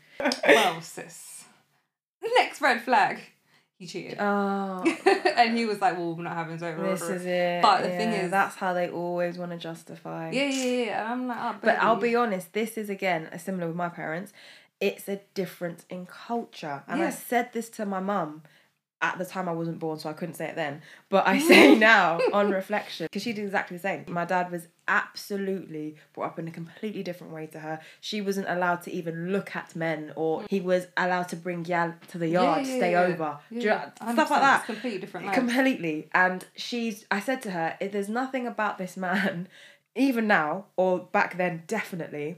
well, 0.47 0.81
sis. 0.81 1.43
Next 2.37 2.59
red 2.59 2.81
flag. 2.81 3.19
He 3.77 3.87
cheated. 3.87 4.17
Oh, 4.19 4.83
and 5.37 5.57
he 5.57 5.65
was 5.65 5.81
like, 5.81 5.97
well, 5.97 6.15
we're 6.15 6.23
not 6.23 6.35
having 6.35 6.57
so 6.57 6.73
this 6.77 7.01
is 7.01 7.25
it. 7.25 7.61
But 7.61 7.81
the 7.81 7.89
thing 7.89 8.09
is- 8.13 8.31
that's 8.31 8.55
how 8.55 8.73
they 8.73 8.89
always 8.89 9.37
want 9.37 9.51
to 9.51 9.57
justify. 9.57 10.31
Yeah, 10.31 10.47
yeah, 10.47 10.85
yeah. 10.85 11.03
And 11.03 11.11
I'm 11.13 11.27
like, 11.27 11.37
oh, 11.41 11.55
But 11.61 11.79
I'll 11.79 11.97
be 11.97 12.15
honest, 12.15 12.53
this 12.53 12.77
is 12.77 12.89
again 12.89 13.27
a 13.33 13.39
similar 13.39 13.67
with 13.67 13.75
my 13.75 13.89
parents. 13.89 14.31
It's 14.79 15.07
a 15.09 15.21
difference 15.33 15.85
in 15.89 16.05
culture. 16.05 16.83
And 16.87 17.01
I 17.01 17.09
said 17.09 17.51
this 17.53 17.69
to 17.71 17.85
my 17.85 17.99
mum 17.99 18.43
at 19.13 19.17
the 19.17 19.25
time 19.25 19.47
I 19.47 19.51
wasn't 19.51 19.79
born, 19.79 19.99
so 19.99 20.09
I 20.09 20.13
couldn't 20.13 20.35
say 20.35 20.45
it 20.47 20.55
then. 20.55 20.81
But 21.09 21.27
I 21.27 21.39
say 21.39 21.75
now 21.93 22.19
on 22.33 22.51
reflection, 22.51 23.05
because 23.05 23.21
she 23.23 23.33
did 23.33 23.45
exactly 23.45 23.77
the 23.77 23.81
same. 23.81 24.05
My 24.07 24.25
dad 24.25 24.51
was 24.51 24.67
absolutely 24.87 25.95
brought 26.13 26.27
up 26.27 26.39
in 26.39 26.47
a 26.47 26.51
completely 26.51 27.03
different 27.03 27.33
way 27.33 27.47
to 27.47 27.59
her. 27.59 27.79
She 28.01 28.21
wasn't 28.21 28.47
allowed 28.49 28.81
to 28.83 28.91
even 28.91 29.31
look 29.31 29.55
at 29.55 29.75
men, 29.75 30.11
or 30.15 30.43
he 30.49 30.59
was 30.61 30.87
allowed 30.97 31.29
to 31.29 31.35
bring 31.35 31.65
Yal 31.65 31.93
to 32.09 32.17
the 32.17 32.27
yard 32.27 32.65
to 32.65 32.69
yeah, 32.71 32.77
stay 32.77 32.91
yeah. 32.91 33.01
over. 33.01 33.37
You 33.49 33.65
know- 33.65 33.91
stuff 34.13 34.31
like 34.31 34.41
that. 34.41 34.65
Completely 34.65 34.99
different 34.99 35.27
life. 35.27 35.35
Completely. 35.35 36.09
And 36.13 36.45
she's 36.55 37.05
I 37.11 37.19
said 37.19 37.41
to 37.43 37.51
her, 37.51 37.77
if 37.79 37.91
there's 37.91 38.09
nothing 38.09 38.45
about 38.47 38.77
this 38.77 38.95
man, 38.97 39.47
even 39.95 40.27
now, 40.27 40.65
or 40.77 40.99
back 40.99 41.37
then 41.37 41.63
definitely, 41.67 42.37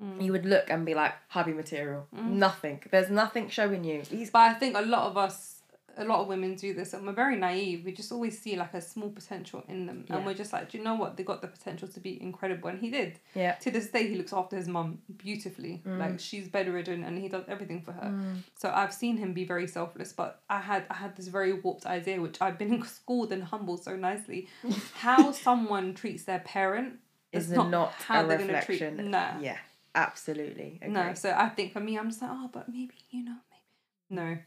Mm. 0.00 0.22
you 0.22 0.30
would 0.30 0.46
look 0.46 0.70
and 0.70 0.86
be 0.86 0.94
like, 0.94 1.12
hubby 1.26 1.52
material. 1.52 2.06
Nothing. 2.12 2.80
There's 2.88 3.10
nothing 3.10 3.48
showing 3.48 3.82
you. 3.82 4.02
He's 4.08 4.30
But 4.30 4.42
I 4.50 4.54
think 4.54 4.76
a 4.76 4.80
lot 4.80 5.08
of 5.08 5.16
us, 5.16 5.57
a 5.98 6.04
lot 6.04 6.20
of 6.20 6.26
women 6.28 6.54
do 6.54 6.72
this, 6.72 6.94
and 6.94 7.06
we're 7.06 7.12
very 7.12 7.36
naive. 7.36 7.84
We 7.84 7.92
just 7.92 8.10
always 8.12 8.38
see 8.40 8.56
like 8.56 8.72
a 8.74 8.80
small 8.80 9.10
potential 9.10 9.64
in 9.68 9.84
them, 9.86 10.04
Yeah. 10.08 10.16
and 10.16 10.26
we're 10.26 10.34
just 10.34 10.52
like, 10.52 10.70
do 10.70 10.78
you 10.78 10.84
know 10.84 10.94
what? 10.94 11.16
They 11.16 11.24
got 11.24 11.42
the 11.42 11.48
potential 11.48 11.88
to 11.88 12.00
be 12.00 12.22
incredible, 12.22 12.68
and 12.70 12.78
he 12.80 12.90
did. 12.90 13.18
yeah. 13.34 13.52
To 13.64 13.70
this 13.70 13.88
day, 13.90 14.06
he 14.08 14.14
looks 14.16 14.32
after 14.32 14.56
his 14.56 14.68
mum 14.68 14.98
beautifully. 15.16 15.82
Mm. 15.86 15.98
Like 15.98 16.20
she's 16.20 16.48
bedridden, 16.48 17.04
and 17.04 17.18
he 17.18 17.28
does 17.28 17.44
everything 17.48 17.82
for 17.82 17.92
her. 17.92 18.10
So 18.56 18.70
I've 18.74 18.94
seen 18.94 19.16
him 19.18 19.32
be 19.34 19.44
very 19.44 19.66
selfless, 19.66 20.12
but 20.12 20.40
I 20.48 20.60
had 20.60 20.84
I 20.90 20.94
had 20.94 21.16
this 21.16 21.28
very 21.28 21.52
warped 21.52 21.86
idea, 21.86 22.20
which 22.20 22.38
I've 22.40 22.58
been 22.58 22.82
schooled 22.98 23.32
and 23.32 23.42
humbled 23.44 23.82
so 23.84 23.96
nicely. 23.96 24.48
How 24.94 25.32
someone 25.32 25.94
treats 25.94 26.24
their 26.24 26.40
parent 26.40 27.00
Is 27.32 27.50
not, 27.50 27.70
not, 27.70 27.92
how 27.92 28.24
a 28.24 28.26
they're 28.26 28.38
gonna 28.38 28.62
treat. 28.64 28.80
reflection. 28.80 29.10
Nah. 29.10 29.38
Yeah. 29.40 29.58
Absolutely. 29.94 30.78
Agree. 30.80 30.92
No, 30.94 31.14
so 31.14 31.34
I 31.36 31.48
think 31.48 31.72
for 31.72 31.80
me, 31.80 31.98
I'm 31.98 32.08
just 32.10 32.22
like, 32.22 32.30
oh, 32.32 32.48
but 32.52 32.68
maybe, 32.68 32.94
you 33.10 33.24
know, 33.24 33.36
maybe. 33.50 34.20
No. 34.20 34.38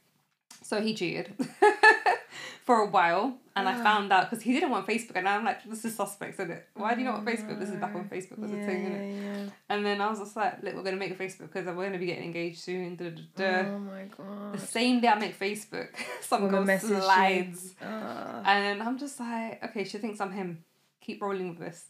So 0.63 0.79
he 0.81 0.93
cheated 0.93 1.33
for 2.63 2.77
a 2.77 2.85
while, 2.85 3.35
and 3.55 3.67
I 3.67 3.81
found 3.81 4.13
out 4.13 4.29
because 4.29 4.43
he 4.43 4.53
didn't 4.53 4.69
want 4.69 4.85
Facebook, 4.87 5.15
and 5.15 5.27
I'm 5.27 5.43
like, 5.43 5.63
this 5.65 5.83
is 5.83 5.95
suspect, 5.95 6.35
isn't 6.39 6.51
it? 6.51 6.67
Why 6.75 6.93
do 6.93 7.01
you 7.01 7.05
not 7.07 7.15
want 7.15 7.27
Facebook? 7.27 7.59
This 7.59 7.69
is 7.69 7.77
back 7.77 7.95
on 7.95 8.07
Facebook, 8.07 8.37
was 8.37 8.51
yeah, 8.51 8.57
a 8.57 8.65
thing, 8.65 8.91
yeah, 8.91 9.33
yeah. 9.33 9.49
And 9.69 9.85
then 9.85 9.99
I 10.01 10.09
was 10.09 10.19
just 10.19 10.35
like, 10.35 10.61
look, 10.61 10.75
we're 10.75 10.83
gonna 10.83 10.97
make 10.97 11.11
a 11.11 11.15
Facebook 11.15 11.51
because 11.51 11.65
we're 11.65 11.85
gonna 11.85 11.97
be 11.97 12.05
getting 12.05 12.25
engaged 12.25 12.59
soon. 12.59 12.95
Da, 12.95 13.09
da, 13.09 13.21
da. 13.35 13.69
Oh 13.69 13.79
my 13.79 14.03
god. 14.15 14.53
The 14.53 14.59
same 14.59 15.01
day 15.01 15.07
I 15.07 15.15
make 15.19 15.37
Facebook, 15.37 15.89
some 16.21 16.47
girl 16.47 16.65
slides, 16.79 17.73
Ah. 17.81 18.43
and 18.45 18.83
I'm 18.83 18.99
just 18.99 19.19
like, 19.19 19.63
okay, 19.65 19.83
she 19.83 19.97
thinks 19.97 20.21
I'm 20.21 20.31
him. 20.31 20.63
Keep 21.01 21.23
rolling 21.23 21.49
with 21.49 21.59
this, 21.59 21.85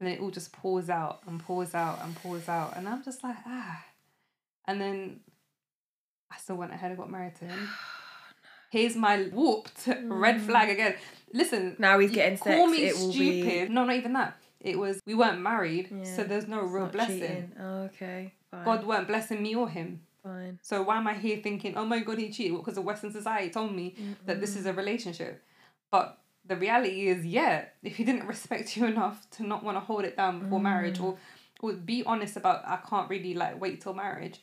and 0.00 0.08
then 0.08 0.16
it 0.16 0.20
all 0.22 0.30
just 0.30 0.52
pours 0.52 0.88
out 0.88 1.20
and 1.26 1.38
pours 1.38 1.74
out 1.74 2.00
and 2.02 2.16
pours 2.16 2.48
out, 2.48 2.76
and 2.76 2.88
I'm 2.88 3.04
just 3.04 3.22
like, 3.22 3.36
ah. 3.46 3.84
And 4.66 4.80
then 4.80 5.20
I 6.32 6.38
still 6.38 6.56
went 6.56 6.72
ahead 6.72 6.90
and 6.90 6.98
got 6.98 7.10
married 7.10 7.34
to 7.36 7.44
him. 7.44 7.68
Here's 8.74 8.96
my 8.96 9.22
whooped 9.22 9.88
red 10.02 10.40
flag 10.40 10.68
mm. 10.68 10.72
again. 10.72 10.94
Listen, 11.32 11.76
Now 11.78 12.00
he's 12.00 12.10
getting 12.10 12.36
call 12.36 12.66
me 12.66 12.78
it 12.78 12.96
will 12.96 13.12
stupid. 13.12 13.68
be- 13.68 13.72
No, 13.72 13.84
not 13.84 13.94
even 13.94 14.14
that. 14.14 14.36
It 14.60 14.76
was 14.76 15.00
we 15.06 15.14
weren't 15.14 15.40
married, 15.40 15.90
Yeah, 15.92 16.16
so 16.16 16.24
there's 16.24 16.48
no 16.48 16.62
real 16.62 16.86
blessing. 16.86 17.52
Oh, 17.60 17.82
okay. 17.88 18.32
Fine. 18.50 18.64
God 18.64 18.84
weren't 18.84 19.06
blessing 19.06 19.40
me 19.40 19.54
or 19.54 19.68
him. 19.68 20.00
Fine. 20.24 20.58
So 20.60 20.82
why 20.82 20.96
am 20.96 21.06
I 21.06 21.14
here 21.14 21.38
thinking, 21.40 21.76
oh 21.76 21.84
my 21.84 22.00
god, 22.00 22.18
he 22.18 22.32
cheated? 22.32 22.56
Because 22.56 22.74
the 22.74 22.82
Western 22.82 23.12
society 23.12 23.48
told 23.50 23.72
me 23.72 23.94
that 24.26 24.40
this 24.40 24.56
is 24.56 24.66
a 24.66 24.72
relationship. 24.72 25.40
But 25.92 26.18
the 26.44 26.56
reality 26.56 27.06
is, 27.06 27.24
yeah, 27.24 27.66
if 27.84 27.94
he 27.94 28.02
didn't 28.02 28.26
respect 28.26 28.76
you 28.76 28.86
enough 28.94 29.30
to 29.36 29.46
not 29.46 29.62
want 29.62 29.76
to 29.76 29.80
hold 29.80 30.04
it 30.04 30.16
down 30.16 30.40
before 30.40 30.58
marriage 30.58 30.98
or, 30.98 31.12
mm. 31.12 31.18
or 31.60 31.72
be 31.74 32.02
honest 32.04 32.36
about 32.36 32.66
I 32.66 32.78
can't 32.90 33.08
really 33.08 33.34
like 33.34 33.60
wait 33.60 33.82
till 33.82 33.94
marriage 33.94 34.40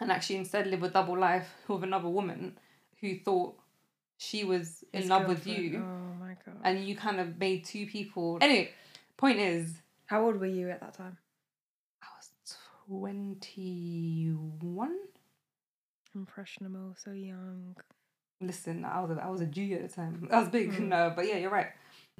and 0.00 0.10
actually 0.10 0.36
instead 0.36 0.66
live 0.66 0.82
a 0.82 0.88
double 0.88 1.16
life 1.16 1.48
with 1.68 1.84
another 1.84 2.08
woman 2.08 2.58
who 3.00 3.18
thought 3.18 3.56
she 4.18 4.44
was 4.44 4.84
in 4.92 5.02
His 5.02 5.10
love 5.10 5.26
with 5.26 5.46
you 5.46 5.82
Oh 5.84 6.14
my 6.20 6.36
god. 6.44 6.56
and 6.64 6.84
you 6.86 6.94
kind 6.96 7.20
of 7.20 7.38
made 7.38 7.64
two 7.64 7.86
people 7.86 8.38
anyway, 8.40 8.70
point 9.16 9.38
is 9.38 9.74
How 10.06 10.24
old 10.24 10.38
were 10.40 10.46
you 10.46 10.70
at 10.70 10.80
that 10.80 10.94
time? 10.94 11.16
I 12.02 12.06
was 12.18 12.30
twenty 12.88 14.32
one. 14.60 14.96
Impressionable, 16.14 16.94
so 16.98 17.12
young. 17.12 17.76
listen, 18.40 18.84
I 18.84 19.00
was 19.00 19.16
a, 19.16 19.22
I 19.22 19.28
was 19.28 19.40
a 19.40 19.46
Jew 19.46 19.74
at 19.74 19.88
the 19.88 19.94
time. 19.94 20.28
I 20.32 20.40
was 20.40 20.48
big, 20.48 20.72
Mm. 20.72 20.88
no, 20.88 21.12
but 21.14 21.26
yeah, 21.28 21.36
you're 21.36 21.50
right. 21.52 21.68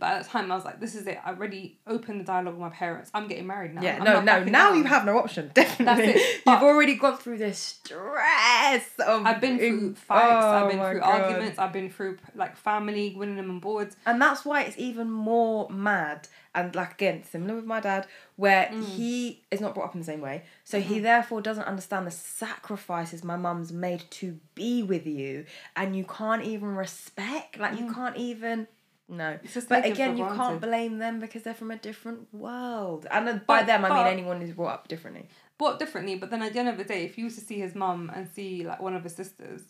But 0.01 0.13
at 0.15 0.23
the 0.25 0.29
time, 0.31 0.51
I 0.51 0.57
was 0.57 0.65
like, 0.65 0.81
this 0.81 0.95
is 0.97 1.07
it. 1.07 1.19
I 1.25 1.29
already 1.29 1.79
opened 1.87 2.19
the 2.21 2.25
dialogue 2.25 2.55
with 2.55 2.61
my 2.63 2.71
parents. 2.71 3.11
I'm 3.15 3.29
getting 3.29 3.47
married 3.47 3.75
now. 3.75 3.83
Yeah, 3.83 3.99
I'm 3.99 4.05
no, 4.05 4.21
no. 4.23 4.45
Now 4.45 4.71
down. 4.71 4.79
you 4.79 4.85
have 4.85 5.05
no 5.05 5.19
option. 5.19 5.51
Definitely, 5.55 6.15
it. 6.15 6.43
you've 6.47 6.63
already 6.63 6.95
gone 6.97 7.19
through 7.19 7.39
the 7.39 7.53
stress 7.53 8.87
of. 9.07 9.27
I've 9.27 9.41
been 9.41 9.59
through 9.59 9.95
fights. 9.95 10.45
Oh 10.45 10.51
I've 10.51 10.71
been 10.71 10.81
through 10.81 11.01
God. 11.01 11.21
arguments. 11.21 11.59
I've 11.59 11.73
been 11.73 11.91
through 11.91 12.19
like 12.35 12.57
family 12.57 13.15
winning 13.17 13.37
them 13.37 13.51
on 13.51 13.61
boards. 13.61 13.97
and 14.07 14.21
that's 14.21 14.45
why 14.45 14.63
it's 14.63 14.79
even 14.79 15.11
more 15.11 15.69
mad 15.71 16.29
and 16.55 16.75
like 16.75 16.93
again 16.95 17.23
similar 17.23 17.55
with 17.55 17.65
my 17.65 17.79
dad 17.79 18.07
where 18.35 18.69
Mm. 18.73 18.83
he 18.85 19.43
is 19.53 19.61
not 19.61 19.73
brought 19.75 19.87
up 19.91 19.95
in 19.95 20.01
the 20.01 20.05
same 20.07 20.21
way 20.21 20.43
so 20.65 20.81
he 20.81 20.95
Mm-hmm. 20.95 21.03
therefore 21.05 21.41
doesn't 21.41 21.63
understand 21.65 22.07
the 22.09 22.11
sacrifices 22.11 23.23
my 23.23 23.37
mum's 23.37 23.73
made 23.73 24.03
to 24.11 24.39
be 24.57 24.83
with 24.83 25.07
you 25.07 25.45
and 25.77 25.95
you 25.97 26.03
can't 26.05 26.43
even 26.43 26.75
respect 26.75 27.57
like 27.59 27.79
you 27.79 27.93
can't 27.93 28.17
even 28.17 28.67
no 29.11 29.39
but 29.69 29.85
again 29.85 30.17
you 30.17 30.25
can't 30.25 30.61
blame 30.61 30.99
them 30.99 31.21
because 31.21 31.43
they're 31.43 31.53
from 31.55 31.71
a 31.71 31.77
different 31.77 32.33
world 32.33 33.07
and 33.11 33.27
by 33.47 33.61
But- 33.61 33.67
them 33.67 33.85
i 33.85 33.89
mean 33.89 34.07
anyone 34.07 34.41
who's 34.41 34.53
brought 34.53 34.75
up 34.75 34.89
differently 34.89 35.29
Bought 35.61 35.79
differently, 35.79 36.15
but 36.15 36.31
then 36.31 36.41
at 36.41 36.55
the 36.55 36.59
end 36.59 36.71
of 36.71 36.79
the 36.79 36.85
day, 36.85 37.05
if 37.05 37.19
you 37.19 37.25
was 37.25 37.35
to 37.35 37.43
see 37.43 37.59
his 37.59 37.75
mum 37.75 38.11
and 38.15 38.27
see 38.27 38.65
like 38.67 38.81
one 38.81 38.97
of 38.97 39.03
his 39.03 39.15
sisters, 39.15 39.61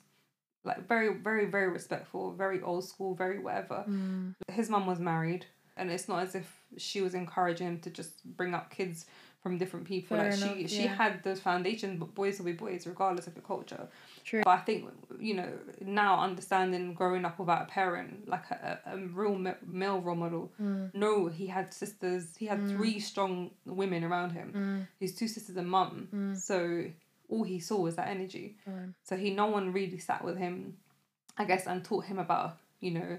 like 0.63 0.87
very, 0.87 1.15
very, 1.15 1.47
very 1.47 1.69
respectful, 1.69 2.31
very 2.31 2.63
old 2.63 2.85
school, 2.85 3.17
very 3.17 3.41
whatever. 3.41 3.85
Mm. 3.89 4.37
His 4.53 4.71
mum 4.71 4.87
was 4.87 5.01
married, 5.01 5.47
and 5.77 5.91
it's 5.91 6.09
not 6.09 6.23
as 6.23 6.37
if 6.37 6.61
she 6.77 7.01
was 7.01 7.15
encouraging 7.15 7.67
him 7.67 7.81
to 7.81 7.91
just 7.91 8.25
bring 8.37 8.55
up 8.55 8.71
kids 8.71 9.07
from 9.43 9.59
different 9.59 9.85
people. 9.85 10.17
Fair 10.17 10.31
like 10.31 10.39
she, 10.39 10.45
enough, 10.45 10.71
she 10.71 10.83
yeah. 10.85 10.95
had 10.95 11.25
those 11.25 11.41
foundations, 11.41 11.99
but 11.99 12.15
boys 12.15 12.39
will 12.39 12.47
be 12.47 12.53
boys 12.53 12.87
regardless 12.87 13.27
of 13.27 13.35
the 13.35 13.41
culture. 13.41 13.89
True. 14.31 14.43
But 14.45 14.51
I 14.51 14.59
think 14.59 14.89
you 15.19 15.35
know 15.35 15.49
now 15.81 16.21
understanding 16.21 16.95
growing 16.95 17.25
up 17.25 17.41
without 17.41 17.63
a 17.63 17.65
parent, 17.65 18.29
like 18.29 18.49
a, 18.53 18.79
a, 18.87 18.97
real 18.97 19.35
male 19.67 20.01
role 20.01 20.15
model. 20.15 20.53
Mm. 20.63 20.95
No, 20.95 21.27
he 21.27 21.49
had 21.49 21.75
sisters. 21.75 22.37
He 22.39 22.47
had 22.47 22.69
three 22.69 23.01
strong 23.01 23.51
women 23.67 24.05
around 24.05 24.31
him. 24.31 24.53
Mm. 24.55 24.87
His 25.01 25.17
two 25.17 25.27
sisters 25.27 25.57
and 25.57 25.69
mum. 25.69 26.37
So 26.39 26.85
all 27.29 27.43
he 27.43 27.59
saw 27.59 27.81
was 27.81 27.97
that 27.97 28.07
energy. 28.07 28.57
So 29.03 29.17
he 29.17 29.31
no 29.31 29.47
one 29.47 29.73
really 29.73 29.99
sat 29.99 30.23
with 30.25 30.37
him, 30.37 30.77
I 31.37 31.45
guess, 31.45 31.67
and 31.67 31.85
taught 31.85 32.05
him 32.05 32.21
about 32.21 32.59
you 32.79 32.93
know 32.93 33.19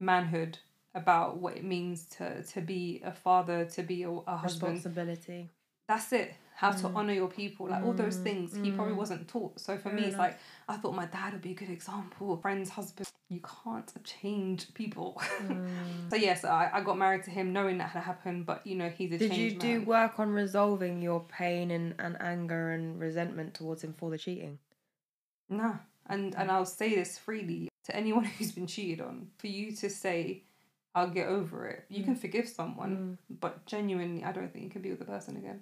manhood, 0.00 0.58
about 0.94 1.38
what 1.38 1.56
it 1.56 1.64
means 1.64 2.04
to 2.18 2.42
to 2.42 2.60
be 2.60 3.00
a 3.02 3.12
father, 3.12 3.64
to 3.64 3.82
be 3.82 4.02
a, 4.02 4.10
a 4.10 4.36
husband. 4.36 4.74
responsibility 4.74 5.48
That's 5.92 6.12
it. 6.12 6.34
How 6.54 6.70
Mm. 6.70 6.80
to 6.82 6.88
honor 6.98 7.12
your 7.12 7.28
people, 7.28 7.68
like 7.68 7.82
all 7.82 7.92
those 7.92 8.16
things, 8.18 8.56
he 8.62 8.70
probably 8.70 8.94
wasn't 8.94 9.28
taught. 9.28 9.58
So 9.60 9.76
for 9.76 9.90
me, 9.90 10.02
it's 10.04 10.18
like 10.18 10.38
I 10.68 10.76
thought 10.78 10.94
my 10.94 11.06
dad 11.06 11.32
would 11.34 11.42
be 11.42 11.50
a 11.50 11.54
good 11.54 11.68
example. 11.70 12.36
Friends, 12.38 12.70
husband. 12.70 13.08
You 13.28 13.40
can't 13.64 13.90
change 14.04 14.72
people. 14.74 15.20
Mm. 15.42 16.08
so 16.10 16.16
yes, 16.16 16.44
I, 16.44 16.70
I 16.72 16.80
got 16.82 16.96
married 16.98 17.24
to 17.24 17.30
him 17.30 17.52
knowing 17.52 17.76
that 17.78 17.90
had 17.90 18.04
happened, 18.04 18.46
but 18.46 18.66
you 18.66 18.74
know 18.76 18.88
he's 18.88 19.12
a 19.12 19.18
Did 19.18 19.36
you 19.36 19.50
do 19.50 19.78
man. 19.80 19.86
work 19.86 20.20
on 20.20 20.30
resolving 20.30 21.02
your 21.02 21.20
pain 21.40 21.70
and, 21.70 21.94
and 21.98 22.16
anger 22.22 22.70
and 22.70 22.98
resentment 23.00 23.54
towards 23.54 23.82
him 23.84 23.92
for 23.92 24.08
the 24.10 24.18
cheating? 24.18 24.58
Nah. 25.48 25.74
And 26.06 26.34
and 26.36 26.50
I'll 26.50 26.64
say 26.80 26.94
this 26.94 27.18
freely 27.18 27.68
to 27.86 27.96
anyone 27.96 28.24
who's 28.32 28.52
been 28.52 28.66
cheated 28.66 29.00
on. 29.00 29.28
For 29.38 29.46
you 29.48 29.72
to 29.82 29.90
say, 29.90 30.42
I'll 30.94 31.10
get 31.10 31.26
over 31.28 31.66
it. 31.66 31.84
You 31.88 32.02
Mm. 32.02 32.06
can 32.06 32.16
forgive 32.16 32.48
someone, 32.48 33.18
but 33.44 33.64
genuinely 33.66 34.22
I 34.24 34.32
don't 34.32 34.50
think 34.52 34.64
you 34.64 34.70
can 34.70 34.82
be 34.82 34.90
with 34.90 34.98
the 35.00 35.04
person 35.16 35.36
again. 35.36 35.60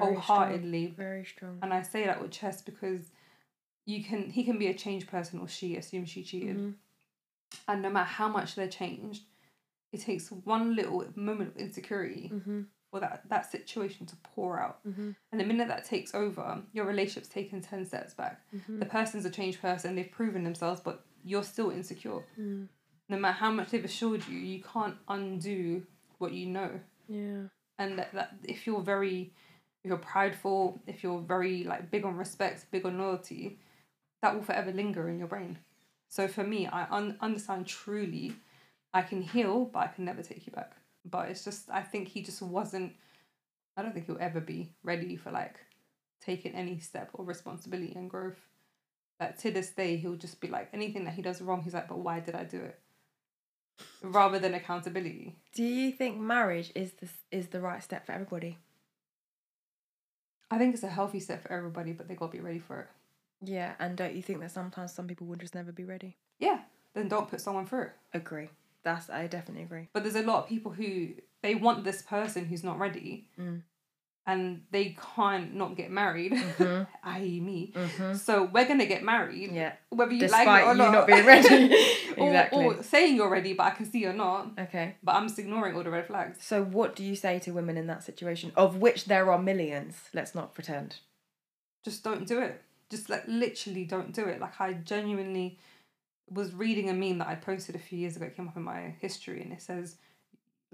Very 0.00 0.14
Wholeheartedly. 0.14 0.84
strong. 0.92 0.96
Very 0.96 1.24
strong. 1.24 1.58
And 1.62 1.72
I 1.72 1.82
say 1.82 2.04
that 2.06 2.20
with 2.20 2.30
chest 2.30 2.66
because 2.66 3.10
you 3.86 4.04
can 4.04 4.30
he 4.30 4.44
can 4.44 4.58
be 4.58 4.66
a 4.68 4.74
changed 4.74 5.08
person 5.08 5.38
or 5.38 5.48
she 5.48 5.76
assumes 5.76 6.10
she 6.10 6.22
cheated. 6.22 6.56
Mhm. 6.58 6.74
And 7.68 7.82
no 7.82 7.90
matter 7.90 8.06
how 8.08 8.28
much 8.28 8.54
they're 8.56 8.68
changed, 8.68 9.22
it 9.92 10.00
takes 10.00 10.30
one 10.30 10.74
little 10.76 11.04
moment 11.14 11.50
of 11.50 11.56
insecurity 11.56 12.30
Mm-hmm. 12.34 12.62
for 12.90 13.00
that, 13.00 13.22
that 13.28 13.50
situation 13.50 14.04
to 14.06 14.16
pour 14.16 14.60
out. 14.60 14.84
Mm-hmm. 14.86 15.12
And 15.32 15.40
the 15.40 15.44
minute 15.44 15.68
that 15.68 15.84
takes 15.84 16.14
over, 16.14 16.62
your 16.72 16.84
relationship's 16.84 17.28
taken 17.28 17.60
10 17.62 17.86
steps 17.86 18.12
back. 18.14 18.40
Mm-hmm. 18.54 18.80
The 18.80 18.86
person's 18.86 19.24
a 19.24 19.30
changed 19.30 19.62
person, 19.62 19.94
they've 19.94 20.10
proven 20.10 20.44
themselves, 20.44 20.80
but 20.80 21.04
you're 21.24 21.42
still 21.44 21.70
insecure. 21.70 22.20
Mm. 22.38 22.68
No 23.08 23.16
matter 23.18 23.34
how 23.38 23.50
much 23.50 23.70
they've 23.70 23.84
assured 23.84 24.26
you, 24.28 24.38
you 24.38 24.62
can't 24.62 24.96
undo 25.08 25.86
what 26.18 26.32
you 26.32 26.46
know. 26.46 26.80
Yeah. 27.08 27.42
And 27.78 27.98
that, 27.98 28.12
that 28.14 28.34
if 28.44 28.66
you're 28.66 28.80
very, 28.82 29.32
if 29.86 29.90
you're 29.90 29.98
prideful, 29.98 30.82
if 30.88 31.04
you're 31.04 31.20
very 31.20 31.62
like 31.62 31.92
big 31.92 32.04
on 32.04 32.16
respect, 32.16 32.66
big 32.72 32.84
on 32.84 32.98
loyalty, 32.98 33.60
that 34.20 34.34
will 34.34 34.42
forever 34.42 34.72
linger 34.72 35.08
in 35.08 35.16
your 35.16 35.28
brain. 35.28 35.60
So 36.08 36.26
for 36.26 36.42
me, 36.42 36.66
I 36.66 36.88
un- 36.90 37.16
understand 37.20 37.68
truly, 37.68 38.34
I 38.92 39.02
can 39.02 39.22
heal, 39.22 39.66
but 39.66 39.78
I 39.78 39.86
can 39.86 40.04
never 40.04 40.24
take 40.24 40.44
you 40.44 40.52
back. 40.52 40.72
But 41.08 41.28
it's 41.28 41.44
just, 41.44 41.70
I 41.70 41.82
think 41.82 42.08
he 42.08 42.22
just 42.22 42.42
wasn't. 42.42 42.94
I 43.76 43.82
don't 43.82 43.94
think 43.94 44.06
he'll 44.06 44.18
ever 44.18 44.40
be 44.40 44.72
ready 44.82 45.14
for 45.14 45.30
like 45.30 45.60
taking 46.20 46.56
any 46.56 46.80
step 46.80 47.10
or 47.12 47.24
responsibility 47.24 47.92
and 47.94 48.10
growth. 48.10 48.40
Like 49.20 49.38
to 49.42 49.52
this 49.52 49.70
day, 49.70 49.98
he'll 49.98 50.16
just 50.16 50.40
be 50.40 50.48
like 50.48 50.68
anything 50.72 51.04
that 51.04 51.14
he 51.14 51.22
does 51.22 51.40
wrong. 51.40 51.62
He's 51.62 51.74
like, 51.74 51.86
but 51.86 52.00
why 52.00 52.18
did 52.18 52.34
I 52.34 52.42
do 52.42 52.58
it? 52.58 52.80
Rather 54.02 54.40
than 54.40 54.54
accountability. 54.54 55.36
Do 55.54 55.62
you 55.62 55.92
think 55.92 56.18
marriage 56.18 56.72
is 56.74 56.94
the 56.94 57.08
is 57.30 57.48
the 57.48 57.60
right 57.60 57.84
step 57.84 58.04
for 58.04 58.10
everybody? 58.10 58.58
I 60.50 60.58
think 60.58 60.74
it's 60.74 60.82
a 60.82 60.88
healthy 60.88 61.20
set 61.20 61.42
for 61.42 61.52
everybody, 61.52 61.92
but 61.92 62.08
they 62.08 62.14
gotta 62.14 62.32
be 62.32 62.40
ready 62.40 62.58
for 62.58 62.80
it. 62.80 62.88
Yeah, 63.42 63.74
and 63.78 63.96
don't 63.96 64.14
you 64.14 64.22
think 64.22 64.40
that 64.40 64.50
sometimes 64.52 64.92
some 64.92 65.06
people 65.06 65.26
would 65.26 65.40
just 65.40 65.54
never 65.54 65.72
be 65.72 65.84
ready? 65.84 66.16
Yeah, 66.38 66.60
then 66.94 67.08
don't 67.08 67.28
put 67.28 67.40
someone 67.40 67.66
through. 67.66 67.90
Agree. 68.14 68.48
That's 68.82 69.10
I 69.10 69.26
definitely 69.26 69.64
agree. 69.64 69.88
But 69.92 70.04
there's 70.04 70.14
a 70.14 70.22
lot 70.22 70.44
of 70.44 70.48
people 70.48 70.72
who 70.72 71.08
they 71.42 71.54
want 71.54 71.84
this 71.84 72.02
person 72.02 72.44
who's 72.44 72.64
not 72.64 72.78
ready, 72.78 73.26
Mm. 73.38 73.62
And 74.28 74.62
they 74.72 74.96
can't 75.14 75.54
not 75.54 75.76
get 75.76 75.90
married, 75.90 76.32
Mhm. 76.58 76.86
i.e. 77.04 77.40
me. 77.40 77.72
Mm-hmm. 77.74 78.14
So 78.14 78.44
we're 78.52 78.66
gonna 78.66 78.86
get 78.86 79.02
married, 79.04 79.52
Yeah. 79.52 79.72
whether 79.90 80.12
you 80.12 80.20
Despite 80.20 80.46
like 80.46 80.62
it 80.64 80.66
or 80.66 80.72
you 80.72 80.78
not. 80.78 80.92
not 80.92 81.06
being 81.06 81.24
ready. 81.24 81.48
or, 82.16 82.28
exactly. 82.28 82.64
or 82.64 82.82
saying 82.82 83.14
you're 83.16 83.30
ready, 83.30 83.52
but 83.52 83.64
I 83.64 83.70
can 83.70 83.86
see 83.86 84.00
you're 84.00 84.12
not. 84.12 84.50
Okay. 84.58 84.96
But 85.02 85.14
I'm 85.14 85.28
just 85.28 85.38
ignoring 85.38 85.76
all 85.76 85.84
the 85.84 85.90
red 85.90 86.06
flags. 86.06 86.38
So 86.44 86.64
what 86.64 86.96
do 86.96 87.04
you 87.04 87.14
say 87.14 87.38
to 87.40 87.52
women 87.52 87.76
in 87.76 87.86
that 87.86 88.02
situation, 88.02 88.52
of 88.56 88.76
which 88.78 89.04
there 89.04 89.30
are 89.30 89.38
millions? 89.40 89.94
Let's 90.12 90.34
not 90.34 90.54
pretend. 90.54 90.96
Just 91.84 92.02
don't 92.02 92.26
do 92.26 92.40
it. 92.40 92.60
Just 92.90 93.08
like 93.08 93.24
literally 93.28 93.84
don't 93.84 94.12
do 94.12 94.24
it. 94.24 94.40
Like 94.40 94.60
I 94.60 94.72
genuinely 94.72 95.58
was 96.28 96.52
reading 96.52 96.90
a 96.90 96.92
meme 96.92 97.18
that 97.18 97.28
I 97.28 97.36
posted 97.36 97.76
a 97.76 97.78
few 97.78 97.98
years 97.98 98.16
ago. 98.16 98.26
It 98.26 98.36
came 98.36 98.48
up 98.48 98.56
in 98.56 98.62
my 98.64 98.94
history, 99.00 99.40
and 99.42 99.52
it 99.52 99.62
says, 99.62 99.96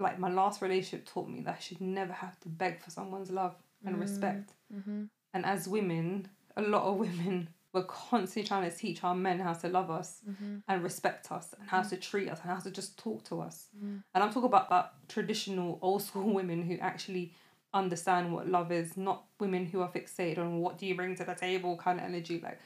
like 0.03 0.19
my 0.19 0.29
last 0.29 0.61
relationship 0.61 1.07
taught 1.07 1.27
me 1.27 1.41
that 1.41 1.55
I 1.55 1.59
should 1.59 1.81
never 1.81 2.13
have 2.13 2.39
to 2.41 2.49
beg 2.49 2.81
for 2.81 2.91
someone's 2.91 3.31
love 3.31 3.55
and 3.85 3.99
respect. 3.99 4.51
Mm-hmm. 4.73 5.03
And 5.33 5.45
as 5.45 5.67
women, 5.67 6.27
a 6.55 6.61
lot 6.61 6.83
of 6.83 6.97
women 7.07 7.49
were 7.73 7.83
constantly 7.83 8.47
trying 8.47 8.69
to 8.69 8.77
teach 8.77 9.03
our 9.03 9.15
men 9.15 9.39
how 9.39 9.53
to 9.53 9.67
love 9.67 9.89
us 9.89 10.21
Mm-hmm. 10.29 10.57
and 10.67 10.83
respect 10.83 11.31
us 11.31 11.55
and 11.59 11.67
how 11.67 11.81
to 11.81 11.97
treat 11.97 12.29
us 12.29 12.39
and 12.41 12.51
how 12.51 12.59
to 12.59 12.69
just 12.69 12.97
talk 12.99 13.23
to 13.25 13.41
us. 13.41 13.67
Mm-hmm. 13.75 13.97
And 14.13 14.23
I'm 14.23 14.29
talking 14.29 14.45
about 14.45 14.69
that 14.69 14.93
traditional 15.07 15.79
old 15.81 16.03
school 16.03 16.31
women 16.33 16.61
who 16.61 16.77
actually 16.77 17.33
understand 17.73 18.31
what 18.31 18.47
love 18.47 18.71
is, 18.71 18.95
not 18.95 19.23
women 19.39 19.65
who 19.65 19.81
are 19.81 19.89
fixated 19.89 20.37
on 20.37 20.59
what 20.59 20.77
do 20.77 20.85
you 20.85 20.95
bring 20.95 21.15
to 21.15 21.23
the 21.23 21.33
table 21.33 21.75
kind 21.75 21.99
of 21.99 22.05
energy. 22.05 22.39
Like 22.43 22.59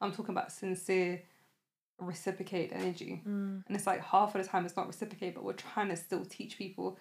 I'm 0.00 0.12
talking 0.12 0.30
about 0.30 0.52
sincere 0.52 1.22
reciprocate 1.98 2.72
energy. 2.72 3.22
Mm. 3.26 3.62
And 3.66 3.76
it's 3.76 3.86
like 3.86 4.02
half 4.04 4.34
of 4.34 4.42
the 4.42 4.48
time 4.48 4.64
it's 4.64 4.76
not 4.76 4.86
reciprocate, 4.86 5.34
but 5.34 5.44
we're 5.44 5.52
trying 5.52 5.88
to 5.88 5.96
still 5.96 6.24
teach 6.24 6.58
people 6.58 6.98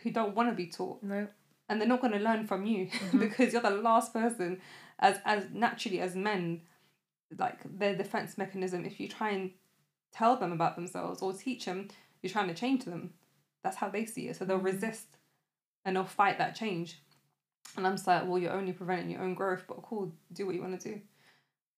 who 0.00 0.10
don't 0.10 0.34
want 0.34 0.48
to 0.50 0.54
be 0.54 0.66
taught. 0.66 1.02
No. 1.02 1.26
and 1.68 1.80
they're 1.80 1.88
not 1.88 2.00
going 2.00 2.12
to 2.12 2.18
learn 2.18 2.46
from 2.46 2.66
you 2.66 2.88
because 3.18 3.52
you're 3.52 3.62
the 3.62 3.70
last 3.70 4.12
person 4.12 4.60
as 4.98 5.18
as 5.24 5.44
naturally 5.52 6.00
as 6.00 6.14
men 6.14 6.60
like 7.38 7.60
their 7.78 7.96
defense 7.96 8.38
mechanism 8.38 8.84
if 8.84 9.00
you 9.00 9.08
try 9.08 9.30
and 9.30 9.50
tell 10.12 10.36
them 10.36 10.52
about 10.52 10.76
themselves 10.76 11.22
or 11.22 11.32
teach 11.32 11.64
them 11.64 11.88
you're 12.22 12.30
trying 12.30 12.48
to 12.48 12.54
change 12.54 12.84
them 12.84 13.12
that's 13.62 13.76
how 13.76 13.88
they 13.88 14.04
see 14.04 14.28
it 14.28 14.36
so 14.36 14.44
they'll 14.44 14.58
resist 14.58 15.06
and 15.84 15.96
they'll 15.96 16.04
fight 16.04 16.38
that 16.38 16.54
change 16.54 17.00
and 17.76 17.86
i'm 17.86 17.94
just 17.94 18.06
like 18.06 18.26
well 18.26 18.38
you're 18.38 18.52
only 18.52 18.72
preventing 18.72 19.10
your 19.10 19.22
own 19.22 19.34
growth 19.34 19.64
but 19.66 19.82
cool 19.82 20.12
do 20.32 20.46
what 20.46 20.54
you 20.54 20.60
want 20.60 20.78
to 20.78 20.88
do 20.92 21.00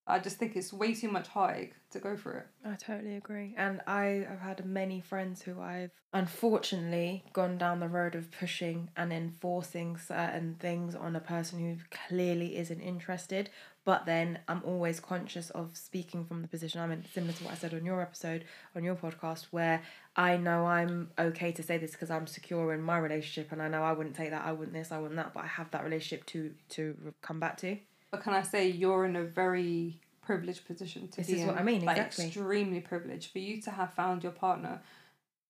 i 0.07 0.19
just 0.19 0.37
think 0.37 0.57
it's 0.57 0.73
way 0.73 0.95
too 0.95 1.09
much 1.09 1.29
heartache 1.29 1.75
to 1.91 1.99
go 1.99 2.17
for 2.17 2.33
it 2.39 2.47
I 2.67 2.75
totally 2.75 3.17
agree. 3.17 3.55
And 3.57 3.81
I 3.87 4.27
have 4.29 4.41
had 4.41 4.67
many 4.67 5.01
friends 5.01 5.43
who 5.43 5.61
I've 5.61 5.93
unfortunately 6.13 7.25
gone 7.33 7.59
down 7.59 7.79
the 7.79 7.89
road 7.89 8.15
of 8.17 8.31
pushing 8.33 8.91
and 8.97 9.13
enforcing 9.13 9.97
certain 9.97 10.57
things 10.59 10.95
on 10.97 11.15
a 11.15 11.21
person 11.21 11.61
who 11.61 11.77
clearly 12.09 12.57
isn't 12.57 12.81
interested. 12.81 13.51
But 13.85 14.05
then 14.05 14.41
I'm 14.49 14.63
always 14.65 14.99
conscious 14.99 15.51
of 15.51 15.77
speaking 15.77 16.25
from 16.25 16.43
the 16.43 16.49
position 16.49 16.81
I'm 16.81 16.91
in, 16.91 17.05
similar 17.05 17.35
to 17.35 17.45
what 17.45 17.53
I 17.53 17.57
said 17.57 17.73
on 17.73 17.85
your 17.85 18.03
episode, 18.03 18.45
on 18.75 18.83
your 18.83 18.97
podcast, 18.97 19.47
where 19.53 19.81
I 20.17 20.37
know 20.37 20.67
I'm 20.67 21.11
okay 21.17 21.53
to 21.53 21.63
say 21.63 21.79
this 21.79 21.93
because 21.93 22.11
I'm 22.11 22.27
secure 22.27 22.75
in 22.75 22.83
my 22.83 22.99
relationship 22.99 23.53
and 23.53 23.63
I 23.63 23.69
know 23.69 23.85
I 23.85 23.93
wouldn't 23.93 24.17
take 24.17 24.31
that, 24.31 24.45
I 24.45 24.51
wouldn't 24.51 24.75
this, 24.75 24.91
I 24.91 24.99
wouldn't 24.99 25.17
that, 25.17 25.35
but 25.35 25.45
I 25.45 25.47
have 25.47 25.71
that 25.71 25.85
relationship 25.85 26.27
to 26.27 26.53
to 26.71 27.15
come 27.23 27.39
back 27.39 27.59
to. 27.59 27.79
But 28.17 28.23
can 28.25 28.33
i 28.35 28.43
say 28.43 28.69
you're 28.69 29.05
in 29.05 29.17
a 29.17 29.23
very 29.25 30.01
privileged 30.23 30.67
position 30.67 31.07
to 31.09 31.19
This 31.19 31.29
be 31.29 31.35
is 31.35 31.41
in 31.43 31.47
what 31.47 31.57
I 31.59 31.63
mean, 31.63 31.85
like 31.85 31.99
exactly. 31.99 32.25
extremely 32.27 32.81
privileged 32.81 33.31
for 33.33 33.39
you 33.39 33.63
to 33.63 33.71
have 33.71 33.95
found 33.95 34.23
your 34.25 34.33
partner 34.33 34.81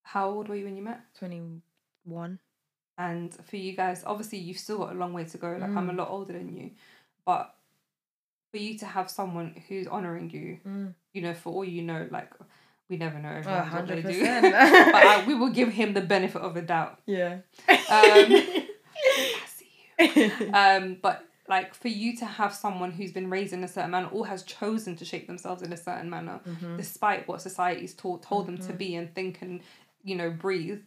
how 0.03 0.29
old 0.29 0.47
were 0.49 0.55
you 0.55 0.65
when 0.65 0.77
you 0.77 0.83
met 0.83 1.01
21. 1.19 2.39
and 2.97 3.33
for 3.49 3.57
you 3.57 3.73
guys 3.75 4.03
obviously 4.05 4.37
you've 4.39 4.57
still 4.59 4.77
got 4.79 4.91
a 4.95 4.95
long 4.97 5.13
way 5.13 5.23
to 5.25 5.37
go 5.37 5.51
like 5.59 5.69
Mm. 5.71 5.77
i'm 5.77 5.89
a 5.89 5.93
lot 5.93 6.09
older 6.09 6.33
than 6.33 6.49
you 6.55 6.71
but 7.25 7.53
for 8.51 8.57
you 8.57 8.77
to 8.79 8.85
have 8.85 9.09
someone 9.09 9.55
who's 9.67 9.87
honoring 9.87 10.29
you 10.29 10.59
Mm. 10.65 10.93
you 11.13 11.21
know 11.21 11.33
for 11.33 11.53
all 11.53 11.65
you 11.65 11.81
know 11.81 12.07
like 12.11 12.31
we 12.89 12.95
never 12.97 13.19
know 13.19 13.29
Oh, 13.29 13.39
everyone's 13.39 13.73
what 13.73 13.87
they 13.87 14.01
do 14.01 14.21
100%. 14.23 14.41
but 14.93 15.05
I, 15.11 15.25
we 15.27 15.33
will 15.35 15.49
give 15.49 15.69
him 15.69 15.93
the 15.93 16.01
benefit 16.01 16.41
of 16.41 16.53
the 16.53 16.61
doubt 16.61 16.99
Yeah. 17.05 17.39
um, 17.67 17.77
I 17.89 19.45
see 19.57 19.71
you. 20.15 20.51
um 20.53 20.97
but 21.01 21.26
like 21.49 21.73
for 21.73 21.87
you 21.87 22.15
to 22.17 22.25
have 22.25 22.53
someone 22.53 22.91
who's 22.91 23.11
been 23.11 23.29
raised 23.29 23.53
in 23.53 23.63
a 23.63 23.67
certain 23.67 23.91
manner 23.91 24.09
or 24.11 24.27
has 24.27 24.43
chosen 24.43 24.95
to 24.97 25.05
shape 25.05 25.27
themselves 25.27 25.61
in 25.61 25.71
a 25.73 25.77
certain 25.77 26.09
manner 26.09 26.39
Mm-hmm. 26.47 26.75
despite 26.77 27.27
what 27.27 27.41
society's 27.41 27.93
taught 27.93 28.23
told 28.23 28.47
them 28.47 28.57
to 28.57 28.73
be 28.73 28.95
and 28.95 29.13
think 29.15 29.41
and 29.41 29.61
you 30.03 30.15
know 30.15 30.29
breathe 30.29 30.81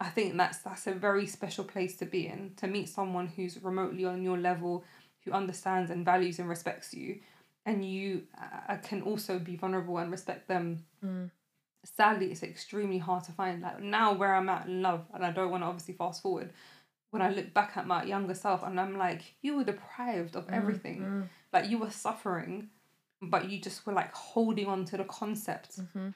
i 0.00 0.08
think 0.08 0.36
that's 0.36 0.58
that's 0.58 0.86
a 0.86 0.92
very 0.92 1.26
special 1.26 1.64
place 1.64 1.96
to 1.96 2.04
be 2.04 2.26
in 2.26 2.52
to 2.56 2.66
meet 2.66 2.88
someone 2.88 3.26
who's 3.26 3.62
remotely 3.62 4.04
on 4.04 4.22
your 4.22 4.36
level 4.38 4.84
who 5.24 5.32
understands 5.32 5.90
and 5.90 6.04
values 6.04 6.38
and 6.38 6.48
respects 6.48 6.92
you 6.94 7.18
and 7.64 7.84
you 7.84 8.22
uh, 8.68 8.76
can 8.76 9.02
also 9.02 9.38
be 9.38 9.56
vulnerable 9.56 9.98
and 9.98 10.10
respect 10.10 10.46
them 10.48 10.84
Mm. 11.04 11.30
sadly 11.84 12.32
it's 12.32 12.42
extremely 12.42 12.98
hard 12.98 13.22
to 13.24 13.32
find 13.32 13.62
like 13.62 13.80
now 13.80 14.12
where 14.14 14.34
i'm 14.34 14.48
at 14.48 14.66
in 14.66 14.82
love 14.82 15.04
and 15.14 15.24
i 15.24 15.30
don't 15.30 15.50
want 15.50 15.62
to 15.62 15.66
obviously 15.66 15.94
fast 15.94 16.22
forward 16.22 16.50
when 17.16 17.22
i 17.28 17.30
look 17.34 17.52
back 17.54 17.76
at 17.76 17.86
my 17.86 18.00
younger 18.04 18.34
self 18.34 18.62
and 18.62 18.78
i'm 18.82 18.96
like 19.06 19.22
you 19.42 19.56
were 19.56 19.64
deprived 19.64 20.34
Mm, 20.34 20.38
of 20.40 20.44
everything 20.58 21.00
like 21.52 21.70
you 21.70 21.78
were 21.78 21.90
suffering 21.90 22.68
but 23.34 23.48
you 23.50 23.56
just 23.68 23.86
were 23.86 23.92
like 24.02 24.12
holding 24.14 24.66
on 24.74 24.84
to 24.90 24.96
the 24.96 25.04
concept 25.04 25.70
Mhm. 25.80 26.14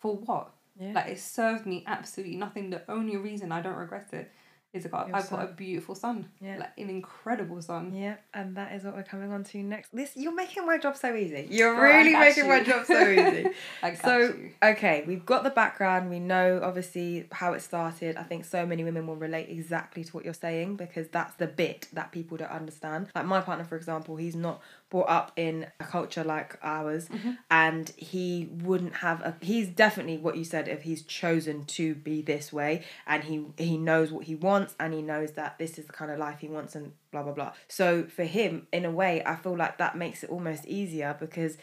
for 0.00 0.16
what 0.16 0.52
Yeah. 0.78 0.92
like 0.96 1.08
it 1.14 1.18
served 1.20 1.64
me 1.66 1.82
absolutely 1.86 2.36
nothing 2.36 2.70
the 2.70 2.82
only 2.90 3.16
reason 3.16 3.50
i 3.52 3.60
don't 3.62 3.76
regret 3.84 4.12
it 4.12 4.30
is 4.72 4.84
I 4.84 4.88
got, 4.88 5.14
i've 5.14 5.30
got 5.30 5.44
a 5.44 5.52
beautiful 5.52 5.94
son 5.94 6.28
Yeah. 6.40 6.58
like 6.58 6.72
an 6.76 6.90
incredible 6.90 7.62
son 7.62 7.94
Yeah, 7.94 8.16
and 8.34 8.56
that 8.56 8.72
is 8.74 8.84
what 8.84 8.94
we're 8.96 9.02
coming 9.04 9.32
on 9.32 9.44
to 9.44 9.58
next. 9.62 9.94
This 9.94 10.12
you're 10.16 10.34
making 10.34 10.66
my 10.66 10.76
job 10.78 10.96
so 10.96 11.14
easy. 11.14 11.46
You're 11.50 11.74
I 11.76 11.98
really 11.98 12.12
making 12.14 12.46
my 12.48 12.62
job 12.62 12.84
so 12.84 13.00
easy. 13.08 13.48
So 14.02 14.18
you. 14.18 14.50
okay, 14.62 15.04
we've 15.06 15.24
got 15.24 15.44
the 15.44 15.50
background. 15.50 16.10
We 16.10 16.18
know 16.18 16.60
obviously 16.62 17.26
how 17.32 17.52
it 17.54 17.60
started. 17.62 18.16
I 18.16 18.24
think 18.24 18.44
so 18.44 18.66
many 18.66 18.84
women 18.84 19.06
will 19.06 19.16
relate 19.16 19.48
exactly 19.48 20.04
to 20.04 20.10
what 20.12 20.24
you're 20.24 20.34
saying 20.34 20.76
because 20.76 21.08
that's 21.08 21.34
the 21.36 21.46
bit 21.46 21.88
that 21.92 22.12
people 22.12 22.36
don't 22.36 22.50
understand. 22.50 23.08
Like 23.14 23.24
my 23.26 23.40
partner, 23.40 23.64
for 23.64 23.76
example, 23.76 24.16
he's 24.16 24.36
not 24.36 24.60
brought 24.90 25.08
up 25.08 25.32
in 25.36 25.66
a 25.80 25.84
culture 25.84 26.22
like 26.24 26.58
ours, 26.62 27.08
Mm-hmm. 27.08 27.32
and 27.50 27.90
he 27.96 28.48
wouldn't 28.62 28.96
have 28.96 29.20
a. 29.22 29.34
He's 29.40 29.68
definitely 29.68 30.18
what 30.18 30.36
you 30.36 30.44
said. 30.44 30.68
If 30.68 30.82
he's 30.82 31.02
chosen 31.02 31.64
to 31.66 31.94
be 31.94 32.22
this 32.22 32.52
way, 32.52 32.84
and 33.06 33.24
he 33.24 33.44
he 33.58 33.76
knows 33.76 34.12
what 34.12 34.24
he 34.24 34.34
wants, 34.34 34.74
and 34.78 34.94
he 34.94 35.02
knows 35.02 35.32
that 35.32 35.58
this 35.58 35.78
is 35.78 35.86
the 35.86 35.92
kind 35.92 36.10
of 36.10 36.18
life 36.18 36.38
he 36.40 36.48
wants, 36.48 36.74
and 36.74 36.92
blah 37.10 37.22
blah 37.22 37.32
blah. 37.32 37.52
So 37.68 38.04
for 38.04 38.24
him, 38.24 38.66
in 38.72 38.84
a 38.84 38.90
way, 38.90 39.22
I 39.24 39.36
feel 39.36 39.56
like 39.56 39.78
that 39.78 39.96
makes 39.96 40.22
it 40.22 40.30
almost 40.30 40.66
easier 40.66 41.16
because 41.18 41.56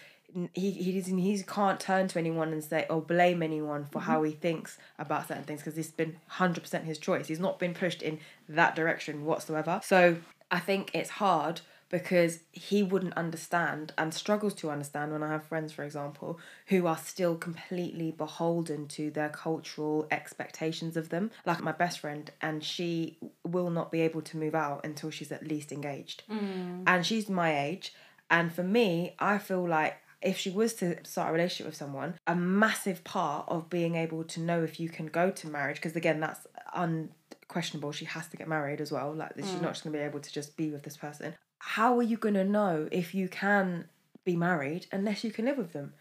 he 0.54 0.72
he 0.72 1.00
doesn't 1.00 1.20
he 1.20 1.42
can't 1.44 1.80
turn 1.80 2.08
to 2.08 2.18
anyone 2.18 2.52
and 2.52 2.64
say 2.64 2.88
or 2.90 3.00
blame 3.02 3.44
anyone 3.44 3.86
for 3.92 4.00
how 4.00 4.24
he 4.24 4.32
thinks 4.32 4.80
about 4.98 5.28
certain 5.28 5.44
things 5.44 5.60
because 5.62 5.78
it's 5.78 5.92
been 5.92 6.16
100% 6.32 6.84
his 6.86 6.98
choice 6.98 7.28
he's 7.28 7.40
not 7.40 7.60
been 7.60 7.76
pushed 7.76 8.02
in 8.02 8.18
that 8.50 8.76
direction 8.76 9.26
whatsoever 9.26 9.80
so 9.84 10.18
i 10.50 10.58
think 10.58 10.90
it's 10.96 11.12
hard 11.12 11.62
because 11.94 12.40
he 12.52 12.84
wouldn't 12.84 13.14
understand 13.16 13.94
and 13.98 14.14
struggles 14.14 14.54
to 14.54 14.70
understand 14.70 15.12
when 15.12 15.24
i 15.24 15.30
have 15.30 15.46
friends 15.46 15.72
for 15.72 15.84
example 15.84 16.40
who 16.68 16.88
are 16.88 16.98
still 16.98 17.36
completely 17.36 18.12
beholden 18.12 18.88
to 18.88 19.12
their 19.12 19.30
cultural 19.30 20.08
expectations 20.10 20.98
of 20.98 21.10
them 21.10 21.30
like 21.46 21.62
my 21.62 21.72
best 21.72 22.00
friend 22.00 22.32
and 22.42 22.64
she 22.64 23.18
will 23.46 23.70
not 23.70 23.92
be 23.92 24.02
able 24.02 24.22
to 24.22 24.38
move 24.38 24.56
out 24.56 24.84
until 24.84 25.10
she's 25.12 25.32
at 25.32 25.48
least 25.48 25.72
engaged 25.72 26.24
mm. 26.30 26.84
and 26.88 27.06
she's 27.06 27.30
my 27.30 27.58
age 27.58 27.94
and 28.34 28.52
for 28.52 28.64
me, 28.64 29.14
I 29.20 29.38
feel 29.38 29.68
like 29.68 29.98
if 30.20 30.40
she 30.40 30.50
was 30.50 30.74
to 30.76 30.98
start 31.06 31.30
a 31.30 31.34
relationship 31.34 31.68
with 31.68 31.76
someone, 31.76 32.16
a 32.26 32.36
massive 32.36 33.04
part 33.04 33.46
of 33.48 33.70
being 33.70 33.94
able 33.94 34.24
to 34.24 34.40
know 34.40 34.64
if 34.64 34.80
you 34.80 34.90
can 34.90 35.06
go 35.06 35.30
to 35.30 35.48
marriage, 35.48 35.76
because 35.76 35.96
again, 35.96 36.20
that's 36.20 36.48
unquestionable. 36.74 37.92
She 37.92 38.06
has 38.06 38.28
to 38.30 38.38
get 38.38 38.48
married 38.48 38.82
as 38.82 38.92
well. 38.92 39.14
Like, 39.14 39.34
she's 39.36 39.46
mm. 39.46 39.62
not 39.62 39.74
just 39.74 39.84
going 39.84 39.94
to 39.94 40.00
be 40.00 40.04
able 40.04 40.20
to 40.20 40.34
just 40.34 40.58
be 40.58 40.72
with 40.72 40.82
this 40.82 40.98
person. 40.98 41.36
How 41.66 41.98
are 41.98 42.04
you 42.04 42.18
going 42.18 42.36
to 42.36 42.44
know 42.44 42.88
if 42.92 43.16
you 43.16 43.30
can 43.30 43.86
be 44.26 44.36
married 44.36 44.88
unless 44.92 45.24
you 45.24 45.32
can 45.32 45.46
live 45.46 45.58
with 45.58 45.74
them? 45.74 45.94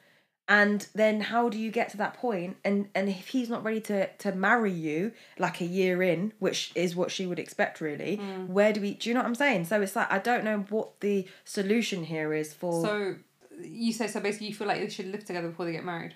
And 0.48 0.86
then 0.94 1.20
how 1.20 1.48
do 1.48 1.58
you 1.58 1.70
get 1.70 1.88
to 1.90 1.96
that 1.98 2.14
point? 2.14 2.56
And 2.64 2.88
and 2.94 3.08
if 3.08 3.28
he's 3.28 3.48
not 3.48 3.64
ready 3.64 3.80
to 3.82 4.08
to 4.08 4.32
marry 4.32 4.72
you 4.72 5.12
like 5.38 5.60
a 5.60 5.64
year 5.64 6.02
in, 6.02 6.32
which 6.40 6.72
is 6.74 6.96
what 6.96 7.10
she 7.12 7.26
would 7.26 7.38
expect 7.38 7.80
really, 7.80 8.18
mm. 8.18 8.48
where 8.48 8.72
do 8.72 8.80
we 8.80 8.94
do 8.94 9.08
you 9.08 9.14
know 9.14 9.20
what 9.20 9.28
I'm 9.28 9.36
saying? 9.36 9.66
So 9.66 9.80
it's 9.80 9.94
like 9.94 10.10
I 10.12 10.18
don't 10.18 10.44
know 10.44 10.64
what 10.68 11.00
the 11.00 11.26
solution 11.44 12.04
here 12.04 12.34
is 12.34 12.52
for 12.52 12.84
so 12.84 13.14
you 13.62 13.92
say 13.92 14.08
so 14.08 14.20
basically 14.20 14.48
you 14.48 14.54
feel 14.54 14.66
like 14.66 14.80
they 14.80 14.88
should 14.88 15.06
live 15.06 15.24
together 15.24 15.48
before 15.48 15.66
they 15.66 15.72
get 15.72 15.84
married 15.84 16.14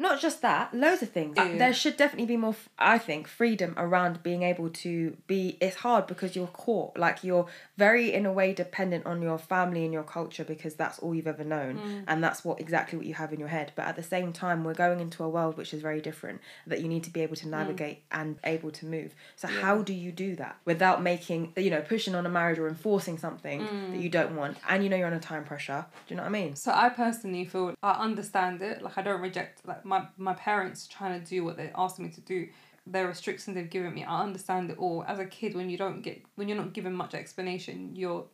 not 0.00 0.18
just 0.18 0.40
that, 0.40 0.72
loads 0.72 1.02
of 1.02 1.10
things. 1.10 1.36
There 1.36 1.74
should 1.74 1.96
definitely 1.98 2.26
be 2.26 2.38
more, 2.38 2.56
I 2.78 2.96
think, 2.98 3.28
freedom 3.28 3.74
around 3.76 4.22
being 4.22 4.42
able 4.42 4.70
to 4.70 5.16
be. 5.26 5.58
It's 5.60 5.76
hard 5.76 6.06
because 6.06 6.34
you're 6.34 6.46
caught. 6.48 6.96
Like, 6.96 7.22
you're 7.22 7.46
very, 7.76 8.12
in 8.12 8.24
a 8.24 8.32
way, 8.32 8.54
dependent 8.54 9.04
on 9.04 9.20
your 9.20 9.38
family 9.38 9.84
and 9.84 9.92
your 9.92 10.02
culture 10.02 10.42
because 10.42 10.74
that's 10.74 10.98
all 11.00 11.14
you've 11.14 11.26
ever 11.26 11.44
known. 11.44 11.76
Mm. 11.78 12.04
And 12.08 12.24
that's 12.24 12.44
what 12.44 12.58
exactly 12.60 12.96
what 12.96 13.06
you 13.06 13.12
have 13.14 13.32
in 13.34 13.38
your 13.38 13.50
head. 13.50 13.72
But 13.76 13.84
at 13.86 13.96
the 13.96 14.02
same 14.02 14.32
time, 14.32 14.64
we're 14.64 14.72
going 14.74 15.00
into 15.00 15.22
a 15.22 15.28
world 15.28 15.58
which 15.58 15.74
is 15.74 15.82
very 15.82 16.00
different 16.00 16.40
that 16.66 16.80
you 16.80 16.88
need 16.88 17.04
to 17.04 17.10
be 17.10 17.20
able 17.20 17.36
to 17.36 17.46
Mm. 17.46 17.50
navigate 17.50 18.02
and 18.10 18.38
able 18.44 18.70
to 18.70 18.86
move. 18.86 19.14
So, 19.36 19.48
how 19.48 19.82
do 19.82 19.92
you 19.92 20.12
do 20.12 20.34
that 20.36 20.56
without 20.64 21.02
making, 21.02 21.52
you 21.58 21.68
know, 21.70 21.82
pushing 21.82 22.14
on 22.14 22.24
a 22.24 22.30
marriage 22.30 22.58
or 22.58 22.68
enforcing 22.68 23.18
something 23.18 23.60
Mm. 23.60 23.92
that 23.92 24.00
you 24.00 24.08
don't 24.08 24.34
want? 24.34 24.56
And 24.68 24.82
you 24.82 24.88
know 24.88 24.96
you're 24.96 25.06
under 25.08 25.18
time 25.20 25.44
pressure. 25.44 25.84
Do 26.08 26.14
you 26.14 26.16
know 26.16 26.22
what 26.22 26.28
I 26.30 26.32
mean? 26.32 26.56
So 26.56 26.72
I 26.72 26.88
personally 26.88 27.44
feel 27.44 27.74
I 27.82 27.92
understand 27.92 28.62
it. 28.62 28.80
Like 28.80 28.96
I 28.96 29.02
don't 29.02 29.20
reject 29.20 29.66
like 29.66 29.84
my 29.90 30.00
my 30.16 30.34
parents 30.34 30.86
trying 30.86 31.14
to 31.20 31.26
do 31.34 31.44
what 31.44 31.56
they 31.56 31.70
asked 31.74 31.98
me 31.98 32.08
to 32.10 32.20
do. 32.20 32.48
Their 32.86 33.06
restrictions 33.06 33.54
they've 33.54 33.68
given 33.78 33.92
me, 33.94 34.02
I 34.04 34.22
understand 34.22 34.70
it 34.70 34.78
all. 34.78 35.04
As 35.06 35.18
a 35.18 35.26
kid, 35.26 35.54
when 35.54 35.68
you 35.68 35.76
don't 35.84 36.00
get 36.00 36.22
when 36.36 36.48
you're 36.48 36.56
not 36.64 36.72
given 36.72 36.94
much 36.94 37.14
explanation, 37.14 37.94
you're 37.94 38.24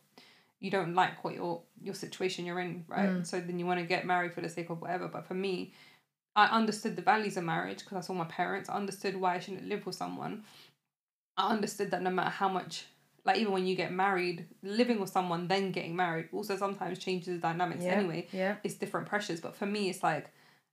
you 0.59 0.71
don't 0.71 0.93
like 1.01 1.23
what 1.23 1.33
your 1.35 1.61
your 1.87 1.93
situation 2.05 2.45
you're 2.45 2.59
in, 2.59 2.85
right? 2.87 3.09
Mm. 3.09 3.25
So 3.25 3.39
then 3.39 3.59
you 3.59 3.65
want 3.65 3.79
to 3.79 3.85
get 3.85 4.05
married 4.05 4.33
for 4.33 4.41
the 4.41 4.49
sake 4.49 4.69
of 4.69 4.81
whatever. 4.81 5.07
But 5.07 5.27
for 5.27 5.33
me, 5.35 5.73
I 6.35 6.45
understood 6.59 6.95
the 6.95 7.01
values 7.01 7.35
of 7.37 7.43
marriage 7.43 7.79
because 7.79 7.97
I 7.97 8.01
saw 8.01 8.13
my 8.13 8.25
parents. 8.25 8.69
I 8.69 8.75
understood 8.75 9.15
why 9.19 9.35
I 9.35 9.39
shouldn't 9.39 9.67
live 9.67 9.85
with 9.85 9.95
someone. 9.95 10.43
I 11.35 11.49
understood 11.49 11.91
that 11.91 12.01
no 12.01 12.09
matter 12.09 12.29
how 12.41 12.49
much, 12.49 12.85
like 13.25 13.37
even 13.37 13.53
when 13.53 13.67
you 13.67 13.75
get 13.75 13.91
married, 13.91 14.47
living 14.63 14.99
with 14.99 15.09
someone 15.09 15.47
then 15.47 15.71
getting 15.71 15.95
married 15.95 16.29
also 16.31 16.55
sometimes 16.57 16.97
changes 16.97 17.27
the 17.35 17.41
dynamics 17.49 17.83
Yeah, 17.83 17.91
anyway. 17.99 18.27
yeah. 18.31 18.55
It's 18.63 18.75
different 18.75 19.07
pressures. 19.07 19.39
But 19.41 19.55
for 19.55 19.67
me, 19.67 19.89
it's 19.89 20.01
like 20.01 20.25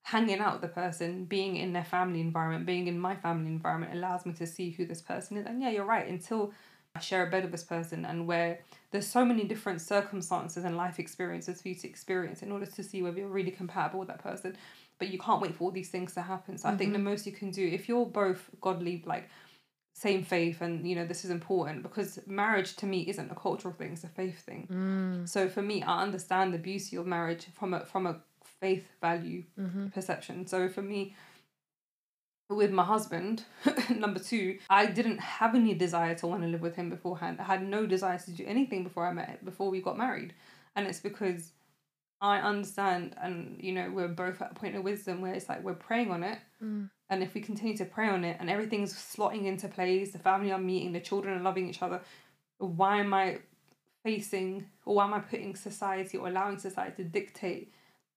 hanging 0.04 0.38
out 0.38 0.52
with 0.52 0.62
the 0.62 0.68
person, 0.68 1.24
being 1.24 1.56
in 1.56 1.72
their 1.72 1.84
family 1.84 2.20
environment, 2.20 2.66
being 2.66 2.86
in 2.88 2.98
my 2.98 3.16
family 3.16 3.50
environment 3.50 3.94
allows 3.94 4.26
me 4.26 4.34
to 4.34 4.46
see 4.46 4.70
who 4.70 4.84
this 4.84 5.00
person 5.00 5.38
is. 5.38 5.46
And 5.46 5.62
yeah, 5.62 5.70
you're 5.70 5.86
right. 5.86 6.06
Until 6.06 6.52
I 6.94 7.00
share 7.00 7.26
a 7.26 7.30
bed 7.30 7.42
with 7.42 7.52
this 7.52 7.64
person 7.64 8.04
and 8.04 8.26
where 8.26 8.60
there's 8.90 9.06
so 9.06 9.24
many 9.24 9.44
different 9.44 9.80
circumstances 9.80 10.64
and 10.64 10.76
life 10.76 10.98
experiences 10.98 11.62
for 11.62 11.68
you 11.68 11.74
to 11.76 11.88
experience 11.88 12.42
in 12.42 12.52
order 12.52 12.66
to 12.66 12.82
see 12.82 13.00
whether 13.02 13.18
you're 13.18 13.28
really 13.28 13.50
compatible 13.50 14.00
with 14.00 14.08
that 14.08 14.22
person. 14.22 14.56
But 14.98 15.08
you 15.08 15.18
can't 15.18 15.40
wait 15.40 15.56
for 15.56 15.64
all 15.64 15.70
these 15.70 15.88
things 15.88 16.12
to 16.14 16.22
happen. 16.22 16.58
So 16.58 16.68
I 16.68 16.76
think 16.76 16.92
the 16.92 16.98
most 16.98 17.26
you 17.26 17.32
can 17.32 17.50
do, 17.50 17.66
if 17.66 17.88
you're 17.88 18.06
both 18.06 18.50
godly, 18.60 19.02
like 19.06 19.30
same 19.96 20.22
faith 20.24 20.60
and 20.60 20.86
you 20.88 20.96
know 20.96 21.06
this 21.06 21.24
is 21.24 21.30
important 21.30 21.82
because 21.82 22.18
marriage 22.26 22.74
to 22.74 22.84
me 22.84 23.02
isn't 23.02 23.30
a 23.30 23.34
cultural 23.36 23.72
thing 23.72 23.92
it's 23.92 24.02
a 24.02 24.08
faith 24.08 24.40
thing 24.40 24.66
Mm. 24.68 25.28
so 25.28 25.48
for 25.48 25.62
me 25.62 25.84
i 25.84 26.02
understand 26.02 26.52
the 26.52 26.58
beauty 26.58 26.96
of 26.96 27.06
marriage 27.06 27.46
from 27.54 27.74
a 27.74 27.80
from 27.86 28.08
a 28.08 28.16
faith 28.64 28.86
value 29.08 29.42
Mm-hmm. 29.64 29.86
perception 29.96 30.46
so 30.52 30.68
for 30.68 30.82
me 30.82 31.00
with 32.50 32.70
my 32.70 32.84
husband 32.84 33.44
number 34.04 34.20
two 34.20 34.58
i 34.68 34.82
didn't 34.98 35.18
have 35.18 35.54
any 35.54 35.74
desire 35.74 36.14
to 36.14 36.26
want 36.26 36.42
to 36.42 36.48
live 36.48 36.60
with 36.60 36.76
him 36.76 36.88
beforehand 36.90 37.34
i 37.40 37.44
had 37.44 37.62
no 37.76 37.80
desire 37.86 38.18
to 38.18 38.30
do 38.40 38.44
anything 38.54 38.82
before 38.84 39.06
i 39.06 39.12
met 39.12 39.44
before 39.44 39.70
we 39.70 39.80
got 39.88 39.96
married 40.06 40.32
and 40.76 40.86
it's 40.86 41.00
because 41.00 41.42
i 42.20 42.38
understand 42.38 43.14
and 43.22 43.56
you 43.66 43.72
know 43.72 43.90
we're 43.96 44.08
both 44.24 44.40
at 44.42 44.52
a 44.52 44.54
point 44.54 44.76
of 44.76 44.82
wisdom 44.84 45.20
where 45.22 45.32
it's 45.34 45.48
like 45.48 45.62
we're 45.64 45.74
praying 45.88 46.10
on 46.10 46.22
it 46.32 46.38
Mm. 46.62 46.88
and 47.10 47.22
if 47.22 47.34
we 47.34 47.40
continue 47.50 47.76
to 47.76 47.84
pray 47.96 48.08
on 48.08 48.22
it 48.24 48.36
and 48.40 48.48
everything's 48.48 48.94
slotting 48.94 49.44
into 49.44 49.68
place, 49.68 50.12
the 50.12 50.18
family 50.30 50.50
are 50.52 50.58
meeting, 50.72 50.92
the 50.92 51.00
children 51.10 51.36
are 51.38 51.42
loving 51.42 51.68
each 51.68 51.82
other, 51.82 52.00
why 52.58 52.94
am 53.00 53.12
I 53.12 53.40
facing 54.04 54.64
or 54.86 54.94
why 54.94 55.04
am 55.08 55.12
I 55.14 55.18
putting 55.18 55.56
society 55.56 56.16
or 56.16 56.28
allowing 56.28 56.58
society 56.58 57.02
to 57.02 57.08
dictate 57.18 57.64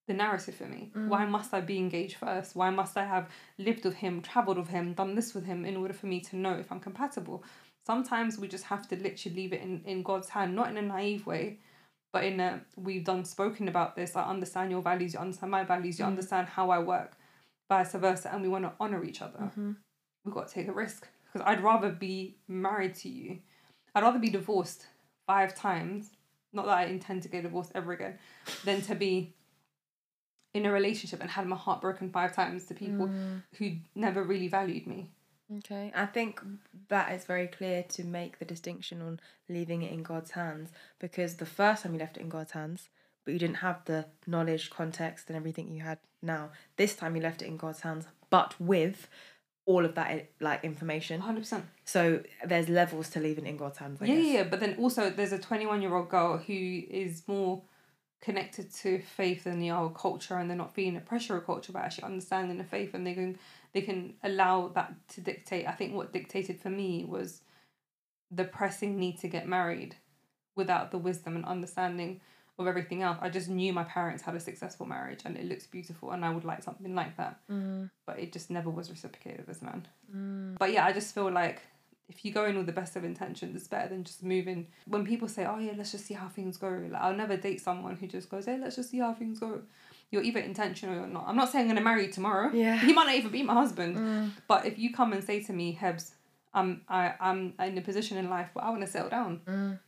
the 0.07 0.13
narrative 0.13 0.55
for 0.55 0.65
me? 0.65 0.91
Why 0.93 1.25
must 1.25 1.53
I 1.53 1.61
be 1.61 1.77
engaged 1.77 2.17
first? 2.17 2.55
Why 2.55 2.69
must 2.69 2.97
I 2.97 3.05
have 3.05 3.29
lived 3.57 3.83
with 3.85 3.95
him, 3.95 4.21
travelled 4.21 4.57
with 4.57 4.69
him, 4.69 4.93
done 4.93 5.15
this 5.15 5.33
with 5.33 5.45
him 5.45 5.65
in 5.65 5.75
order 5.77 5.93
for 5.93 6.07
me 6.07 6.19
to 6.21 6.35
know 6.35 6.53
if 6.53 6.71
I'm 6.71 6.79
compatible? 6.79 7.43
Sometimes 7.85 8.37
we 8.37 8.47
just 8.47 8.65
have 8.65 8.87
to 8.89 8.95
literally 8.95 9.35
leave 9.35 9.53
it 9.53 9.61
in, 9.61 9.81
in 9.85 10.03
God's 10.03 10.29
hand, 10.29 10.55
not 10.55 10.69
in 10.69 10.77
a 10.77 10.81
naive 10.81 11.25
way, 11.25 11.59
but 12.11 12.23
in 12.23 12.39
a 12.39 12.61
we've 12.75 13.03
done 13.03 13.23
spoken 13.25 13.67
about 13.67 13.95
this. 13.95 14.15
I 14.15 14.23
understand 14.23 14.71
your 14.71 14.81
values, 14.81 15.13
you 15.13 15.19
understand 15.19 15.51
my 15.51 15.63
values, 15.63 15.99
you 15.99 16.05
understand 16.05 16.47
how 16.47 16.69
I 16.69 16.79
work 16.79 17.17
vice 17.69 17.91
versa, 17.93 18.29
and 18.33 18.41
we 18.41 18.47
want 18.47 18.63
to 18.63 18.71
honor 18.79 19.03
each 19.03 19.21
other, 19.21 19.39
Mm-hmm. 19.39 19.71
we've 20.23 20.33
got 20.33 20.47
to 20.47 20.53
take 20.53 20.69
a 20.69 20.71
risk. 20.73 21.05
Because 21.33 21.45
I'd 21.45 21.61
rather 21.61 21.89
be 21.91 22.37
married 22.47 22.95
to 22.95 23.09
you, 23.09 23.39
I'd 23.93 24.03
rather 24.03 24.19
be 24.19 24.29
divorced 24.29 24.85
five 25.25 25.53
times, 25.53 26.11
not 26.53 26.65
that 26.65 26.77
I 26.77 26.85
intend 26.85 27.23
to 27.23 27.27
get 27.29 27.43
divorced 27.43 27.73
ever 27.75 27.91
again, 27.91 28.17
than 28.63 28.81
to 28.83 28.95
be 28.95 29.33
in 30.57 30.65
a 30.65 30.71
relationship 30.71 31.21
and 31.21 31.29
had 31.31 31.47
my 31.47 31.55
heart 31.55 31.79
broken 31.81 32.09
five 32.09 32.35
times 32.35 32.65
to 32.65 32.73
people 32.73 33.07
Mm. 33.07 33.43
who 33.57 33.71
never 33.95 34.21
really 34.23 34.47
valued 34.47 34.85
me. 34.87 35.09
Okay, 35.59 35.93
I 35.95 36.05
think 36.05 36.41
that 36.89 37.13
is 37.13 37.23
very 37.23 37.47
clear 37.47 37.81
to 37.83 38.03
make 38.03 38.37
the 38.39 38.45
distinction 38.45 39.01
on 39.01 39.19
leaving 39.47 39.81
it 39.81 39.93
in 39.93 40.03
God's 40.03 40.31
hands 40.31 40.71
because 40.99 41.35
the 41.37 41.45
first 41.45 41.83
time 41.83 41.93
you 41.93 41.99
left 41.99 42.17
it 42.17 42.21
in 42.21 42.29
God's 42.29 42.51
hands, 42.51 42.89
but 43.23 43.33
you 43.33 43.39
didn't 43.39 43.57
have 43.67 43.85
the 43.85 44.05
knowledge, 44.25 44.69
context, 44.69 45.27
and 45.29 45.37
everything 45.37 45.71
you 45.73 45.83
had 45.83 45.99
now. 46.21 46.49
This 46.75 46.95
time 46.95 47.15
you 47.15 47.21
left 47.21 47.41
it 47.41 47.45
in 47.47 47.55
God's 47.55 47.79
hands, 47.81 48.07
but 48.29 48.59
with 48.59 49.07
all 49.65 49.85
of 49.85 49.95
that 49.95 50.29
like 50.41 50.63
information. 50.65 51.21
100%. 51.21 51.61
So 51.85 52.23
there's 52.45 52.67
levels 52.69 53.09
to 53.11 53.19
leaving 53.21 53.45
it 53.45 53.49
in 53.49 53.57
God's 53.57 53.77
hands. 53.77 54.01
I 54.01 54.05
Yeah, 54.05 54.15
guess. 54.15 54.25
yeah, 54.25 54.31
yeah, 54.33 54.43
but 54.43 54.59
then 54.61 54.75
also 54.79 55.09
there's 55.09 55.33
a 55.33 55.39
21 55.39 55.81
year 55.81 55.93
old 55.95 56.09
girl 56.09 56.37
who 56.37 56.53
is 56.53 57.23
more 57.27 57.61
connected 58.21 58.73
to 58.73 58.99
faith 58.99 59.45
and 59.45 59.61
the 59.61 59.71
old 59.71 59.95
culture 59.95 60.37
and 60.37 60.49
they're 60.49 60.57
not 60.57 60.73
feeling 60.73 60.95
the 60.95 60.99
pressure 60.99 61.37
of 61.37 61.45
culture 61.45 61.71
but 61.71 61.83
actually 61.83 62.03
understanding 62.03 62.57
the 62.57 62.63
faith 62.63 62.93
and 62.93 63.05
they 63.05 63.13
can 63.13 63.37
they 63.73 63.81
can 63.81 64.15
allow 64.23 64.69
that 64.69 64.93
to 65.09 65.21
dictate. 65.21 65.67
I 65.67 65.73
think 65.73 65.93
what 65.93 66.11
dictated 66.11 66.59
for 66.59 66.69
me 66.69 67.05
was 67.05 67.41
the 68.31 68.43
pressing 68.43 68.97
need 68.97 69.19
to 69.19 69.27
get 69.27 69.47
married 69.47 69.95
without 70.55 70.91
the 70.91 70.97
wisdom 70.97 71.35
and 71.35 71.45
understanding 71.45 72.19
of 72.57 72.65
everything 72.65 73.03
else. 73.03 73.19
I 73.21 73.29
just 73.29 73.49
knew 73.49 73.71
my 73.71 73.83
parents 73.83 74.23
had 74.23 74.35
a 74.35 74.39
successful 74.39 74.87
marriage 74.87 75.21
and 75.25 75.37
it 75.37 75.45
looks 75.45 75.67
beautiful 75.67 76.11
and 76.11 76.25
I 76.25 76.31
would 76.31 76.43
like 76.43 76.63
something 76.63 76.95
like 76.95 77.15
that. 77.17 77.39
Mm. 77.51 77.91
But 78.05 78.19
it 78.19 78.33
just 78.33 78.49
never 78.49 78.69
was 78.69 78.89
reciprocated 78.89 79.39
with 79.39 79.47
this 79.47 79.61
man. 79.61 79.87
Mm. 80.13 80.57
But 80.57 80.73
yeah, 80.73 80.85
I 80.85 80.91
just 80.91 81.13
feel 81.13 81.31
like 81.31 81.61
if 82.09 82.23
you 82.23 82.31
go 82.31 82.45
in 82.45 82.55
with 82.57 82.65
the 82.65 82.71
best 82.71 82.95
of 82.95 83.03
intentions, 83.03 83.55
it's 83.55 83.67
better 83.67 83.89
than 83.89 84.03
just 84.03 84.23
moving. 84.23 84.67
When 84.87 85.05
people 85.05 85.27
say, 85.27 85.45
"Oh 85.45 85.59
yeah, 85.59 85.73
let's 85.77 85.91
just 85.91 86.05
see 86.05 86.13
how 86.13 86.27
things 86.29 86.57
go," 86.57 86.69
like 86.89 87.01
I'll 87.01 87.13
never 87.15 87.35
date 87.37 87.61
someone 87.61 87.95
who 87.97 88.07
just 88.07 88.29
goes, 88.29 88.45
"Hey, 88.45 88.57
let's 88.57 88.75
just 88.75 88.89
see 88.91 88.99
how 88.99 89.13
things 89.13 89.39
go." 89.39 89.61
You're 90.09 90.23
either 90.23 90.39
intentional 90.39 90.95
or 90.95 90.99
you're 90.99 91.07
not. 91.07 91.25
I'm 91.27 91.35
not 91.35 91.49
saying 91.51 91.63
I'm 91.63 91.69
gonna 91.75 91.83
marry 91.83 92.05
you 92.05 92.11
tomorrow. 92.11 92.49
Yeah. 92.53 92.77
He 92.77 92.93
might 92.93 93.07
not 93.07 93.15
even 93.15 93.31
be 93.31 93.43
my 93.43 93.53
husband. 93.53 93.97
Mm. 93.97 94.31
But 94.47 94.65
if 94.65 94.79
you 94.79 94.93
come 94.93 95.11
and 95.11 95.21
say 95.23 95.43
to 95.43 95.51
me, 95.53 95.77
Hebs, 95.79 96.11
I'm 96.53 96.81
I 96.87 97.13
I'm 97.19 97.53
in 97.59 97.77
a 97.77 97.81
position 97.81 98.17
in 98.17 98.29
life 98.29 98.49
where 98.53 98.63
I 98.63 98.69
want 98.69 98.81
to 98.81 98.87
settle 98.87 99.09
down. 99.09 99.41
Mm. 99.45 99.79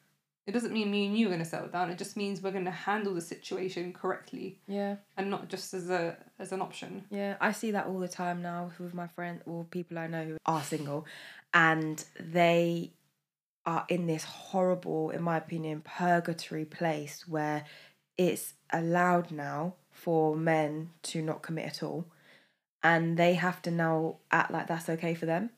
It 0.45 0.51
doesn't 0.53 0.73
mean 0.73 0.89
me 0.89 1.05
and 1.05 1.15
you 1.17 1.27
are 1.27 1.31
gonna 1.31 1.45
settle 1.45 1.67
down. 1.69 1.91
It 1.91 1.97
just 1.99 2.17
means 2.17 2.41
we're 2.41 2.51
gonna 2.51 2.71
handle 2.71 3.13
the 3.13 3.21
situation 3.21 3.93
correctly 3.93 4.57
Yeah. 4.67 4.95
and 5.15 5.29
not 5.29 5.47
just 5.47 5.73
as 5.75 5.89
a 5.91 6.17
as 6.39 6.51
an 6.51 6.59
option. 6.61 7.05
Yeah, 7.11 7.37
I 7.39 7.51
see 7.51 7.69
that 7.71 7.85
all 7.85 7.99
the 7.99 8.07
time 8.07 8.41
now 8.41 8.71
with 8.79 8.93
my 8.95 9.07
friends 9.07 9.43
or 9.45 9.63
people 9.65 9.99
I 9.99 10.07
know 10.07 10.25
who 10.25 10.37
are 10.47 10.63
single 10.63 11.05
and 11.53 12.03
they 12.19 12.91
are 13.65 13.85
in 13.89 14.07
this 14.07 14.23
horrible, 14.23 15.09
in 15.09 15.21
my 15.21 15.37
opinion, 15.37 15.81
purgatory 15.81 16.65
place 16.65 17.27
where 17.27 17.65
it's 18.17 18.53
allowed 18.71 19.31
now 19.31 19.75
for 19.91 20.35
men 20.35 20.89
to 21.01 21.21
not 21.21 21.41
commit 21.41 21.65
at 21.65 21.83
all 21.83 22.05
and 22.83 23.17
they 23.17 23.33
have 23.33 23.61
to 23.61 23.71
now 23.71 24.17
act 24.31 24.51
like 24.51 24.67
that's 24.67 24.89
okay 24.89 25.13
for 25.13 25.25
them. 25.25 25.49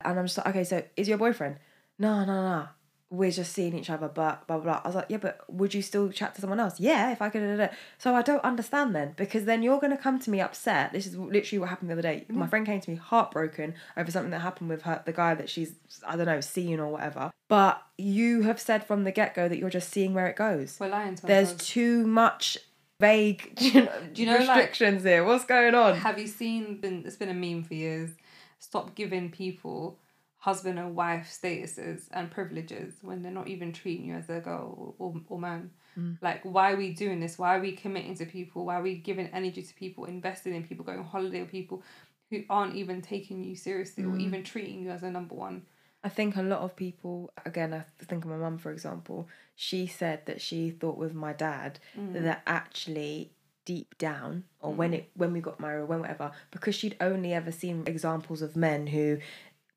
And 0.00 0.18
I'm 0.18 0.26
just 0.26 0.38
like, 0.38 0.48
okay, 0.48 0.64
so 0.64 0.82
is 0.96 1.08
your 1.08 1.18
boyfriend? 1.18 1.56
No, 1.98 2.24
no, 2.24 2.42
no. 2.42 2.68
We're 3.14 3.30
just 3.30 3.52
seeing 3.52 3.76
each 3.78 3.90
other, 3.90 4.08
but 4.08 4.46
blah, 4.46 4.56
blah, 4.58 4.64
blah. 4.64 4.80
I 4.84 4.88
was 4.88 4.94
like, 4.96 5.06
yeah, 5.08 5.18
but 5.18 5.40
would 5.48 5.72
you 5.74 5.82
still 5.82 6.10
chat 6.10 6.34
to 6.34 6.40
someone 6.40 6.60
else? 6.60 6.80
Yeah, 6.80 7.12
if 7.12 7.22
I 7.22 7.28
could. 7.30 7.40
Da, 7.40 7.56
da, 7.56 7.66
da. 7.66 7.72
So 7.98 8.14
I 8.14 8.22
don't 8.22 8.42
understand 8.44 8.94
then, 8.94 9.14
because 9.16 9.44
then 9.44 9.62
you're 9.62 9.78
going 9.80 9.90
to 9.96 10.02
come 10.02 10.18
to 10.20 10.30
me 10.30 10.40
upset. 10.40 10.92
This 10.92 11.06
is 11.06 11.16
literally 11.16 11.58
what 11.60 11.68
happened 11.68 11.90
the 11.90 11.94
other 11.94 12.02
day. 12.02 12.26
Mm. 12.30 12.34
My 12.36 12.46
friend 12.46 12.66
came 12.66 12.80
to 12.80 12.90
me 12.90 12.96
heartbroken 12.96 13.74
over 13.96 14.10
something 14.10 14.30
that 14.32 14.40
happened 14.40 14.68
with 14.70 14.82
her, 14.82 15.02
the 15.04 15.12
guy 15.12 15.34
that 15.34 15.48
she's, 15.48 15.72
I 16.06 16.16
don't 16.16 16.26
know, 16.26 16.40
seeing 16.40 16.80
or 16.80 16.88
whatever. 16.88 17.30
But 17.48 17.82
you 17.98 18.42
have 18.42 18.60
said 18.60 18.86
from 18.86 19.04
the 19.04 19.12
get 19.12 19.34
go 19.34 19.48
that 19.48 19.58
you're 19.58 19.70
just 19.70 19.90
seeing 19.90 20.14
where 20.14 20.26
it 20.26 20.36
goes. 20.36 20.78
We're 20.80 20.88
lying 20.88 21.14
to 21.16 21.26
There's 21.26 21.48
ourselves. 21.52 21.68
too 21.68 22.06
much 22.06 22.58
vague 23.00 23.52
you 23.60 23.82
know, 23.82 23.92
Do 24.12 24.22
you 24.22 24.26
know, 24.26 24.38
like- 24.38 24.48
restrictions 24.48 25.02
here. 25.04 25.24
What's 25.24 25.44
going 25.44 25.74
on? 25.74 25.96
Have 25.96 26.18
you 26.18 26.26
seen? 26.26 26.80
Been 26.80 27.02
it's 27.06 27.16
been 27.16 27.28
a 27.28 27.34
meme 27.34 27.64
for 27.64 27.74
years. 27.74 28.10
Stop 28.58 28.94
giving 28.94 29.30
people 29.30 29.98
husband 30.44 30.78
and 30.78 30.94
wife 30.94 31.26
statuses 31.26 32.02
and 32.12 32.30
privileges 32.30 32.92
when 33.00 33.22
they're 33.22 33.32
not 33.32 33.48
even 33.48 33.72
treating 33.72 34.04
you 34.04 34.14
as 34.14 34.28
a 34.28 34.40
girl 34.40 34.94
or, 34.98 35.14
or 35.26 35.38
man. 35.38 35.70
Mm. 35.98 36.18
Like, 36.20 36.42
why 36.44 36.72
are 36.72 36.76
we 36.76 36.92
doing 36.92 37.18
this? 37.18 37.38
Why 37.38 37.56
are 37.56 37.60
we 37.60 37.72
committing 37.72 38.14
to 38.16 38.26
people? 38.26 38.66
Why 38.66 38.74
are 38.78 38.82
we 38.82 38.96
giving 38.96 39.28
energy 39.28 39.62
to 39.62 39.74
people, 39.74 40.04
investing 40.04 40.54
in 40.54 40.62
people, 40.62 40.84
going 40.84 40.98
on 40.98 41.06
holiday 41.06 41.40
with 41.40 41.50
people 41.50 41.82
who 42.28 42.42
aren't 42.50 42.74
even 42.74 43.00
taking 43.00 43.42
you 43.42 43.56
seriously 43.56 44.04
or 44.04 44.08
mm. 44.08 44.20
even 44.20 44.44
treating 44.44 44.82
you 44.82 44.90
as 44.90 45.02
a 45.02 45.10
number 45.10 45.34
one? 45.34 45.62
I 46.02 46.10
think 46.10 46.36
a 46.36 46.42
lot 46.42 46.60
of 46.60 46.76
people, 46.76 47.32
again, 47.46 47.72
I 47.72 47.86
think 48.04 48.26
of 48.26 48.30
my 48.30 48.36
mum, 48.36 48.58
for 48.58 48.70
example, 48.70 49.26
she 49.54 49.86
said 49.86 50.26
that 50.26 50.42
she 50.42 50.68
thought 50.68 50.98
with 50.98 51.14
my 51.14 51.32
dad 51.32 51.78
mm. 51.98 52.22
that 52.22 52.42
actually 52.46 53.32
deep 53.64 53.96
down, 53.96 54.44
or 54.60 54.74
when 54.74 54.92
it 54.92 55.10
when 55.14 55.32
we 55.32 55.40
got 55.40 55.58
married 55.58 55.80
or 55.80 55.86
when 55.86 56.00
whatever, 56.00 56.32
because 56.50 56.74
she'd 56.74 56.96
only 57.00 57.32
ever 57.32 57.50
seen 57.50 57.82
examples 57.86 58.42
of 58.42 58.56
men 58.56 58.86
who 58.88 59.16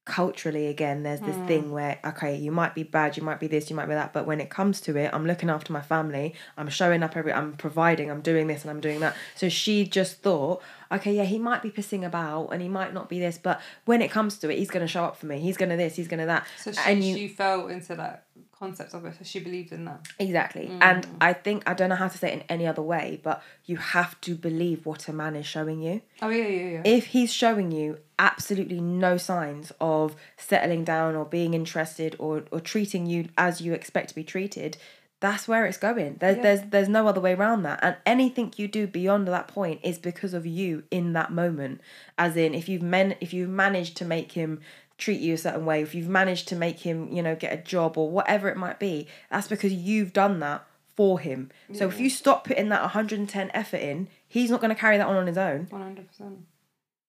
culturally 0.07 0.67
again 0.67 1.03
there's 1.03 1.19
this 1.19 1.35
hmm. 1.35 1.47
thing 1.47 1.71
where 1.71 1.99
okay 2.05 2.33
you 2.33 2.49
might 2.49 2.73
be 2.73 2.83
bad 2.83 3.17
you 3.17 3.23
might 3.23 3.41
be 3.41 3.47
this 3.47 3.69
you 3.69 3.75
might 3.75 3.87
be 3.87 3.93
that 3.93 4.13
but 4.13 4.25
when 4.25 4.39
it 4.39 4.49
comes 4.49 4.79
to 4.79 4.95
it 4.95 5.09
i'm 5.13 5.25
looking 5.27 5.49
after 5.49 5.73
my 5.73 5.81
family 5.81 6.33
i'm 6.57 6.69
showing 6.69 7.03
up 7.03 7.17
every 7.17 7.33
i'm 7.33 7.53
providing 7.53 8.09
i'm 8.09 8.21
doing 8.21 8.47
this 8.47 8.61
and 8.61 8.71
i'm 8.71 8.79
doing 8.79 9.01
that. 9.01 9.15
So 9.35 9.49
she 9.49 9.85
just 9.85 10.21
thought 10.21 10.61
okay 10.91 11.13
yeah 11.13 11.25
he 11.25 11.37
might 11.37 11.61
be 11.61 11.69
pissing 11.69 12.05
about 12.05 12.47
and 12.47 12.61
he 12.61 12.69
might 12.69 12.93
not 12.93 13.09
be 13.09 13.19
this 13.19 13.37
but 13.37 13.59
when 13.83 14.01
it 14.01 14.09
comes 14.09 14.37
to 14.39 14.49
it 14.49 14.57
he's 14.57 14.69
going 14.69 14.85
to 14.85 14.87
show 14.87 15.03
up 15.03 15.17
for 15.17 15.25
me. 15.25 15.39
He's 15.39 15.57
going 15.57 15.69
to 15.69 15.77
this 15.77 15.97
he's 15.97 16.07
going 16.07 16.21
to 16.21 16.25
that. 16.27 16.47
So 16.57 16.71
she, 16.71 16.79
and 16.85 17.03
you 17.03 17.15
she 17.15 17.27
fell 17.27 17.67
into 17.67 17.95
that 17.95 18.26
concept 18.57 18.93
of 18.93 19.05
it. 19.05 19.15
So 19.17 19.23
she 19.23 19.39
believed 19.39 19.71
in 19.71 19.85
that. 19.85 20.07
Exactly. 20.19 20.67
Mm. 20.67 20.79
And 20.81 21.07
I 21.21 21.33
think 21.33 21.63
I 21.69 21.73
don't 21.73 21.89
know 21.89 21.95
how 21.95 22.07
to 22.07 22.17
say 22.17 22.29
it 22.29 22.33
in 22.35 22.43
any 22.49 22.65
other 22.67 22.81
way, 22.81 23.19
but 23.23 23.43
you 23.65 23.77
have 23.77 24.19
to 24.21 24.35
believe 24.35 24.85
what 24.85 25.07
a 25.07 25.13
man 25.13 25.35
is 25.35 25.45
showing 25.45 25.81
you. 25.81 26.01
Oh 26.21 26.29
yeah, 26.29 26.47
yeah, 26.47 26.69
yeah. 26.69 26.81
If 26.85 27.07
he's 27.07 27.31
showing 27.33 27.71
you 27.71 27.99
absolutely 28.19 28.81
no 28.81 29.17
signs 29.17 29.71
of 29.79 30.15
settling 30.37 30.83
down 30.83 31.15
or 31.15 31.25
being 31.25 31.53
interested 31.53 32.15
or, 32.19 32.45
or 32.51 32.59
treating 32.59 33.05
you 33.05 33.29
as 33.37 33.61
you 33.61 33.73
expect 33.73 34.09
to 34.09 34.15
be 34.15 34.23
treated, 34.23 34.77
that's 35.19 35.47
where 35.47 35.65
it's 35.65 35.77
going. 35.77 36.17
There's 36.19 36.37
Yeah. 36.37 36.43
there's 36.43 36.61
there's 36.69 36.89
no 36.89 37.07
other 37.07 37.21
way 37.21 37.33
around 37.33 37.63
that. 37.63 37.79
And 37.81 37.95
anything 38.05 38.53
you 38.57 38.67
do 38.67 38.85
beyond 38.87 39.27
that 39.27 39.47
point 39.47 39.79
is 39.83 39.97
because 39.97 40.33
of 40.33 40.45
you 40.45 40.83
in 40.91 41.13
that 41.13 41.31
moment. 41.31 41.81
As 42.17 42.35
in 42.37 42.53
if 42.53 42.69
you've 42.69 42.83
men 42.83 43.15
if 43.19 43.33
you've 43.33 43.49
managed 43.49 43.97
to 43.97 44.05
make 44.05 44.33
him 44.33 44.59
treat 44.97 45.19
you 45.19 45.33
a 45.33 45.37
certain 45.37 45.65
way, 45.65 45.81
if 45.81 45.93
you've 45.93 46.09
managed 46.09 46.47
to 46.49 46.55
make 46.55 46.79
him, 46.79 47.11
you 47.11 47.21
know, 47.21 47.35
get 47.35 47.53
a 47.53 47.61
job 47.61 47.97
or 47.97 48.09
whatever 48.09 48.49
it 48.49 48.57
might 48.57 48.79
be, 48.79 49.07
that's 49.29 49.47
because 49.47 49.73
you've 49.73 50.13
done 50.13 50.39
that 50.39 50.65
for 50.95 51.19
him. 51.19 51.51
So 51.73 51.87
if 51.87 51.99
you 51.99 52.09
stop 52.09 52.43
putting 52.43 52.69
that 52.69 52.81
110 52.81 53.51
effort 53.53 53.77
in, 53.77 54.07
he's 54.27 54.49
not 54.49 54.59
going 54.59 54.73
to 54.73 54.79
carry 54.79 54.97
that 54.97 55.05
on 55.05 55.15
on 55.15 55.27
his 55.27 55.37
own. 55.37 55.67
One 55.69 55.83
hundred 55.83 56.07
percent. 56.07 56.39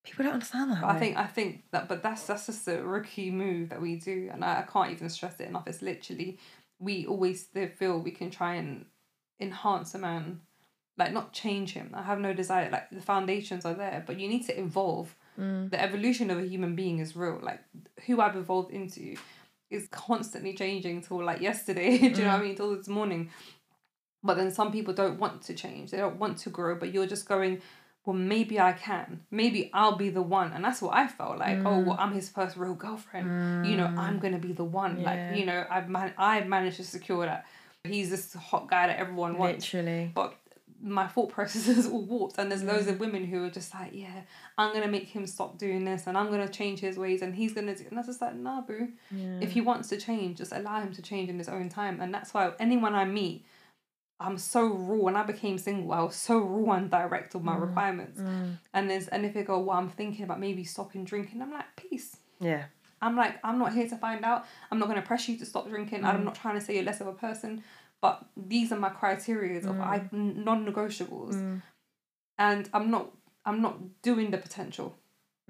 People 0.04 0.24
don't 0.24 0.34
understand 0.34 0.70
that. 0.70 0.82
But 0.82 0.90
I 0.90 0.98
think 0.98 1.16
I 1.16 1.26
think 1.26 1.64
that, 1.70 1.88
but 1.88 2.02
that's 2.02 2.26
that's 2.26 2.46
just 2.46 2.68
a 2.68 2.82
rookie 2.82 3.30
move 3.30 3.70
that 3.70 3.80
we 3.80 3.96
do, 3.96 4.30
and 4.32 4.44
I, 4.44 4.60
I 4.60 4.62
can't 4.70 4.90
even 4.92 5.08
stress 5.08 5.40
it 5.40 5.48
enough. 5.48 5.66
It's 5.66 5.82
literally 5.82 6.38
we 6.78 7.06
always 7.06 7.48
feel 7.76 7.98
we 7.98 8.10
can 8.10 8.30
try 8.30 8.54
and 8.54 8.84
enhance 9.40 9.94
a 9.94 9.98
man, 9.98 10.40
like 10.96 11.12
not 11.12 11.32
change 11.32 11.72
him. 11.72 11.90
I 11.94 12.02
have 12.02 12.20
no 12.20 12.32
desire. 12.32 12.70
Like 12.70 12.90
the 12.90 13.00
foundations 13.00 13.64
are 13.64 13.74
there, 13.74 14.04
but 14.06 14.20
you 14.20 14.28
need 14.28 14.46
to 14.46 14.58
evolve 14.58 15.16
Mm. 15.38 15.70
The 15.70 15.80
evolution 15.80 16.30
of 16.30 16.38
a 16.38 16.46
human 16.46 16.74
being 16.74 16.98
is 16.98 17.14
real. 17.16 17.38
Like 17.42 17.60
who 18.06 18.20
I've 18.20 18.36
evolved 18.36 18.70
into 18.72 19.16
is 19.70 19.86
constantly 19.88 20.54
changing 20.54 21.02
till 21.02 21.22
like 21.24 21.40
yesterday. 21.40 21.98
Do 21.98 22.04
you 22.06 22.10
know 22.24 22.28
what 22.28 22.36
I 22.36 22.38
Mm. 22.40 22.42
mean? 22.44 22.56
Till 22.56 22.76
this 22.76 22.88
morning. 22.88 23.30
But 24.22 24.36
then 24.36 24.50
some 24.50 24.72
people 24.72 24.94
don't 24.94 25.18
want 25.20 25.42
to 25.42 25.54
change. 25.54 25.90
They 25.92 25.98
don't 25.98 26.16
want 26.18 26.38
to 26.38 26.50
grow. 26.50 26.74
But 26.74 26.92
you're 26.92 27.06
just 27.06 27.28
going, 27.28 27.62
well, 28.04 28.16
maybe 28.16 28.58
I 28.58 28.72
can. 28.72 29.20
Maybe 29.30 29.70
I'll 29.72 29.96
be 29.96 30.08
the 30.08 30.22
one. 30.22 30.52
And 30.52 30.64
that's 30.64 30.82
what 30.82 30.94
I 30.96 31.06
felt 31.06 31.38
like. 31.38 31.58
Oh, 31.64 31.78
well, 31.80 31.96
I'm 32.00 32.12
his 32.12 32.28
first 32.28 32.56
real 32.56 32.74
girlfriend. 32.74 33.66
You 33.66 33.76
know, 33.76 33.86
I'm 33.86 34.18
gonna 34.18 34.38
be 34.38 34.52
the 34.52 34.64
one. 34.64 35.00
Yeah. 35.00 35.04
Like, 35.30 35.38
you 35.38 35.46
know, 35.46 35.64
I've 35.70 35.88
man- 35.88 36.14
I've 36.18 36.46
managed 36.48 36.78
to 36.78 36.84
secure 36.84 37.26
that. 37.26 37.46
He's 37.84 38.10
this 38.10 38.34
hot 38.34 38.68
guy 38.68 38.88
that 38.88 38.98
everyone 38.98 39.38
wants. 39.38 39.72
Literally. 39.72 40.10
But 40.12 40.34
my 40.80 41.06
thought 41.06 41.30
process 41.30 41.68
is 41.68 41.86
all 41.86 42.02
warped, 42.06 42.38
and 42.38 42.50
there's 42.50 42.62
loads 42.62 42.86
of 42.86 42.96
mm. 42.96 43.00
women 43.00 43.24
who 43.24 43.44
are 43.44 43.50
just 43.50 43.74
like, 43.74 43.90
yeah, 43.92 44.22
I'm 44.56 44.72
gonna 44.72 44.88
make 44.88 45.08
him 45.08 45.26
stop 45.26 45.58
doing 45.58 45.84
this, 45.84 46.06
and 46.06 46.16
I'm 46.16 46.30
gonna 46.30 46.48
change 46.48 46.80
his 46.80 46.96
ways, 46.96 47.22
and 47.22 47.34
he's 47.34 47.52
gonna 47.52 47.74
do. 47.74 47.84
And 47.88 47.96
that's 47.96 48.08
just 48.08 48.20
like, 48.20 48.34
nah, 48.34 48.60
boo. 48.60 48.88
If 49.40 49.52
he 49.52 49.60
wants 49.60 49.88
to 49.90 49.96
change, 49.96 50.38
just 50.38 50.52
allow 50.52 50.80
him 50.80 50.92
to 50.94 51.02
change 51.02 51.28
in 51.28 51.38
his 51.38 51.48
own 51.48 51.68
time, 51.68 52.00
and 52.00 52.12
that's 52.12 52.32
why 52.32 52.52
anyone 52.58 52.94
I 52.94 53.04
meet. 53.04 53.44
I'm 54.20 54.36
so 54.36 54.66
raw. 54.66 54.96
When 54.96 55.16
I 55.16 55.22
became 55.22 55.58
single, 55.58 55.92
I 55.92 56.02
was 56.02 56.16
so 56.16 56.38
raw 56.38 56.74
and 56.74 56.90
direct 56.90 57.34
with 57.34 57.44
my 57.44 57.54
mm. 57.54 57.60
requirements. 57.60 58.20
Mm. 58.20 58.58
And 58.74 58.90
there's 58.90 59.06
and 59.08 59.24
if 59.24 59.34
they 59.34 59.44
go, 59.44 59.60
well, 59.60 59.78
I'm 59.78 59.90
thinking 59.90 60.24
about 60.24 60.40
maybe 60.40 60.64
stopping 60.64 61.04
drinking. 61.04 61.40
I'm 61.40 61.52
like, 61.52 61.76
peace. 61.76 62.16
Yeah. 62.40 62.64
I'm 63.00 63.16
like, 63.16 63.38
I'm 63.44 63.58
not 63.58 63.72
here 63.72 63.88
to 63.88 63.96
find 63.96 64.24
out. 64.24 64.44
I'm 64.70 64.78
not 64.78 64.88
going 64.88 65.00
to 65.00 65.06
press 65.06 65.28
you 65.28 65.38
to 65.38 65.46
stop 65.46 65.68
drinking. 65.68 66.04
I'm 66.04 66.24
not 66.24 66.34
trying 66.34 66.58
to 66.58 66.64
say 66.64 66.74
you're 66.74 66.84
less 66.84 67.00
of 67.00 67.06
a 67.06 67.12
person. 67.12 67.62
But 68.00 68.24
these 68.36 68.70
are 68.72 68.78
my 68.78 68.90
criteria 68.90 69.58
of 69.58 69.80
I 69.80 70.00
mm. 70.00 70.36
non 70.36 70.64
negotiables. 70.64 71.34
Mm. 71.34 71.62
And 72.38 72.68
I'm 72.72 72.90
not 72.90 73.10
I'm 73.44 73.60
not 73.60 74.02
doing 74.02 74.30
the 74.30 74.38
potential. 74.38 74.96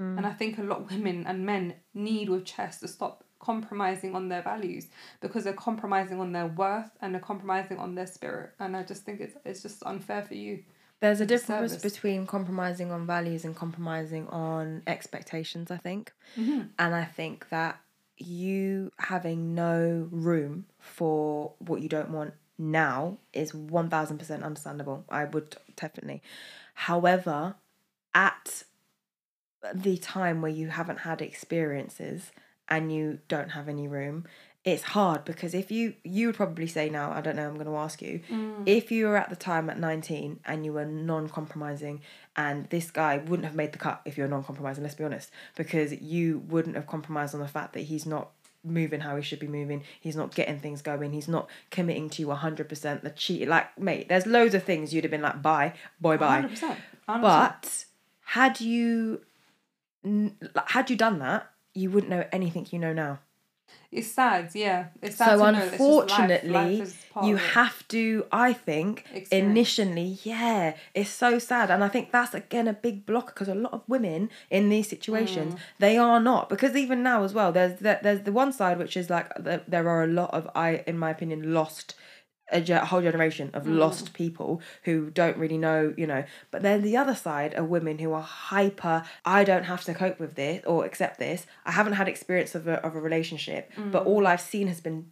Mm. 0.01 0.19
And 0.19 0.27
I 0.27 0.33
think 0.33 0.59
a 0.59 0.63
lot 0.63 0.81
of 0.81 0.91
women 0.91 1.27
and 1.27 1.45
men 1.45 1.75
need 1.93 2.29
with 2.29 2.45
chess 2.45 2.81
to 2.81 2.89
stop 2.89 3.25
compromising 3.41 4.15
on 4.15 4.29
their 4.29 4.43
values 4.43 4.87
because 5.21 5.45
they're 5.45 5.53
compromising 5.53 6.21
on 6.21 6.33
their 6.33 6.47
worth 6.47 6.91
and 7.01 7.15
they're 7.15 7.21
compromising 7.21 7.79
on 7.79 7.95
their 7.95 8.07
spirit. 8.07 8.55
And 8.59 8.77
I 8.77 8.83
just 8.83 9.05
think 9.05 9.21
it's 9.21 9.37
it's 9.45 9.63
just 9.63 9.83
unfair 9.85 10.23
for 10.23 10.35
you. 10.35 10.63
There's 11.01 11.21
a 11.21 11.25
a 11.25 11.27
difference 11.27 11.73
service. 11.73 11.93
between 11.95 12.27
compromising 12.27 12.91
on 12.91 13.07
values 13.07 13.45
and 13.45 13.55
compromising 13.55 14.27
on 14.29 14.83
expectations, 14.87 15.71
I 15.71 15.77
think. 15.77 16.13
Mm-hmm. 16.37 16.63
And 16.79 16.95
I 16.95 17.05
think 17.05 17.49
that 17.51 17.81
you 18.19 18.93
having 18.99 19.55
no 19.55 20.09
room 20.11 20.67
for 20.79 21.53
what 21.59 21.81
you 21.81 21.89
don't 21.89 22.11
want 22.11 22.35
now 22.59 23.19
is 23.33 23.53
1000% 23.53 24.43
understandable. 24.43 25.05
I 25.09 25.25
would 25.25 25.57
definitely. 25.77 26.23
However, 26.75 27.55
at 28.15 28.65
the 29.75 29.97
time 29.97 30.43
where 30.43 30.51
you 30.51 30.69
haven't 30.69 31.01
had 31.01 31.23
experiences 31.23 32.33
and 32.69 32.93
you 32.93 33.21
don't 33.29 33.51
have 33.51 33.69
any 33.69 33.89
room, 33.89 34.27
it's 34.65 34.83
hard 34.83 35.25
because 35.25 35.55
if 35.55 35.71
you 35.71 35.95
you 36.05 36.27
would 36.27 36.37
probably 36.37 36.67
say 36.67 36.91
now, 36.91 37.13
I 37.13 37.21
don't 37.21 37.37
know, 37.37 37.49
I'm 37.49 37.55
going 37.55 37.67
to 37.67 37.77
ask 37.77 38.03
you, 38.03 38.21
mm. 38.29 38.63
if 38.67 38.91
you 38.91 39.07
were 39.07 39.17
at 39.17 39.31
the 39.31 39.37
time 39.37 39.71
at 39.71 39.79
19 39.79 40.41
and 40.45 40.65
you 40.65 40.73
were 40.73 40.85
non-compromising 40.85 42.01
and 42.39 42.71
this 42.71 42.93
guy 42.93 43.19
wouldn't 43.19 43.45
have 43.45 43.57
made 43.57 43.73
the 43.73 43.79
cut 43.79 44.01
if 44.05 44.17
you're 44.17 44.29
non-compromising, 44.29 44.85
let's 44.85 44.95
be 44.95 45.03
honest, 45.03 45.31
because 45.57 45.93
you 46.01 46.39
wouldn't 46.49 46.77
have 46.77 46.87
compromised 46.87 47.35
on 47.35 47.41
the 47.41 47.49
fact 47.49 47.73
that 47.73 47.81
he's 47.81 48.07
not 48.07 48.31
moving 48.63 49.01
how 49.01 49.17
he 49.17 49.23
should 49.23 49.41
be 49.41 49.49
moving, 49.49 49.83
he's 50.01 50.15
not 50.15 50.33
getting 50.35 50.61
things 50.61 50.81
going, 50.81 51.13
he's 51.13 51.27
not 51.27 51.51
committing 51.71 52.09
to 52.09 52.23
you 52.23 52.29
100%, 52.29 53.03
the 53.03 53.11
cheat 53.11 53.49
like 53.49 53.77
mate, 53.77 54.09
there's 54.09 54.25
loads 54.25 54.55
of 54.55 54.63
things 54.63 54.95
you'd 54.95 55.03
have 55.03 55.11
been 55.11 55.21
like 55.21 55.43
bye, 55.43 55.75
boy 56.01 56.17
bye. 56.17 56.43
100%. 56.43 56.77
100%. 57.09 57.23
But 57.23 57.85
had 58.25 58.61
you 58.61 59.21
had 60.69 60.91
you 60.91 60.97
done 60.97 61.19
that, 61.19 61.51
you 61.75 61.91
wouldn't 61.91 62.11
know 62.11 62.25
anything 62.31 62.69
you 62.71 62.79
know 62.79 62.93
now. 62.93 63.19
It's 63.91 64.09
sad, 64.09 64.51
yeah. 64.55 64.89
It's 65.01 65.17
sad 65.17 65.39
So 65.39 65.45
to 65.47 65.53
know 65.53 65.59
it's 65.61 65.71
life. 65.73 65.81
unfortunately, 65.81 66.51
Life 66.51 67.07
you 67.23 67.37
have 67.37 67.89
to. 67.89 68.27
I 68.31 68.53
think 68.53 69.05
Experience. 69.15 69.31
initially, 69.33 70.19
yeah, 70.25 70.75
it's 70.95 71.09
so 71.11 71.39
sad, 71.39 71.71
and 71.71 71.83
I 71.83 71.89
think 71.89 72.13
that's 72.13 72.35
again 72.35 72.69
a 72.69 72.75
big 72.75 73.07
blocker 73.07 73.33
because 73.33 73.49
a 73.49 73.55
lot 73.55 73.73
of 73.73 73.83
women 73.89 74.29
in 74.51 74.69
these 74.69 74.89
situations 74.89 75.55
Mm. 75.55 75.59
they 75.79 75.97
are 75.97 76.21
not 76.21 76.49
because 76.51 76.77
even 76.77 77.03
now 77.03 77.25
as 77.25 77.33
well. 77.33 77.51
There's 77.51 77.79
the, 77.81 77.99
there's 78.03 78.23
the 78.23 78.33
one 78.33 78.53
side 78.53 78.79
which 78.79 78.95
is 78.97 79.09
like 79.09 79.29
the, 79.37 79.63
there 79.67 79.89
are 79.89 80.05
a 80.05 80.13
lot 80.21 80.35
of 80.35 80.51
I, 80.55 80.83
in 80.87 80.99
my 80.99 81.11
opinion, 81.11 81.55
lost. 81.55 81.95
A, 82.51 82.61
ge- 82.61 82.71
whole 82.71 83.03
generation 83.03 83.51
of 83.53 83.65
Mm. 83.65 83.77
lost 83.79 84.13
people 84.15 84.61
who 84.85 85.11
don't 85.11 85.37
really 85.37 85.59
know, 85.59 85.93
you 85.97 86.07
know. 86.07 86.25
But 86.51 86.63
then 86.63 86.83
the 86.83 86.97
other 86.97 87.15
side 87.15 87.55
are 87.59 87.65
women 87.65 87.99
who 87.99 88.13
are 88.13 88.23
hyper. 88.23 89.03
I 89.25 89.45
don't 89.45 89.65
have 89.65 89.85
to 89.85 89.95
cope 89.95 90.19
with 90.19 90.35
this 90.35 90.65
or 90.65 90.85
accept 90.87 91.19
this. 91.19 91.47
I 91.67 91.73
haven't 91.73 91.95
had 91.95 92.09
experience 92.09 92.55
of 92.55 92.67
a 92.67 92.75
of 92.87 92.95
a 92.97 93.01
relationship, 93.01 93.71
but 93.77 94.05
Mm. 94.05 94.07
all 94.07 94.27
I've 94.27 94.41
seen 94.41 94.67
has 94.69 94.81
been 94.81 95.11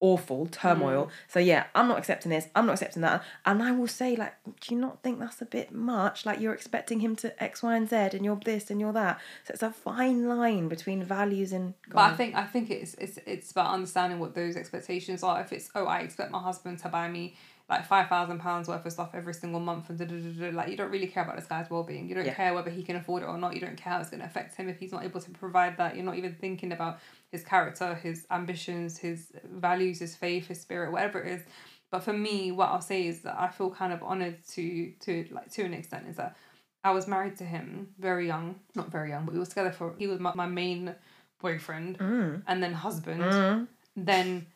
awful 0.00 0.46
turmoil. 0.46 1.06
Mm. 1.06 1.10
So 1.28 1.38
yeah, 1.38 1.64
I'm 1.74 1.86
not 1.88 1.98
accepting 1.98 2.30
this. 2.30 2.48
I'm 2.54 2.66
not 2.66 2.72
accepting 2.72 3.02
that. 3.02 3.22
And 3.44 3.62
I 3.62 3.72
will 3.72 3.86
say, 3.86 4.16
like, 4.16 4.34
do 4.60 4.74
you 4.74 4.80
not 4.80 5.02
think 5.02 5.20
that's 5.20 5.40
a 5.42 5.46
bit 5.46 5.72
much? 5.72 6.26
Like 6.26 6.40
you're 6.40 6.54
expecting 6.54 7.00
him 7.00 7.14
to 7.16 7.42
X, 7.42 7.62
Y, 7.62 7.76
and 7.76 7.88
Z, 7.88 7.96
and 7.96 8.24
you're 8.24 8.40
this 8.44 8.70
and 8.70 8.80
you're 8.80 8.92
that. 8.94 9.20
So 9.44 9.52
it's 9.54 9.62
a 9.62 9.70
fine 9.70 10.26
line 10.28 10.68
between 10.68 11.04
values 11.04 11.52
and. 11.52 11.74
But 11.88 12.12
I 12.12 12.14
think 12.14 12.34
I 12.34 12.44
think 12.44 12.70
it's 12.70 12.94
it's 12.94 13.18
it's 13.26 13.50
about 13.52 13.72
understanding 13.72 14.18
what 14.18 14.34
those 14.34 14.56
expectations 14.56 15.22
are. 15.22 15.40
If 15.40 15.52
it's 15.52 15.70
oh 15.74 15.86
I 15.86 16.00
expect 16.00 16.30
my 16.30 16.40
husband 16.40 16.78
to 16.80 16.88
buy 16.88 17.08
me 17.08 17.34
like 17.68 17.86
five 17.86 18.08
thousand 18.08 18.40
pounds 18.40 18.66
worth 18.66 18.84
of 18.84 18.90
stuff 18.90 19.10
every 19.14 19.32
single 19.32 19.60
month 19.60 19.88
and 19.90 19.98
da, 19.98 20.04
da, 20.04 20.16
da, 20.16 20.50
da, 20.50 20.56
like 20.56 20.68
you 20.68 20.76
don't 20.76 20.90
really 20.90 21.06
care 21.06 21.22
about 21.22 21.36
this 21.36 21.46
guy's 21.46 21.70
well 21.70 21.84
being. 21.84 22.08
You 22.08 22.16
don't 22.16 22.26
Yeah. 22.26 22.34
care 22.34 22.52
whether 22.52 22.68
he 22.70 22.82
can 22.82 22.96
afford 22.96 23.22
it 23.22 23.26
or 23.26 23.38
not. 23.38 23.54
You 23.54 23.60
don't 23.60 23.76
care 23.76 23.92
how 23.92 24.00
it's 24.00 24.10
gonna 24.10 24.24
affect 24.24 24.56
him 24.56 24.68
if 24.68 24.80
he's 24.80 24.90
not 24.90 25.04
able 25.04 25.20
to 25.20 25.30
provide 25.30 25.76
that. 25.76 25.94
You're 25.94 26.04
not 26.04 26.16
even 26.16 26.34
thinking 26.34 26.72
about 26.72 26.98
his 27.30 27.44
character, 27.44 27.94
his 27.94 28.26
ambitions, 28.30 28.98
his 28.98 29.32
values, 29.44 29.98
his 30.00 30.16
faith, 30.16 30.48
his 30.48 30.60
spirit, 30.60 30.92
whatever 30.92 31.20
it 31.22 31.32
is. 31.32 31.42
But 31.90 32.02
for 32.04 32.12
me, 32.12 32.52
what 32.52 32.68
I'll 32.68 32.80
say 32.80 33.06
is 33.06 33.20
that 33.20 33.36
I 33.38 33.48
feel 33.48 33.70
kind 33.70 33.92
of 33.92 34.02
honoured 34.02 34.38
to 34.54 34.92
to 35.00 35.26
like 35.30 35.50
to 35.52 35.62
an 35.64 35.74
extent 35.74 36.06
is 36.08 36.16
that 36.16 36.36
I 36.82 36.92
was 36.92 37.06
married 37.06 37.36
to 37.38 37.44
him 37.44 37.88
very 37.98 38.26
young, 38.26 38.56
not 38.74 38.90
very 38.90 39.10
young, 39.10 39.24
but 39.24 39.34
we 39.34 39.40
were 39.40 39.46
together 39.46 39.72
for 39.72 39.94
he 39.98 40.06
was 40.06 40.18
my, 40.20 40.32
my 40.34 40.46
main 40.46 40.94
boyfriend 41.40 41.98
Mm. 41.98 42.42
and 42.46 42.62
then 42.62 42.72
husband. 42.72 43.22
Mm. 43.22 43.66
Then 43.96 44.46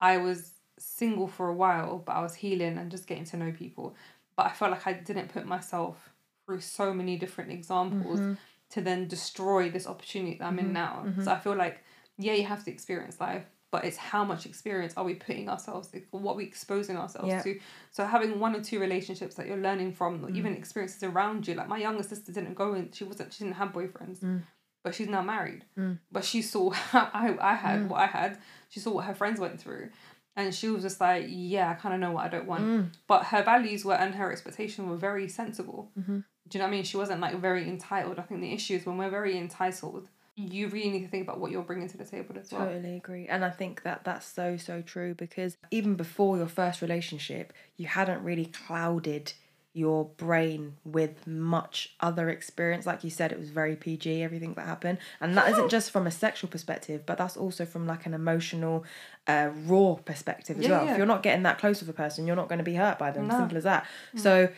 I 0.00 0.16
was 0.18 0.52
single 0.78 1.28
for 1.28 1.48
a 1.48 1.54
while, 1.54 1.98
but 1.98 2.12
I 2.12 2.22
was 2.22 2.34
healing 2.34 2.78
and 2.78 2.90
just 2.90 3.06
getting 3.06 3.24
to 3.26 3.36
know 3.36 3.52
people. 3.52 3.94
But 4.36 4.46
I 4.46 4.50
felt 4.50 4.70
like 4.70 4.86
I 4.86 4.92
didn't 4.94 5.28
put 5.32 5.46
myself 5.46 6.10
through 6.46 6.60
so 6.60 6.92
many 6.92 7.16
different 7.16 7.50
examples 7.52 8.20
Mm-hmm. 8.20 8.34
To 8.70 8.80
then 8.80 9.08
destroy 9.08 9.70
this 9.70 9.86
opportunity 9.86 10.38
that 10.38 10.44
I'm 10.44 10.58
in 10.58 10.66
mm-hmm. 10.66 10.74
now. 10.74 11.02
So 11.04 11.10
mm-hmm. 11.10 11.28
I 11.28 11.38
feel 11.38 11.56
like, 11.56 11.82
yeah, 12.18 12.34
you 12.34 12.44
have 12.44 12.64
to 12.64 12.70
experience 12.70 13.20
life, 13.20 13.44
but 13.70 13.84
it's 13.84 13.96
how 13.96 14.24
much 14.24 14.46
experience 14.46 14.94
are 14.96 15.04
we 15.04 15.14
putting 15.14 15.48
ourselves, 15.48 15.92
what 16.10 16.32
are 16.32 16.36
we 16.36 16.44
exposing 16.44 16.96
ourselves 16.96 17.28
Yeah. 17.28 17.42
to. 17.42 17.58
So 17.90 18.04
having 18.04 18.38
one 18.40 18.54
or 18.54 18.62
two 18.62 18.80
relationships 18.80 19.34
that 19.36 19.46
you're 19.46 19.56
learning 19.56 19.92
from, 19.94 20.24
or 20.24 20.30
even 20.30 20.54
mm. 20.54 20.58
experiences 20.58 21.02
around 21.02 21.46
you. 21.46 21.54
Like 21.54 21.68
my 21.68 21.78
younger 21.78 22.02
sister 22.02 22.32
didn't 22.32 22.54
go 22.54 22.74
in, 22.74 22.90
she 22.92 23.04
wasn't, 23.04 23.32
she 23.32 23.44
didn't 23.44 23.56
have 23.56 23.72
boyfriends 23.72 24.20
mm. 24.20 24.42
but 24.84 24.94
she's 24.94 25.08
now 25.08 25.22
married. 25.22 25.64
Mm. 25.76 25.98
But 26.12 26.24
she 26.24 26.42
saw 26.42 26.70
how 26.92 27.10
I, 27.12 27.36
I 27.40 27.54
had 27.54 27.88
what 27.88 28.00
I 28.00 28.06
had. 28.06 28.38
She 28.68 28.80
saw 28.80 28.92
what 28.92 29.04
her 29.04 29.14
friends 29.14 29.40
went 29.40 29.60
through. 29.60 29.90
And 30.36 30.54
she 30.54 30.68
was 30.68 30.82
just 30.82 31.00
like, 31.00 31.26
yeah, 31.28 31.70
I 31.70 31.74
kind 31.74 31.92
of 31.92 32.00
know 32.00 32.12
what 32.12 32.24
I 32.24 32.28
don't 32.28 32.46
want. 32.46 32.62
But 33.08 33.24
her 33.26 33.42
values 33.42 33.84
were 33.84 33.94
and 33.94 34.14
her 34.14 34.30
expectation 34.30 34.88
were 34.88 34.96
very 34.96 35.28
sensible. 35.28 35.90
Mm-hmm. 35.98 36.20
Do 36.48 36.58
you 36.58 36.60
know 36.60 36.66
what 36.66 36.72
I 36.72 36.76
mean? 36.76 36.84
She 36.84 36.96
wasn't 36.96 37.20
like 37.20 37.36
very 37.40 37.68
entitled. 37.68 38.18
I 38.18 38.22
think 38.22 38.40
the 38.40 38.52
issue 38.52 38.74
is 38.76 38.86
when 38.86 38.96
we're 38.98 39.10
very 39.10 39.38
entitled, 39.38 40.08
you 40.36 40.68
really 40.68 40.90
need 40.90 41.02
to 41.02 41.08
think 41.08 41.24
about 41.24 41.38
what 41.38 41.50
you're 41.50 41.62
bringing 41.62 41.88
to 41.88 41.96
the 41.98 42.04
table 42.04 42.34
as 42.40 42.50
well. 42.50 42.66
Totally 42.66 42.96
agree. 42.96 43.26
And 43.28 43.44
I 43.44 43.50
think 43.50 43.82
that 43.82 44.04
that's 44.04 44.26
so, 44.26 44.56
so 44.56 44.80
true 44.82 45.14
because 45.14 45.56
even 45.70 45.94
before 45.94 46.36
your 46.38 46.46
first 46.48 46.80
relationship, 46.82 47.52
you 47.76 47.86
hadn't 47.86 48.22
really 48.24 48.46
clouded 48.46 49.32
your 49.72 50.06
brain 50.16 50.74
with 50.84 51.24
much 51.28 51.94
other 52.00 52.28
experience. 52.28 52.86
Like 52.86 53.04
you 53.04 53.10
said, 53.10 53.30
it 53.30 53.38
was 53.38 53.50
very 53.50 53.76
PG, 53.76 54.20
everything 54.20 54.54
that 54.54 54.66
happened. 54.66 54.98
And 55.20 55.36
that 55.36 55.48
isn't 55.52 55.68
just 55.68 55.92
from 55.92 56.08
a 56.08 56.10
sexual 56.10 56.50
perspective, 56.50 57.02
but 57.06 57.18
that's 57.18 57.36
also 57.36 57.64
from 57.64 57.86
like 57.86 58.04
an 58.04 58.12
emotional, 58.12 58.84
uh, 59.28 59.50
raw 59.66 59.94
perspective 59.94 60.58
as 60.58 60.64
Yeah, 60.64 60.70
well. 60.70 60.84
yeah. 60.86 60.92
If 60.92 60.98
you're 60.98 61.06
not 61.06 61.22
getting 61.22 61.44
that 61.44 61.58
close 61.58 61.78
with 61.78 61.88
a 61.88 61.92
person, 61.92 62.26
you're 62.26 62.34
not 62.34 62.48
going 62.48 62.58
to 62.58 62.64
be 62.64 62.74
hurt 62.74 62.98
by 62.98 63.12
them. 63.12 63.28
No. 63.28 63.38
Simple 63.38 63.58
as 63.58 63.64
that. 63.64 63.86
So 64.16 64.48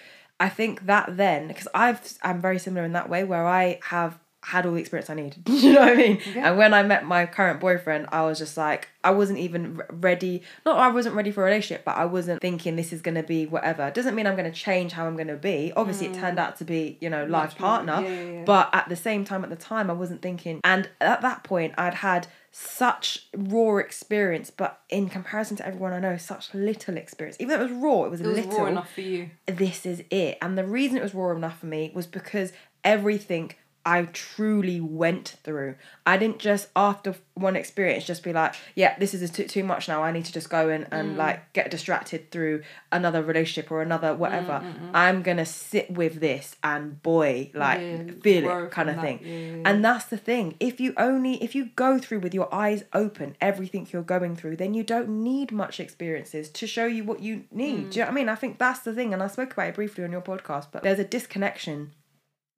I 0.42 0.48
think 0.48 0.86
that 0.86 1.16
then, 1.16 1.46
because 1.46 1.68
I've, 1.72 2.18
I'm 2.20 2.40
very 2.40 2.58
similar 2.58 2.84
in 2.84 2.94
that 2.94 3.08
way 3.08 3.22
where 3.22 3.46
I 3.46 3.78
have 3.84 4.18
had 4.42 4.66
all 4.66 4.72
the 4.72 4.80
experience 4.80 5.08
I 5.08 5.14
need. 5.14 5.36
you 5.48 5.72
know 5.72 5.82
what 5.82 5.90
I 5.90 5.94
mean? 5.94 6.20
Yeah. 6.34 6.48
And 6.48 6.58
when 6.58 6.74
I 6.74 6.82
met 6.82 7.04
my 7.04 7.26
current 7.26 7.60
boyfriend, 7.60 8.08
I 8.10 8.22
was 8.22 8.38
just 8.38 8.56
like, 8.56 8.88
I 9.04 9.12
wasn't 9.12 9.38
even 9.38 9.80
ready. 9.88 10.42
Not 10.66 10.78
I 10.78 10.88
wasn't 10.88 11.14
ready 11.14 11.30
for 11.30 11.42
a 11.42 11.44
relationship, 11.44 11.84
but 11.84 11.96
I 11.96 12.06
wasn't 12.06 12.40
thinking 12.40 12.74
this 12.74 12.92
is 12.92 13.00
going 13.00 13.14
to 13.14 13.22
be 13.22 13.46
whatever. 13.46 13.88
Doesn't 13.92 14.16
mean 14.16 14.26
I'm 14.26 14.34
going 14.34 14.50
to 14.50 14.58
change 14.58 14.90
how 14.90 15.06
I'm 15.06 15.14
going 15.14 15.28
to 15.28 15.36
be. 15.36 15.72
Obviously, 15.76 16.08
it 16.08 16.14
turned 16.14 16.38
mm. 16.38 16.40
out 16.40 16.56
to 16.56 16.64
be, 16.64 16.98
you 17.00 17.08
know, 17.08 17.24
life 17.24 17.56
partner. 17.56 18.00
yeah, 18.02 18.08
yeah, 18.08 18.30
yeah. 18.30 18.44
But 18.44 18.70
at 18.72 18.88
the 18.88 18.96
same 18.96 19.24
time, 19.24 19.44
at 19.44 19.50
the 19.50 19.56
time, 19.56 19.90
I 19.90 19.92
wasn't 19.92 20.22
thinking. 20.22 20.60
And 20.64 20.90
at 21.00 21.22
that 21.22 21.44
point, 21.44 21.74
I'd 21.78 21.94
had 21.94 22.26
such 22.52 23.26
raw 23.34 23.78
experience, 23.78 24.50
but 24.50 24.80
in 24.90 25.08
comparison 25.08 25.56
to 25.56 25.66
everyone 25.66 25.92
I 25.94 25.98
know, 26.00 26.16
such 26.18 26.52
little 26.54 26.96
experience. 26.98 27.36
Even 27.40 27.48
though 27.58 27.64
it 27.64 27.70
was 27.70 27.82
raw, 27.82 28.04
it 28.04 28.10
was, 28.10 28.20
It 28.20 28.26
was 28.26 28.36
little 28.36 28.58
raw 28.58 28.66
enough 28.66 28.92
for 28.92 29.00
you. 29.00 29.30
this 29.46 29.84
is 29.86 30.02
it. 30.10 30.38
And 30.42 30.56
the 30.56 30.64
reason 30.66 30.98
it 30.98 31.02
was 31.02 31.14
raw 31.14 31.34
enough 31.34 31.58
for 31.60 31.66
me 31.66 31.90
was 31.94 32.06
because 32.06 32.52
everything 32.84 33.52
I 33.84 34.04
truly 34.12 34.80
went 34.80 35.36
through. 35.42 35.74
I 36.06 36.16
didn't 36.16 36.38
just 36.38 36.68
after 36.76 37.14
one 37.34 37.56
experience 37.56 38.04
just 38.04 38.22
be 38.22 38.32
like, 38.32 38.54
yeah, 38.74 38.96
this 38.98 39.14
is 39.14 39.28
too, 39.30 39.44
too 39.44 39.64
much 39.64 39.88
now. 39.88 40.02
I 40.02 40.12
need 40.12 40.24
to 40.26 40.32
just 40.32 40.50
go 40.50 40.68
and, 40.68 40.86
and 40.92 41.16
like 41.16 41.52
get 41.52 41.70
distracted 41.70 42.30
through 42.30 42.62
another 42.92 43.22
relationship 43.22 43.70
or 43.72 43.82
another 43.82 44.14
whatever. 44.14 44.62
I'm 44.94 45.22
gonna 45.22 45.46
sit 45.46 45.90
with 45.90 46.20
this 46.20 46.56
and 46.62 47.02
boy, 47.02 47.50
like 47.54 47.80
Yeah, 47.80 48.02
feel 48.22 48.48
it 48.64 48.70
kind 48.70 48.88
of 48.90 48.96
that. 48.96 49.02
thing. 49.02 49.20
Yeah, 49.22 49.56
yeah, 49.56 49.62
And 49.64 49.84
that's 49.84 50.04
the 50.06 50.16
thing. 50.18 50.54
If 50.60 50.78
you 50.80 50.94
only 50.96 51.42
if 51.42 51.54
you 51.54 51.70
go 51.76 51.98
through 51.98 52.20
with 52.20 52.34
your 52.34 52.52
eyes 52.54 52.84
open 52.92 53.36
everything 53.40 53.88
you're 53.90 54.02
going 54.02 54.36
through, 54.36 54.56
then 54.56 54.74
you 54.74 54.82
don't 54.84 55.08
need 55.22 55.50
much 55.52 55.80
experiences 55.80 56.48
to 56.50 56.66
show 56.66 56.86
you 56.86 57.04
what 57.04 57.20
you 57.20 57.44
need. 57.50 57.90
Do 57.90 57.98
you 57.98 58.04
know 58.04 58.06
what 58.06 58.12
I 58.12 58.14
mean? 58.14 58.28
I 58.28 58.34
think 58.36 58.58
that's 58.58 58.80
the 58.80 58.94
thing. 58.94 59.12
And 59.12 59.22
I 59.22 59.26
spoke 59.26 59.52
about 59.54 59.68
it 59.68 59.74
briefly 59.74 60.04
on 60.04 60.12
your 60.12 60.20
podcast, 60.20 60.66
but 60.70 60.82
there's 60.82 60.98
a 60.98 61.04
disconnection 61.04 61.92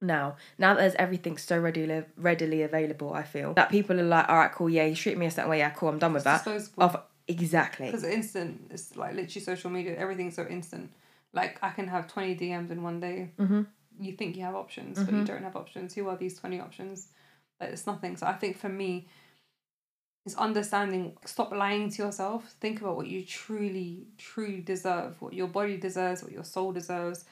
now. 0.07 0.37
Now 0.59 0.75
that 0.75 0.81
there's 0.81 0.95
everything 0.95 1.39
so 1.39 1.59
readily 1.59 2.05
readily 2.17 2.63
available, 2.63 3.13
I 3.13 3.23
feel 3.23 3.55
that 3.55 3.71
people 3.71 3.99
are 4.01 4.05
like, 4.05 4.29
all 4.29 4.37
right, 4.37 4.53
cool, 4.53 4.71
yeah, 4.71 4.85
you 4.85 4.95
treat 4.95 5.19
me 5.19 5.27
a 5.27 5.31
certain 5.31 5.51
way, 5.51 5.59
yeah, 5.59 5.71
cool, 5.71 5.89
I'm 5.89 5.99
done 5.99 6.13
with 6.13 6.25
that. 6.25 6.45
disposable. 6.45 6.83
Of 6.83 6.97
exactly. 7.29 7.87
Because 7.87 8.05
instant, 8.05 8.69
it's 8.71 8.97
like 8.97 9.15
literally 9.15 9.45
social 9.45 9.71
media. 9.71 9.97
Everything's 9.97 10.37
so 10.37 10.47
instant. 10.47 10.93
Like 11.33 11.59
I 11.63 11.71
can 11.71 11.89
have 11.89 12.09
twenty 12.09 12.37
DMs 12.37 12.71
in 12.71 12.83
one 12.83 13.01
day. 13.01 13.31
Mm-hmm. 13.39 13.63
You 14.01 14.13
think 14.13 14.37
you 14.37 14.43
have 14.43 14.55
options, 14.55 14.99
but 14.99 15.15
you 15.15 15.25
don't 15.25 15.43
have 15.43 15.57
options. 15.57 15.95
Who 15.95 16.09
are 16.09 16.17
these 16.17 16.39
twenty 16.39 16.61
options? 16.61 17.09
Like 17.61 17.71
it's 17.71 17.87
nothing. 17.87 18.17
So 18.17 18.27
I 18.27 18.33
think 18.33 18.59
for 18.59 18.69
me, 18.69 19.07
is 20.27 20.35
understanding. 20.37 21.17
Stop 21.25 21.53
lying 21.53 21.91
to 21.91 22.05
yourself. 22.05 22.55
Think 22.61 22.81
about 22.81 22.97
what 22.97 23.07
you 23.07 23.25
truly, 23.25 24.07
truly 24.17 24.61
deserve. 24.61 25.21
What 25.21 25.35
your 25.35 25.49
body 25.49 25.77
deserves. 25.77 26.23
What 26.23 26.33
your 26.33 26.45
soul 26.45 26.73
deserves. 26.73 27.25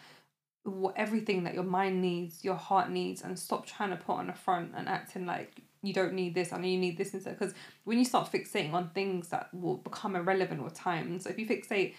What 0.65 0.95
everything 0.97 1.45
that 1.45 1.55
your 1.55 1.65
mind 1.65 2.01
needs, 2.01 2.45
your 2.45 2.55
heart 2.55 2.91
needs, 2.91 3.23
and 3.23 3.39
stop 3.39 3.67
trying 3.67 3.91
to 3.91 3.97
put 3.97 4.15
on 4.15 4.31
a 4.31 4.35
front 4.35 4.73
and 4.77 4.89
acting 4.89 5.27
like 5.27 5.63
you 5.83 5.93
don't 5.93 6.15
need 6.15 6.35
this. 6.35 6.53
and 6.53 6.65
you 6.65 6.79
need 6.79 6.97
this 6.97 7.13
instead. 7.15 7.39
Because 7.39 7.55
when 7.85 7.99
you 7.99 8.05
start 8.05 8.31
fixating 8.31 8.73
on 8.73 8.91
things 8.91 9.29
that 9.29 9.53
will 9.53 9.79
become 9.79 10.17
irrelevant 10.17 10.63
with 10.63 10.75
time, 10.75 11.19
so 11.19 11.31
if 11.31 11.39
you 11.39 11.47
fixate 11.47 11.95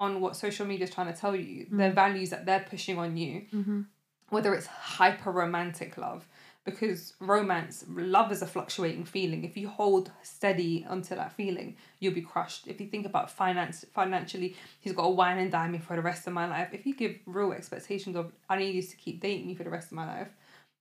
on 0.00 0.20
what 0.20 0.36
social 0.36 0.64
media 0.66 0.84
is 0.84 0.94
trying 0.94 1.12
to 1.12 1.18
tell 1.18 1.34
you, 1.34 1.66
their 1.70 1.90
mm. 1.90 1.94
values 1.94 2.30
that 2.30 2.46
they're 2.46 2.64
pushing 2.68 2.98
on 2.98 3.16
you, 3.16 3.42
mm-hmm. 3.52 3.82
whether 4.30 4.54
it's 4.54 4.66
hyper 4.66 5.30
romantic 5.30 5.98
love, 5.98 6.26
because 6.70 7.14
romance, 7.20 7.84
love 7.88 8.30
is 8.32 8.42
a 8.42 8.46
fluctuating 8.46 9.04
feeling. 9.04 9.44
If 9.44 9.56
you 9.56 9.68
hold 9.68 10.10
steady 10.22 10.84
onto 10.88 11.14
that 11.14 11.32
feeling, 11.32 11.76
you'll 12.00 12.14
be 12.14 12.22
crushed. 12.22 12.66
If 12.66 12.80
you 12.80 12.86
think 12.86 13.06
about 13.06 13.30
finance, 13.30 13.84
financially, 13.94 14.56
he's 14.80 14.92
got 14.92 15.04
a 15.04 15.10
wine 15.10 15.38
and 15.38 15.50
dine 15.50 15.72
me 15.72 15.78
for 15.78 15.96
the 15.96 16.02
rest 16.02 16.26
of 16.26 16.32
my 16.32 16.46
life. 16.46 16.68
If 16.72 16.86
you 16.86 16.94
give 16.94 17.16
real 17.26 17.52
expectations 17.52 18.16
of, 18.16 18.32
I 18.48 18.58
need 18.58 18.74
you 18.74 18.82
to 18.82 18.96
keep 18.96 19.20
dating 19.20 19.46
me 19.46 19.54
for 19.54 19.64
the 19.64 19.70
rest 19.70 19.88
of 19.88 19.92
my 19.92 20.06
life, 20.06 20.28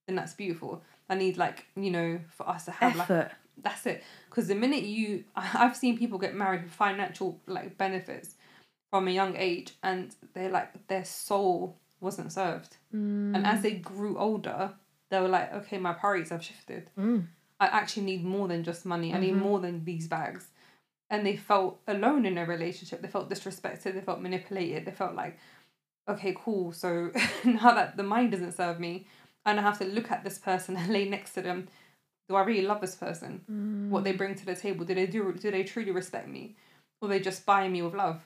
then 0.07 0.15
that's 0.15 0.33
beautiful. 0.33 0.83
I 1.09 1.15
need 1.15 1.37
like 1.37 1.65
you 1.75 1.91
know 1.91 2.19
for 2.35 2.47
us 2.49 2.65
to 2.65 2.71
have 2.71 2.95
like 2.95 3.09
Effort. 3.09 3.31
that's 3.61 3.85
it. 3.85 4.03
Because 4.29 4.47
the 4.47 4.55
minute 4.55 4.83
you, 4.83 5.23
I've 5.35 5.75
seen 5.75 5.97
people 5.97 6.19
get 6.19 6.35
married 6.35 6.63
for 6.63 6.69
financial 6.69 7.39
like 7.47 7.77
benefits 7.77 8.35
from 8.89 9.07
a 9.07 9.11
young 9.11 9.35
age, 9.35 9.73
and 9.83 10.15
they're 10.33 10.49
like 10.49 10.87
their 10.87 11.05
soul 11.05 11.77
wasn't 11.99 12.31
served, 12.31 12.77
and 12.91 13.45
as 13.45 13.59
mm. 13.59 13.61
they 13.63 13.71
grew 13.71 14.17
older, 14.17 14.73
they 15.09 15.19
were 15.19 15.27
like, 15.27 15.53
okay, 15.53 15.77
my 15.77 15.93
priorities 15.93 16.29
have 16.29 16.43
shifted. 16.43 16.89
Mm. 16.97 17.27
I 17.59 17.67
actually 17.67 18.03
need 18.03 18.23
more 18.23 18.47
than 18.47 18.63
just 18.63 18.85
money. 18.85 19.13
I 19.13 19.19
need 19.19 19.33
mm-hmm. 19.33 19.43
more 19.43 19.59
than 19.59 19.83
these 19.83 20.07
bags. 20.07 20.47
And 21.09 21.25
they 21.25 21.37
felt 21.37 21.79
alone 21.87 22.25
in 22.25 22.37
a 22.37 22.45
relationship. 22.45 23.01
They 23.01 23.07
felt 23.07 23.29
disrespected. 23.29 23.93
They 23.93 24.01
felt 24.01 24.21
manipulated. 24.21 24.85
They 24.85 24.91
felt 24.91 25.15
like, 25.15 25.39
okay, 26.07 26.35
cool. 26.37 26.71
So 26.71 27.11
now 27.43 27.73
that 27.73 27.97
the 27.97 28.03
mind 28.03 28.31
doesn't 28.31 28.53
serve 28.53 28.79
me, 28.79 29.07
and 29.45 29.59
I 29.59 29.63
have 29.63 29.79
to 29.79 29.85
look 29.85 30.11
at 30.11 30.23
this 30.23 30.37
person 30.37 30.75
and 30.75 30.91
lay 30.91 31.07
next 31.07 31.33
to 31.33 31.41
them. 31.41 31.67
Do 32.27 32.35
I 32.35 32.43
really 32.43 32.67
love 32.67 32.81
this 32.81 32.95
person? 32.95 33.87
What 33.89 34.03
they 34.03 34.11
mm. 34.11 34.17
bring 34.17 34.35
to 34.35 34.45
the 34.45 34.55
table? 34.55 34.83
Do 34.83 34.93
they 34.93 35.07
do? 35.07 35.31
Do 35.31 35.49
they 35.49 35.63
truly 35.63 35.91
respect 35.91 36.27
me, 36.27 36.57
or 37.01 37.07
they 37.07 37.21
just 37.21 37.45
buy 37.45 37.69
me 37.69 37.81
with 37.81 37.93
love? 37.93 38.21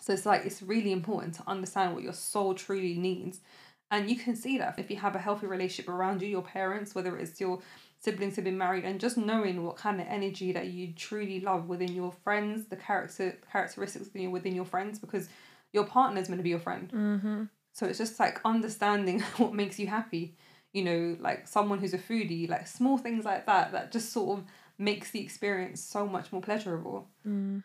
So 0.00 0.12
it's 0.12 0.24
like 0.24 0.46
it's 0.46 0.62
really 0.62 0.92
important 0.92 1.34
to 1.34 1.42
understand 1.48 1.94
what 1.94 2.04
your 2.04 2.12
soul 2.12 2.54
truly 2.54 2.94
needs, 2.94 3.40
and 3.90 4.08
you 4.08 4.16
can 4.16 4.36
see 4.36 4.58
that 4.58 4.78
if 4.78 4.90
you 4.90 4.96
have 4.96 5.16
a 5.16 5.18
healthy 5.18 5.46
relationship 5.46 5.92
around 5.92 6.22
you, 6.22 6.28
your 6.28 6.42
parents, 6.42 6.94
whether 6.94 7.16
it's 7.16 7.40
your 7.40 7.60
siblings 7.98 8.36
who've 8.36 8.44
been 8.44 8.58
married, 8.58 8.84
and 8.84 9.00
just 9.00 9.16
knowing 9.16 9.64
what 9.64 9.76
kind 9.76 10.00
of 10.00 10.06
energy 10.08 10.52
that 10.52 10.68
you 10.68 10.92
truly 10.94 11.40
love 11.40 11.68
within 11.68 11.92
your 11.94 12.12
friends, 12.12 12.66
the 12.66 12.76
character 12.76 13.36
characteristics 13.50 14.06
within 14.06 14.22
your, 14.22 14.30
within 14.30 14.54
your 14.54 14.64
friends, 14.64 14.98
because 14.98 15.28
your 15.72 15.84
partner's 15.84 16.28
going 16.28 16.38
to 16.38 16.42
be 16.42 16.50
your 16.50 16.60
friend. 16.60 16.90
Mm-hmm. 16.92 17.42
So 17.72 17.86
it's 17.86 17.98
just 17.98 18.18
like 18.18 18.40
understanding 18.44 19.20
what 19.36 19.54
makes 19.54 19.78
you 19.78 19.86
happy. 19.86 20.34
You 20.72 20.84
know, 20.84 21.16
like 21.20 21.48
someone 21.48 21.80
who's 21.80 21.94
a 21.94 21.98
foodie, 21.98 22.48
like 22.48 22.68
small 22.68 22.96
things 22.96 23.24
like 23.24 23.46
that, 23.46 23.72
that 23.72 23.90
just 23.90 24.12
sort 24.12 24.38
of 24.38 24.44
makes 24.78 25.10
the 25.10 25.20
experience 25.20 25.80
so 25.82 26.06
much 26.06 26.32
more 26.32 26.40
pleasurable 26.40 27.08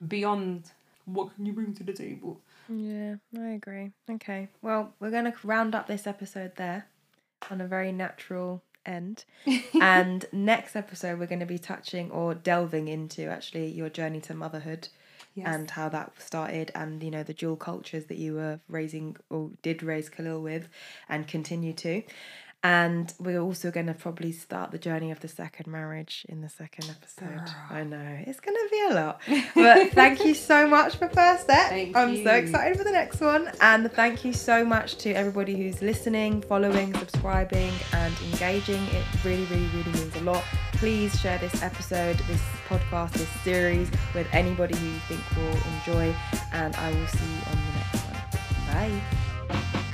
beyond 0.08 0.72
what 1.06 1.34
can 1.36 1.46
you 1.46 1.54
bring 1.54 1.74
to 1.76 1.84
the 1.84 1.94
table. 1.94 2.42
Yeah, 2.70 3.16
I 3.38 3.50
agree. 3.50 3.92
Okay. 4.10 4.50
Well, 4.62 4.94
we're 5.00 5.12
going 5.12 5.26
to 5.26 5.34
round 5.44 5.76
up 5.76 5.88
this 5.88 6.08
episode 6.08 6.56
there 6.56 6.88
on 7.50 7.62
a 7.62 7.68
very 7.68 7.92
natural 7.92 8.64
end. 8.86 9.26
and 9.82 10.26
next 10.32 10.76
episode, 10.76 11.20
we're 11.20 11.28
going 11.28 11.40
to 11.40 11.46
be 11.46 11.60
touching 11.60 12.12
or 12.12 12.34
delving 12.34 12.88
into 12.88 13.26
actually 13.30 13.68
your 13.72 13.90
journey 13.90 14.22
to 14.22 14.34
motherhood 14.34 14.88
Yes. 15.34 15.54
and 15.54 15.72
how 15.72 15.90
that 15.90 16.14
started 16.22 16.72
and, 16.74 17.04
you 17.04 17.12
know, 17.12 17.22
the 17.24 17.34
dual 17.34 17.58
cultures 17.58 18.06
that 18.06 18.18
you 18.18 18.36
were 18.36 18.62
raising 18.70 19.18
or 19.30 19.52
did 19.62 19.84
raise 19.84 20.08
Khalil 20.08 20.42
with 20.42 20.70
and 21.10 21.28
continue 21.28 21.74
to. 21.74 22.04
And 22.66 23.14
we're 23.20 23.42
also 23.42 23.70
going 23.70 23.86
to 23.86 23.94
probably 23.94 24.32
start 24.32 24.72
the 24.72 24.80
journey 24.80 25.12
of 25.12 25.20
the 25.20 25.28
second 25.28 25.72
marriage 25.72 26.26
in 26.28 26.42
the 26.42 26.50
second 26.50 26.90
episode. 26.90 27.54
I 27.70 27.82
ah. 27.82 27.84
know, 27.84 28.18
it's 28.26 28.40
going 28.40 28.58
to 28.58 28.68
be 28.72 28.86
a 28.90 28.94
lot. 28.96 29.22
But 29.54 29.92
thank 29.92 30.26
you 30.26 30.34
so 30.34 30.68
much 30.68 30.96
for 30.96 31.08
First 31.10 31.44
Step. 31.44 31.70
Thank 31.70 31.96
I'm 31.96 32.24
so 32.24 32.32
excited 32.32 32.76
for 32.76 32.84
the 32.84 32.92
next 32.92 33.22
one. 33.22 33.52
And 33.62 33.92
thank 33.92 34.26
you 34.26 34.34
so 34.34 34.66
much 34.66 34.96
to 34.98 35.12
everybody 35.12 35.56
who's 35.56 35.84
listening, 35.84 36.42
following, 36.42 36.92
subscribing, 36.96 37.72
and 37.94 38.16
engaging. 38.32 38.82
It 38.88 39.06
really, 39.24 39.46
really, 39.46 39.68
really 39.68 39.92
means 39.92 40.16
a 40.16 40.22
lot. 40.22 40.44
Please 40.74 41.20
share 41.20 41.38
this 41.38 41.62
episode, 41.62 42.18
this 42.28 42.42
podcast, 42.68 43.12
this 43.12 43.30
series 43.44 43.92
with 44.16 44.26
anybody 44.34 44.76
who 44.76 44.88
you 44.88 45.00
think 45.08 45.22
will 45.38 45.60
enjoy. 45.76 46.16
And 46.52 46.76
I 46.78 46.90
will 46.90 47.08
see 47.08 47.32
you 47.32 47.42
on 47.46 47.58
the 47.64 47.74
next 47.78 48.02
one. 48.74 49.02
Bye. 49.70 49.85